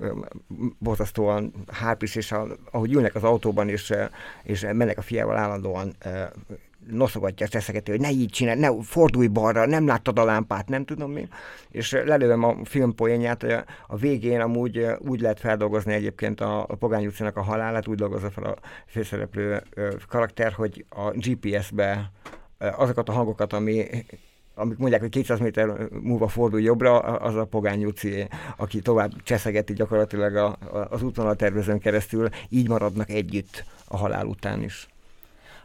borzasztóan 0.78 1.52
hárpis, 1.72 2.14
és 2.14 2.34
ahogy 2.70 2.92
ülnek 2.92 3.14
az 3.14 3.24
autóban, 3.24 3.68
és, 3.68 3.94
és 4.42 4.60
mennek 4.60 4.98
a 4.98 5.02
fiával 5.02 5.36
állandóan 5.36 5.96
noszogatja, 6.90 7.46
szeszegeti, 7.46 7.90
hogy 7.90 8.00
ne 8.00 8.10
így 8.10 8.30
csinálj, 8.30 8.58
ne 8.58 8.82
fordulj 8.82 9.26
balra, 9.26 9.66
nem 9.66 9.86
láttad 9.86 10.18
a 10.18 10.24
lámpát, 10.24 10.68
nem 10.68 10.84
tudom 10.84 11.12
mi. 11.12 11.28
És 11.70 11.92
lelőm 11.92 12.44
a 12.44 12.56
film 12.64 12.94
poénját, 12.94 13.42
hogy 13.42 13.50
a, 13.50 13.64
a 13.86 13.96
végén 13.96 14.40
amúgy 14.40 14.86
úgy 14.98 15.20
lehet 15.20 15.40
feldolgozni 15.40 15.92
egyébként 15.92 16.40
a, 16.40 16.60
a 16.60 16.74
Pogány 16.74 17.06
utcának 17.06 17.36
a 17.36 17.42
halálát, 17.42 17.86
úgy 17.86 17.96
dolgozza 17.96 18.30
fel 18.30 18.44
a 18.44 18.56
főszereplő 18.86 19.62
karakter, 20.08 20.52
hogy 20.52 20.84
a 20.88 21.10
GPS-be 21.10 22.10
azokat 22.58 23.08
a 23.08 23.12
hangokat, 23.12 23.52
ami 23.52 23.86
amik 24.58 24.78
mondják, 24.78 25.00
hogy 25.00 25.10
200 25.10 25.38
méter 25.38 25.88
múlva 26.02 26.28
fordul 26.28 26.60
jobbra, 26.60 26.98
az 26.98 27.34
a 27.36 27.44
Pogány 27.44 27.80
Juci, 27.80 28.28
aki 28.56 28.80
tovább 28.80 29.12
cseszegeti 29.22 29.72
gyakorlatilag 29.72 30.36
a, 30.36 30.46
a, 30.46 30.86
az 30.90 31.02
útvonal 31.02 31.36
tervezőn 31.36 31.78
keresztül, 31.78 32.28
így 32.48 32.68
maradnak 32.68 33.10
együtt 33.10 33.64
a 33.88 33.96
halál 33.96 34.26
után 34.26 34.62
is. 34.62 34.88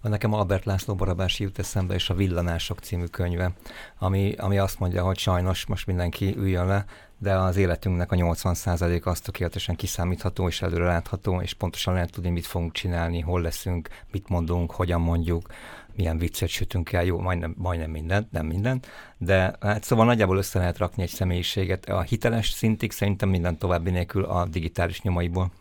Nekem 0.01 0.33
Albert 0.33 0.65
László 0.65 0.95
Barabási 0.95 1.43
jut 1.43 1.59
eszembe, 1.59 1.93
és 1.93 2.09
a 2.09 2.13
Villanások 2.13 2.79
című 2.79 3.05
könyve, 3.05 3.51
ami, 3.97 4.33
ami 4.37 4.57
azt 4.57 4.79
mondja, 4.79 5.03
hogy 5.03 5.17
sajnos 5.17 5.65
most 5.65 5.87
mindenki 5.87 6.35
üljön 6.37 6.65
le, 6.65 6.85
de 7.17 7.35
az 7.35 7.57
életünknek 7.57 8.11
a 8.11 8.15
80%-a 8.15 9.09
az 9.09 9.19
tökéletesen 9.19 9.75
kiszámítható 9.75 10.47
és 10.47 10.61
előre 10.61 10.85
látható, 10.85 11.41
és 11.41 11.53
pontosan 11.53 11.93
lehet 11.93 12.11
tudni, 12.11 12.29
mit 12.29 12.45
fogunk 12.45 12.71
csinálni, 12.71 13.19
hol 13.19 13.41
leszünk, 13.41 13.89
mit 14.11 14.29
mondunk, 14.29 14.71
hogyan 14.71 15.01
mondjuk, 15.01 15.47
milyen 15.95 16.17
viccet 16.17 16.49
sütünk 16.49 16.91
el, 16.91 17.03
jó, 17.03 17.19
majdnem, 17.19 17.55
majdnem 17.57 17.91
mindent, 17.91 18.31
nem 18.31 18.45
mindent, 18.45 18.87
de 19.17 19.55
hát 19.59 19.83
szóval 19.83 20.05
nagyjából 20.05 20.37
össze 20.37 20.59
lehet 20.59 20.77
rakni 20.77 21.03
egy 21.03 21.09
személyiséget. 21.09 21.85
A 21.85 22.01
hiteles 22.01 22.49
szintig 22.49 22.91
szerintem 22.91 23.29
minden 23.29 23.57
további 23.57 23.89
nélkül 23.89 24.23
a 24.23 24.45
digitális 24.45 25.01
nyomaiból. 25.01 25.51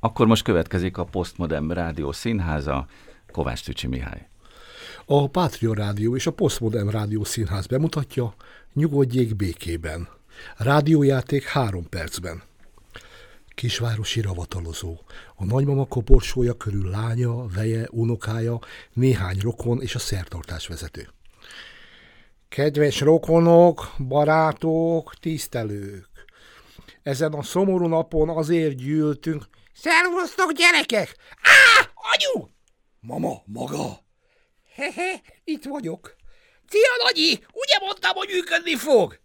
Akkor 0.00 0.26
most 0.26 0.42
következik 0.42 0.96
a 0.96 1.04
Postmodern 1.04 1.68
Rádió 1.68 2.12
Színháza, 2.12 2.86
Kovács 3.32 3.64
Tücsi 3.64 3.86
Mihály. 3.86 4.28
A 5.06 5.28
Pátria 5.28 5.74
Rádió 5.74 6.16
és 6.16 6.26
a 6.26 6.32
Postmodern 6.32 6.88
Rádió 6.88 7.24
Színház 7.24 7.66
bemutatja 7.66 8.34
Nyugodjék 8.72 9.36
békében. 9.36 10.08
Rádiójáték 10.56 11.44
három 11.44 11.88
percben. 11.88 12.42
Kisvárosi 13.54 14.20
ravatalozó. 14.20 14.98
A 15.34 15.44
nagymama 15.44 15.86
koporsója 15.86 16.54
körül 16.54 16.90
lánya, 16.90 17.46
veje, 17.46 17.88
unokája, 17.90 18.58
néhány 18.92 19.38
rokon 19.40 19.82
és 19.82 19.94
a 19.94 19.98
szertartás 19.98 20.66
vezető. 20.66 21.08
Kedves 22.48 23.00
rokonok, 23.00 23.94
barátok, 24.08 25.14
tisztelők! 25.14 26.08
Ezen 27.02 27.32
a 27.32 27.42
szomorú 27.42 27.86
napon 27.86 28.28
azért 28.28 28.76
gyűltünk. 28.76 29.44
Szervusztok, 29.74 30.52
gyerekek! 30.52 31.16
Á, 31.42 31.90
anyu! 31.94 32.48
Mama, 33.00 33.42
maga? 33.44 33.98
Hehe, 34.74 35.22
itt 35.44 35.64
vagyok. 35.64 36.16
Szia, 36.68 37.04
Nagyi! 37.04 37.32
Ugye 37.32 37.78
mondtam, 37.80 38.14
hogy 38.14 38.28
működni 38.32 38.76
fog? 38.76 39.20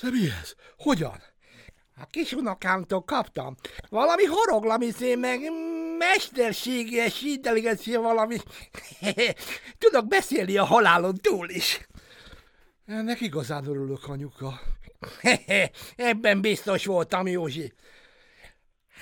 De 0.00 0.10
mi 0.10 0.30
ez? 0.42 0.54
Hogyan? 0.76 1.22
A 2.00 2.06
kis 2.06 2.32
unokámtól 2.32 3.02
kaptam. 3.02 3.56
Valami 3.88 4.24
horoglamiszé, 4.24 5.14
meg 5.14 5.40
mesterséges 5.98 7.22
intelligencia 7.22 8.00
valami. 8.00 8.36
Tudok 9.78 10.06
beszélni 10.06 10.56
a 10.56 10.64
halálon 10.64 11.14
túl 11.14 11.48
is. 11.48 11.86
Ennek 12.86 13.20
igazán 13.20 13.66
örülök, 13.66 14.08
anyuka. 14.08 14.60
Ebben 15.96 16.40
biztos 16.40 16.86
voltam, 16.86 17.26
Józsi. 17.26 17.72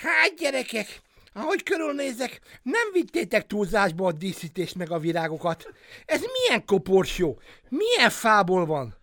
Hát, 0.00 0.34
gyerekek, 0.36 1.00
ahogy 1.32 1.62
körülnézek, 1.62 2.40
nem 2.62 2.92
vittétek 2.92 3.46
túlzásba 3.46 4.06
a 4.06 4.12
díszítést 4.12 4.74
meg 4.74 4.90
a 4.90 4.98
virágokat. 4.98 5.72
Ez 6.04 6.20
milyen 6.20 6.64
koporsó? 6.64 7.40
Milyen 7.68 8.10
fából 8.10 8.66
van? 8.66 8.96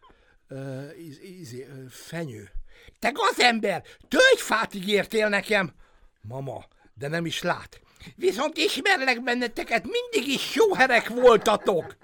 Uh, 0.50 0.89
íz, 1.24 1.54
uh, 1.54 1.89
fenyő. 1.89 2.61
Te 3.00 3.10
gazember, 3.10 3.84
tölgyfát 4.08 4.74
ígértél 4.74 5.30
nekem! 5.30 5.74
Mama, 6.22 6.66
de 6.94 7.08
nem 7.08 7.26
is 7.26 7.42
lát. 7.42 7.82
Viszont 8.16 8.58
ismerlek 8.58 9.24
benneteket, 9.24 9.84
mindig 9.84 10.34
is 10.34 10.52
sóherek 10.52 11.08
voltatok! 11.10 11.98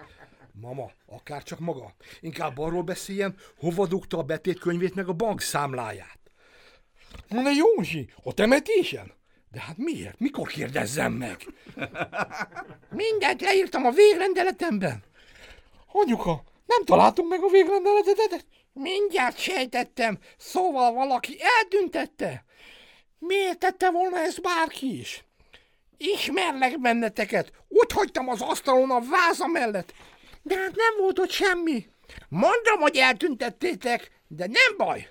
Mama, 0.61 0.91
akár 1.05 1.43
csak 1.43 1.59
maga. 1.59 1.95
Inkább 2.19 2.57
arról 2.57 2.81
beszéljen, 2.81 3.35
hova 3.59 3.87
dugta 3.87 4.17
a 4.17 4.23
betétkönyvét 4.23 4.95
meg 4.95 5.07
a 5.07 5.13
bankszámláját. 5.13 6.19
Na 7.27 7.51
Józsi, 7.51 8.09
a 8.23 8.33
temetésen? 8.33 9.13
De 9.51 9.59
hát 9.59 9.77
miért? 9.77 10.19
Mikor 10.19 10.47
kérdezzem 10.47 11.13
meg? 11.13 11.45
Mindent 12.89 13.41
leírtam 13.41 13.85
a 13.85 13.91
végrendeletemben. 13.91 15.03
Anyuka, 15.91 16.43
nem 16.65 16.83
találtunk 16.83 17.29
meg 17.29 17.43
a 17.43 17.49
végrendeletet? 17.49 18.45
Mindjárt 18.77 19.37
sejtettem, 19.37 20.17
szóval 20.37 20.93
valaki 20.93 21.37
eltüntette. 21.57 22.43
Miért 23.19 23.59
tette 23.59 23.91
volna 23.91 24.19
ezt 24.19 24.41
bárki 24.41 24.99
is? 24.99 25.23
Ismerlek 25.97 26.79
benneteket, 26.79 27.51
úgy 27.67 27.91
hagytam 27.91 28.29
az 28.29 28.41
asztalon 28.41 28.91
a 28.91 29.01
váza 29.09 29.47
mellett, 29.47 29.93
de 30.41 30.55
hát 30.55 30.75
nem 30.75 30.97
volt 30.99 31.19
ott 31.19 31.29
semmi. 31.29 31.87
Mondom, 32.29 32.79
hogy 32.79 32.97
eltüntettétek, 32.97 34.11
de 34.27 34.45
nem 34.45 34.77
baj. 34.77 35.07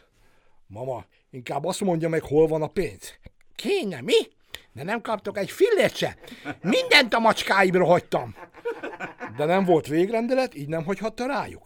Mama, 0.66 1.04
inkább 1.30 1.64
azt 1.64 1.80
mondja 1.80 2.08
meg, 2.08 2.22
hol 2.22 2.46
van 2.46 2.62
a 2.62 2.68
pénz. 2.68 3.14
Kéne, 3.56 4.00
mi? 4.00 4.28
De 4.72 4.82
nem 4.82 5.00
kaptok 5.00 5.38
egy 5.38 5.50
fillért 5.50 5.96
se. 5.96 6.16
Mindent 6.60 7.14
a 7.14 7.18
macskáimra 7.18 7.84
hagytam. 7.84 8.34
De 9.36 9.44
nem 9.44 9.64
volt 9.64 9.86
végrendelet, 9.86 10.54
így 10.54 10.68
nem 10.68 10.84
hagyhatta 10.84 11.26
rájuk. 11.26 11.62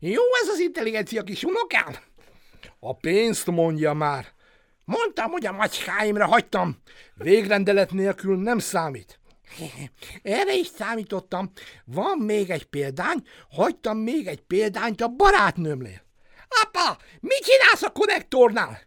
Jó 0.00 0.22
ez 0.42 0.48
az 0.48 0.58
intelligencia 0.58 1.22
kis 1.22 1.44
unokám? 1.44 1.96
A 2.80 2.96
pénzt 2.96 3.46
mondja 3.46 3.92
már. 3.92 4.26
Mondtam, 4.84 5.30
hogy 5.30 5.46
a 5.46 5.52
macskáimra 5.52 6.26
hagytam. 6.26 6.76
Végrendelet 7.14 7.92
nélkül 7.92 8.36
nem 8.36 8.58
számít. 8.58 9.20
Erre 10.22 10.54
is 10.54 10.66
számítottam. 10.66 11.52
Van 11.84 12.18
még 12.18 12.50
egy 12.50 12.64
példány, 12.64 13.22
hagytam 13.50 13.98
még 13.98 14.26
egy 14.26 14.40
példányt 14.40 15.00
a 15.00 15.08
barátnőmnél. 15.08 16.02
Apa, 16.62 16.98
mit 17.20 17.44
csinálsz 17.44 17.82
a 17.82 17.90
konnektornál? 17.90 18.78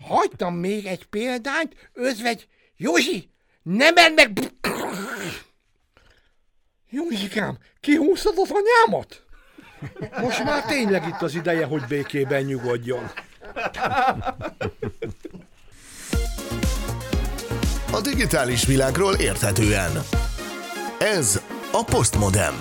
Hagytam 0.00 0.54
még 0.54 0.86
egy 0.86 1.04
példányt, 1.04 1.90
özvegy, 1.92 2.48
Józsi, 2.76 3.30
nem 3.62 3.94
menj 3.94 4.14
meg! 4.14 4.38
Józsikám, 6.90 7.58
kihúztad 7.80 8.34
az 8.38 8.50
anyámat? 8.50 9.23
Most 10.20 10.44
már 10.44 10.64
tényleg 10.64 11.06
itt 11.06 11.22
az 11.22 11.34
ideje, 11.34 11.66
hogy 11.66 11.82
békében 11.88 12.42
nyugodjon. 12.42 13.04
A 17.92 18.00
digitális 18.00 18.66
világról 18.66 19.14
érthetően. 19.14 19.90
Ez 20.98 21.42
a 21.72 21.84
Postmodem. 21.84 22.54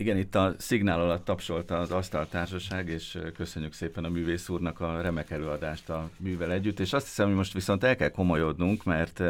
Igen, 0.00 0.16
itt 0.16 0.34
a 0.34 0.54
szignál 0.58 1.00
alatt 1.00 1.24
tapsolta 1.24 1.78
az 1.78 1.90
Asztaltársaság, 1.90 2.88
és 2.88 3.18
köszönjük 3.36 3.72
szépen 3.72 4.04
a 4.04 4.08
művész 4.08 4.48
úrnak 4.48 4.80
a 4.80 5.00
remek 5.00 5.30
előadást 5.30 5.88
a 5.90 6.10
művel 6.16 6.52
együtt, 6.52 6.80
és 6.80 6.92
azt 6.92 7.06
hiszem, 7.06 7.26
hogy 7.26 7.36
most 7.36 7.52
viszont 7.52 7.84
el 7.84 7.96
kell 7.96 8.08
komolyodnunk, 8.08 8.84
mert 8.84 9.22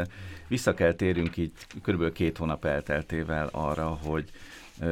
vissza 0.48 0.74
kell 0.74 0.92
térjünk 0.92 1.36
így 1.36 1.52
kb. 1.82 2.12
két 2.12 2.36
hónap 2.36 2.64
elteltével 2.64 3.48
arra, 3.52 3.86
hogy 3.86 4.30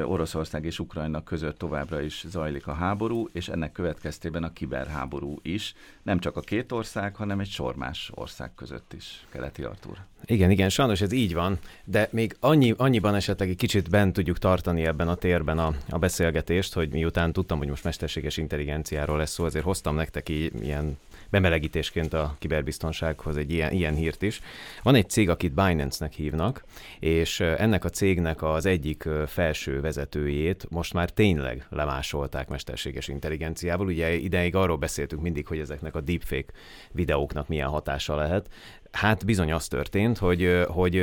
Oroszország 0.05 0.64
és 0.64 0.78
Ukrajna 0.78 1.24
között 1.24 1.59
továbbra 1.59 2.01
is 2.01 2.24
zajlik 2.28 2.66
a 2.66 2.72
háború, 2.72 3.28
és 3.32 3.49
ennek 3.49 3.72
következtében 3.72 4.43
a 4.43 4.53
kiberháború 4.53 5.39
is, 5.43 5.74
nem 6.03 6.18
csak 6.18 6.37
a 6.37 6.41
két 6.41 6.72
ország, 6.72 7.14
hanem 7.14 7.41
egy 7.41 7.49
sor 7.49 7.76
más 7.76 8.11
ország 8.14 8.55
között 8.55 8.93
is, 8.93 9.26
keleti 9.30 9.62
Artúr. 9.62 9.97
Igen, 10.24 10.51
igen, 10.51 10.68
sajnos 10.68 11.01
ez 11.01 11.12
így 11.12 11.34
van, 11.34 11.59
de 11.84 12.09
még 12.11 12.37
annyi, 12.41 12.74
annyiban 12.76 13.14
esetleg 13.14 13.49
egy 13.49 13.57
kicsit 13.57 13.91
bent 13.91 14.12
tudjuk 14.12 14.39
tartani 14.39 14.87
ebben 14.87 15.09
a 15.09 15.14
térben 15.14 15.59
a, 15.59 15.74
a 15.89 15.99
beszélgetést, 15.99 16.74
hogy 16.74 16.89
miután 16.89 17.32
tudtam, 17.32 17.59
hogy 17.59 17.68
most 17.68 17.84
mesterséges 17.84 18.37
intelligenciáról 18.37 19.16
lesz 19.16 19.30
szó, 19.32 19.45
azért 19.45 19.64
hoztam 19.64 19.95
nektek 19.95 20.28
ilyen 20.28 20.99
bemelegítésként 21.31 22.12
a 22.12 22.37
kiberbiztonsághoz 22.39 23.37
egy 23.37 23.53
ilyen, 23.53 23.72
ilyen 23.72 23.95
hírt 23.95 24.22
is. 24.22 24.41
Van 24.83 24.95
egy 24.95 25.11
cég, 25.11 25.31
akit 25.31 25.55
Binance-nek 25.55 26.12
hívnak, 26.12 26.64
és 27.01 27.41
ennek 27.41 27.85
a 27.85 27.89
cégnek 27.89 28.43
az 28.43 28.66
egyik 28.66 29.09
felső 29.27 29.81
vezetőjét 29.81 30.66
most 30.70 30.93
már 30.93 31.11
tényleg 31.11 31.66
lemásolták 31.70 32.49
mesterséges 32.49 33.09
intelligenciával. 33.09 33.87
Ugye 33.87 34.12
ideig 34.12 34.55
arról 34.55 34.77
beszéltünk 34.77 35.22
mindig, 35.22 35.47
hogy 35.47 35.59
ezeknek 35.59 35.95
a 35.95 36.01
deepfake 36.01 36.53
videóknak 36.93 37.49
milyen 37.49 37.68
hatása 37.68 38.16
lehet. 38.16 38.49
Hát 38.97 39.25
bizony 39.25 39.53
az 39.53 39.69
történt, 39.69 40.19
hogy, 40.19 40.65
hogy 40.67 40.99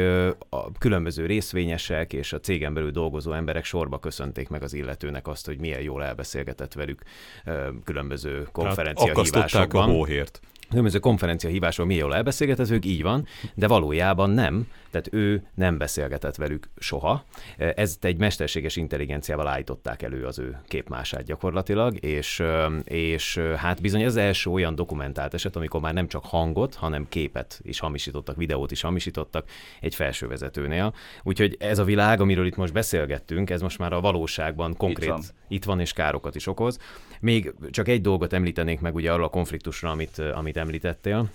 a 0.49 0.71
különböző 0.79 1.25
részvényesek 1.25 2.13
és 2.13 2.33
a 2.33 2.39
cégen 2.39 2.73
belül 2.73 2.91
dolgozó 2.91 3.31
emberek 3.31 3.63
sorba 3.63 3.99
köszönték 3.99 4.49
meg 4.49 4.63
az 4.63 4.73
illetőnek 4.73 5.27
azt, 5.27 5.45
hogy 5.45 5.59
milyen 5.59 5.81
jól 5.81 6.03
elbeszélgetett 6.03 6.73
velük 6.73 7.01
különböző 7.83 8.47
konferencia 8.51 9.15
hát 9.15 9.25
hívásokban. 9.25 9.89
a 9.89 9.91
hóhért. 9.91 10.39
Különböző 10.73 10.99
konferencia 10.99 11.49
hívásról 11.49 11.85
mi 11.87 11.95
jól 11.95 12.15
elbeszélgetezők, 12.15 12.85
így 12.85 13.01
van, 13.01 13.25
de 13.53 13.67
valójában 13.67 14.29
nem, 14.29 14.67
tehát 14.91 15.13
ő 15.13 15.43
nem 15.55 15.77
beszélgetett 15.77 16.35
velük 16.35 16.69
soha. 16.77 17.25
Ez 17.57 17.97
egy 18.01 18.17
mesterséges 18.17 18.75
intelligenciával 18.75 19.47
állították 19.47 20.01
elő 20.01 20.25
az 20.25 20.39
ő 20.39 20.61
képmását 20.67 21.23
gyakorlatilag, 21.23 22.03
és, 22.03 22.43
és 22.83 23.37
hát 23.57 23.81
bizony 23.81 24.01
ez 24.01 24.07
az 24.07 24.17
első 24.17 24.49
olyan 24.49 24.75
dokumentált 24.75 25.33
eset, 25.33 25.55
amikor 25.55 25.81
már 25.81 25.93
nem 25.93 26.07
csak 26.07 26.25
hangot, 26.25 26.75
hanem 26.75 27.07
képet 27.09 27.59
is 27.63 27.79
hamisítottak, 27.79 28.35
videót 28.35 28.71
is 28.71 28.81
hamisítottak 28.81 29.49
egy 29.81 29.95
felsővezetőnél. 29.95 30.93
Úgyhogy 31.23 31.55
ez 31.59 31.79
a 31.79 31.83
világ, 31.83 32.21
amiről 32.21 32.45
itt 32.45 32.55
most 32.55 32.73
beszélgettünk, 32.73 33.49
ez 33.49 33.61
most 33.61 33.77
már 33.77 33.93
a 33.93 34.01
valóságban 34.01 34.75
konkrét 34.77 35.07
itt 35.07 35.13
van, 35.13 35.23
itt 35.47 35.63
van 35.63 35.79
és 35.79 35.93
károkat 35.93 36.35
is 36.35 36.47
okoz. 36.47 36.79
Még 37.23 37.53
csak 37.71 37.87
egy 37.87 38.01
dolgot 38.01 38.33
említenék 38.33 38.79
meg 38.79 38.95
ugye 38.95 39.11
arról 39.11 39.25
a 39.25 39.29
konfliktusra, 39.29 39.91
amit, 39.91 40.17
amit 40.17 40.57
említettél. 40.57 41.29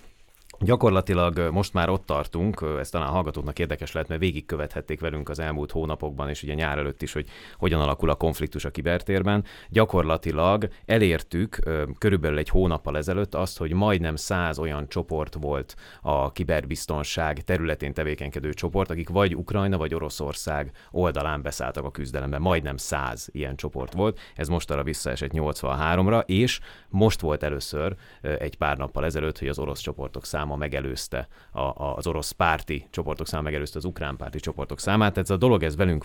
Gyakorlatilag 0.61 1.49
most 1.51 1.73
már 1.73 1.89
ott 1.89 2.05
tartunk, 2.05 2.65
ez 2.79 2.89
talán 2.89 3.07
a 3.07 3.11
hallgatóknak 3.11 3.59
érdekes 3.59 3.91
lehet, 3.91 4.09
mert 4.09 4.21
végigkövethették 4.21 4.99
velünk 4.99 5.29
az 5.29 5.39
elmúlt 5.39 5.71
hónapokban, 5.71 6.29
és 6.29 6.43
ugye 6.43 6.53
nyár 6.53 6.77
előtt 6.77 7.01
is, 7.01 7.13
hogy 7.13 7.27
hogyan 7.57 7.81
alakul 7.81 8.09
a 8.09 8.15
konfliktus 8.15 8.65
a 8.65 8.69
kibertérben. 8.69 9.43
Gyakorlatilag 9.69 10.69
elértük 10.85 11.59
körülbelül 11.97 12.37
egy 12.37 12.49
hónappal 12.49 12.97
ezelőtt 12.97 13.35
azt, 13.35 13.57
hogy 13.57 13.73
majdnem 13.73 14.15
száz 14.15 14.59
olyan 14.59 14.89
csoport 14.89 15.33
volt 15.33 15.75
a 16.01 16.31
kiberbiztonság 16.31 17.43
területén 17.43 17.93
tevékenykedő 17.93 18.53
csoport, 18.53 18.89
akik 18.89 19.09
vagy 19.09 19.35
Ukrajna, 19.35 19.77
vagy 19.77 19.93
Oroszország 19.93 20.71
oldalán 20.91 21.41
beszálltak 21.41 21.85
a 21.85 21.91
küzdelembe. 21.91 22.37
Majdnem 22.37 22.77
száz 22.77 23.29
ilyen 23.31 23.55
csoport 23.55 23.93
volt, 23.93 24.19
ez 24.35 24.47
most 24.47 24.71
arra 24.71 24.83
visszaesett 24.83 25.31
83-ra, 25.33 26.23
és 26.25 26.59
most 26.89 27.21
volt 27.21 27.43
először 27.43 27.95
egy 28.21 28.57
pár 28.57 28.77
nappal 28.77 29.05
ezelőtt, 29.05 29.39
hogy 29.39 29.47
az 29.47 29.59
orosz 29.59 29.79
csoportok 29.79 30.25
száma 30.25 30.47
száma 30.49 30.55
megelőzte 30.55 31.27
a, 31.51 31.59
a, 31.59 31.95
az 31.95 32.07
orosz 32.07 32.31
párti 32.31 32.87
csoportok 32.89 33.27
száma 33.27 33.43
megelőzte 33.43 33.77
az 33.77 33.85
ukrán 33.85 34.15
párti 34.15 34.39
csoportok 34.39 34.79
számát. 34.79 35.13
Tehát 35.13 35.29
ez 35.29 35.35
a 35.35 35.37
dolog 35.37 35.63
ez 35.63 35.75
velünk, 35.75 36.03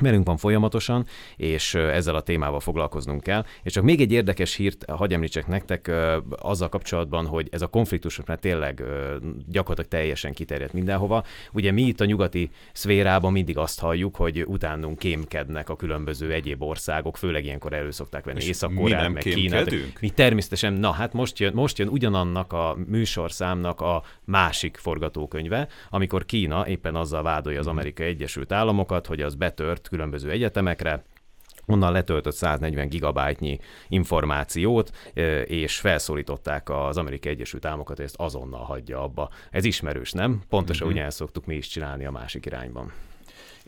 velünk 0.00 0.26
van 0.26 0.36
folyamatosan, 0.36 1.06
és 1.36 1.74
ezzel 1.74 2.14
a 2.14 2.20
témával 2.20 2.60
foglalkoznunk 2.60 3.22
kell. 3.22 3.44
És 3.62 3.72
csak 3.72 3.84
még 3.84 4.00
egy 4.00 4.12
érdekes 4.12 4.54
hírt 4.54 4.90
hagyj 4.90 5.14
említsek 5.14 5.46
nektek 5.46 5.90
azzal 6.30 6.68
kapcsolatban, 6.68 7.26
hogy 7.26 7.48
ez 7.50 7.62
a 7.62 7.66
konfliktus 7.66 8.20
már 8.26 8.38
tényleg 8.38 8.82
gyakorlatilag 9.48 9.90
teljesen 9.90 10.32
kiterjedt 10.32 10.72
mindenhova. 10.72 11.24
Ugye 11.52 11.72
mi 11.72 11.82
itt 11.82 12.00
a 12.00 12.04
nyugati 12.04 12.50
szférában 12.72 13.32
mindig 13.32 13.58
azt 13.58 13.80
halljuk, 13.80 14.16
hogy 14.16 14.44
utánunk 14.46 14.98
kémkednek 14.98 15.68
a 15.68 15.76
különböző 15.76 16.32
egyéb 16.32 16.62
országok, 16.62 17.16
főleg 17.16 17.44
ilyenkor 17.44 17.72
elő 17.72 17.90
szokták 17.90 18.24
venni 18.24 18.44
Észak-Koreát, 18.44 19.12
meg 19.12 19.22
Kínát. 19.22 19.70
Mi 20.00 20.10
természetesen, 20.10 20.72
na 20.72 20.90
hát 20.90 21.12
most 21.12 21.38
jön, 21.38 21.52
most 21.54 21.78
jön 21.78 21.88
ugyanannak 21.88 22.52
a 22.52 22.76
műsorszámnak 22.86 23.80
a 23.94 24.02
másik 24.24 24.76
forgatókönyve, 24.76 25.68
amikor 25.90 26.24
Kína 26.24 26.68
éppen 26.68 26.94
azzal 26.96 27.22
vádolja 27.22 27.58
az 27.58 27.66
Amerikai 27.66 28.06
Egyesült 28.06 28.52
Államokat, 28.52 29.06
hogy 29.06 29.20
az 29.20 29.34
betört 29.34 29.88
különböző 29.88 30.30
egyetemekre, 30.30 31.04
onnan 31.66 31.92
letöltött 31.92 32.34
140 32.34 32.88
gigabájtnyi 32.88 33.58
információt, 33.88 34.90
és 35.44 35.78
felszólították 35.78 36.70
az 36.70 36.96
Amerikai 36.96 37.32
Egyesült 37.32 37.64
Államokat, 37.64 37.96
hogy 37.96 38.04
ezt 38.04 38.16
azonnal 38.18 38.64
hagyja 38.64 39.02
abba. 39.02 39.30
Ez 39.50 39.64
ismerős, 39.64 40.12
nem? 40.12 40.42
Pontosan 40.48 40.82
uh-huh. 40.82 40.96
ugyanezt 40.96 41.16
szoktuk 41.16 41.46
mi 41.46 41.54
is 41.54 41.68
csinálni 41.68 42.04
a 42.04 42.10
másik 42.10 42.46
irányban. 42.46 42.92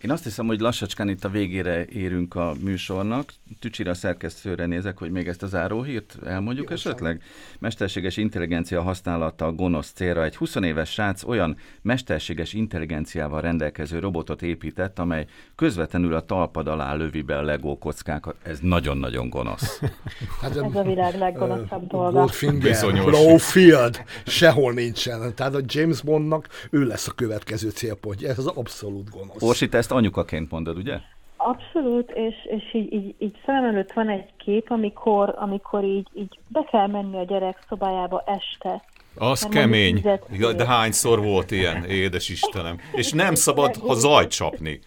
Én 0.02 0.10
azt 0.10 0.24
hiszem, 0.24 0.46
hogy 0.46 0.60
lassacskán 0.60 1.08
itt 1.08 1.24
a 1.24 1.28
végére 1.28 1.84
érünk 1.86 2.34
a 2.34 2.52
műsornak. 2.60 3.32
Tücsira 3.60 3.94
szerkesztőre 3.94 4.66
nézek, 4.66 4.98
hogy 4.98 5.10
még 5.10 5.28
ezt 5.28 5.42
a 5.42 5.46
záróhírt 5.46 6.16
elmondjuk 6.26 6.68
Jó, 6.68 6.74
esetleg. 6.74 7.22
Mesterséges 7.58 8.16
intelligencia 8.16 8.82
használata 8.82 9.46
a 9.46 9.52
gonosz 9.52 9.92
célra. 9.94 10.24
Egy 10.24 10.36
20 10.36 10.54
éves 10.54 10.90
srác 10.90 11.24
olyan 11.24 11.56
mesterséges 11.82 12.52
intelligenciával 12.52 13.40
rendelkező 13.40 13.98
robotot 13.98 14.42
épített, 14.42 14.98
amely 14.98 15.26
közvetlenül 15.54 16.14
a 16.14 16.24
talpad 16.24 16.68
alá 16.68 16.94
lövi 16.94 17.22
be 17.22 17.38
a 17.38 17.42
legó 17.42 17.78
kockákat. 17.78 18.36
Ez 18.42 18.58
nagyon-nagyon 18.60 19.28
gonosz. 19.28 19.80
hát, 20.40 20.50
Ez 20.50 20.56
a 20.56 20.82
világ 20.82 21.18
leggonoszabb 21.18 21.82
uh, 21.82 21.88
dolga. 21.88 22.18
Goldfinger, 22.18 23.04
Blowfield, 23.04 24.02
sehol 24.26 24.72
nincsen. 24.72 25.34
Tehát 25.34 25.54
a 25.54 25.60
James 25.66 26.00
Bondnak 26.00 26.48
ő 26.70 26.84
lesz 26.84 27.08
a 27.08 27.12
következő 27.12 27.70
célpontja. 27.70 28.28
Ez 28.28 28.38
az 28.38 28.46
abszolút 28.46 29.10
gonosz. 29.10 29.42
Orsi, 29.42 29.68
ezt 29.88 29.96
anyukaként 29.96 30.50
mondod, 30.50 30.76
ugye? 30.76 30.98
Abszolút, 31.36 32.10
és, 32.10 32.34
és 32.44 32.74
így, 32.74 32.92
így, 32.92 33.14
így 33.18 33.36
szem 33.46 33.64
előtt 33.64 33.92
van 33.92 34.08
egy 34.08 34.28
kép, 34.36 34.70
amikor, 34.70 35.34
amikor 35.38 35.84
így, 35.84 36.08
így 36.14 36.38
be 36.48 36.64
kell 36.70 36.86
menni 36.86 37.18
a 37.18 37.24
gyerek 37.24 37.64
szobájába 37.68 38.22
este. 38.26 38.82
Az 39.14 39.42
Mert 39.42 39.54
kemény. 39.54 40.02
Ja, 40.30 40.52
de 40.52 40.66
hányszor 40.66 41.22
volt 41.22 41.50
ilyen, 41.50 41.84
édes 41.84 42.28
Istenem. 42.28 42.78
És 42.92 43.12
nem 43.12 43.34
szabad 43.34 43.76
ha 43.76 43.94
zajt 43.94 44.30
csapni. 44.30 44.80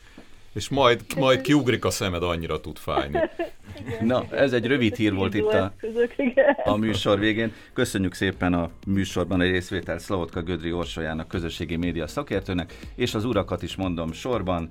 És 0.54 0.70
majd, 0.70 1.02
majd 1.18 1.42
kiugrik 1.42 1.86
a 1.86 1.90
szemed, 1.90 2.24
annyira 2.24 2.62
tud 2.62 2.78
fájni. 2.78 3.20
Na, 4.02 4.26
ez 4.32 4.54
egy 4.54 4.66
rövid 4.66 4.96
hír 4.96 5.14
volt 5.14 5.34
itt 5.34 5.54
a, 5.54 5.74
a 6.64 6.76
műsor 6.76 7.20
végén. 7.20 7.54
Köszönjük 7.74 8.14
szépen 8.14 8.54
a 8.54 8.70
műsorban 8.88 9.40
a 9.40 9.44
részvétel 9.44 9.98
Szlavotka 9.98 10.42
Gödri 10.42 10.72
Orsolyának, 10.72 11.28
közösségi 11.28 11.76
média 11.76 12.08
szakértőnek, 12.08 12.78
és 12.96 13.14
az 13.14 13.26
urakat 13.26 13.64
is 13.64 13.76
mondom 13.76 14.12
sorban. 14.12 14.70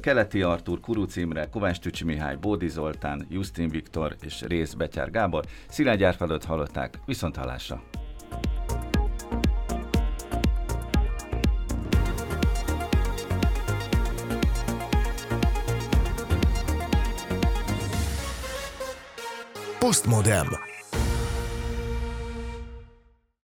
Keleti 0.00 0.42
Artur, 0.42 0.80
Kuruc 0.80 1.16
Imre, 1.16 1.48
Kovács 1.48 1.78
Tücsi 1.78 2.04
Mihály, 2.04 2.36
Bódi 2.40 2.68
Zoltán, 2.68 3.26
Justin 3.30 3.68
Viktor 3.68 4.16
és 4.24 4.42
Rész 4.42 4.72
Betyár 4.72 5.10
Gábor. 5.10 5.44
Szilágy 5.68 6.02
Árpádot 6.02 6.44
hallották. 6.44 6.98
Viszont 7.06 7.36
hallásra! 7.36 7.82
Postmodem. 19.82 20.71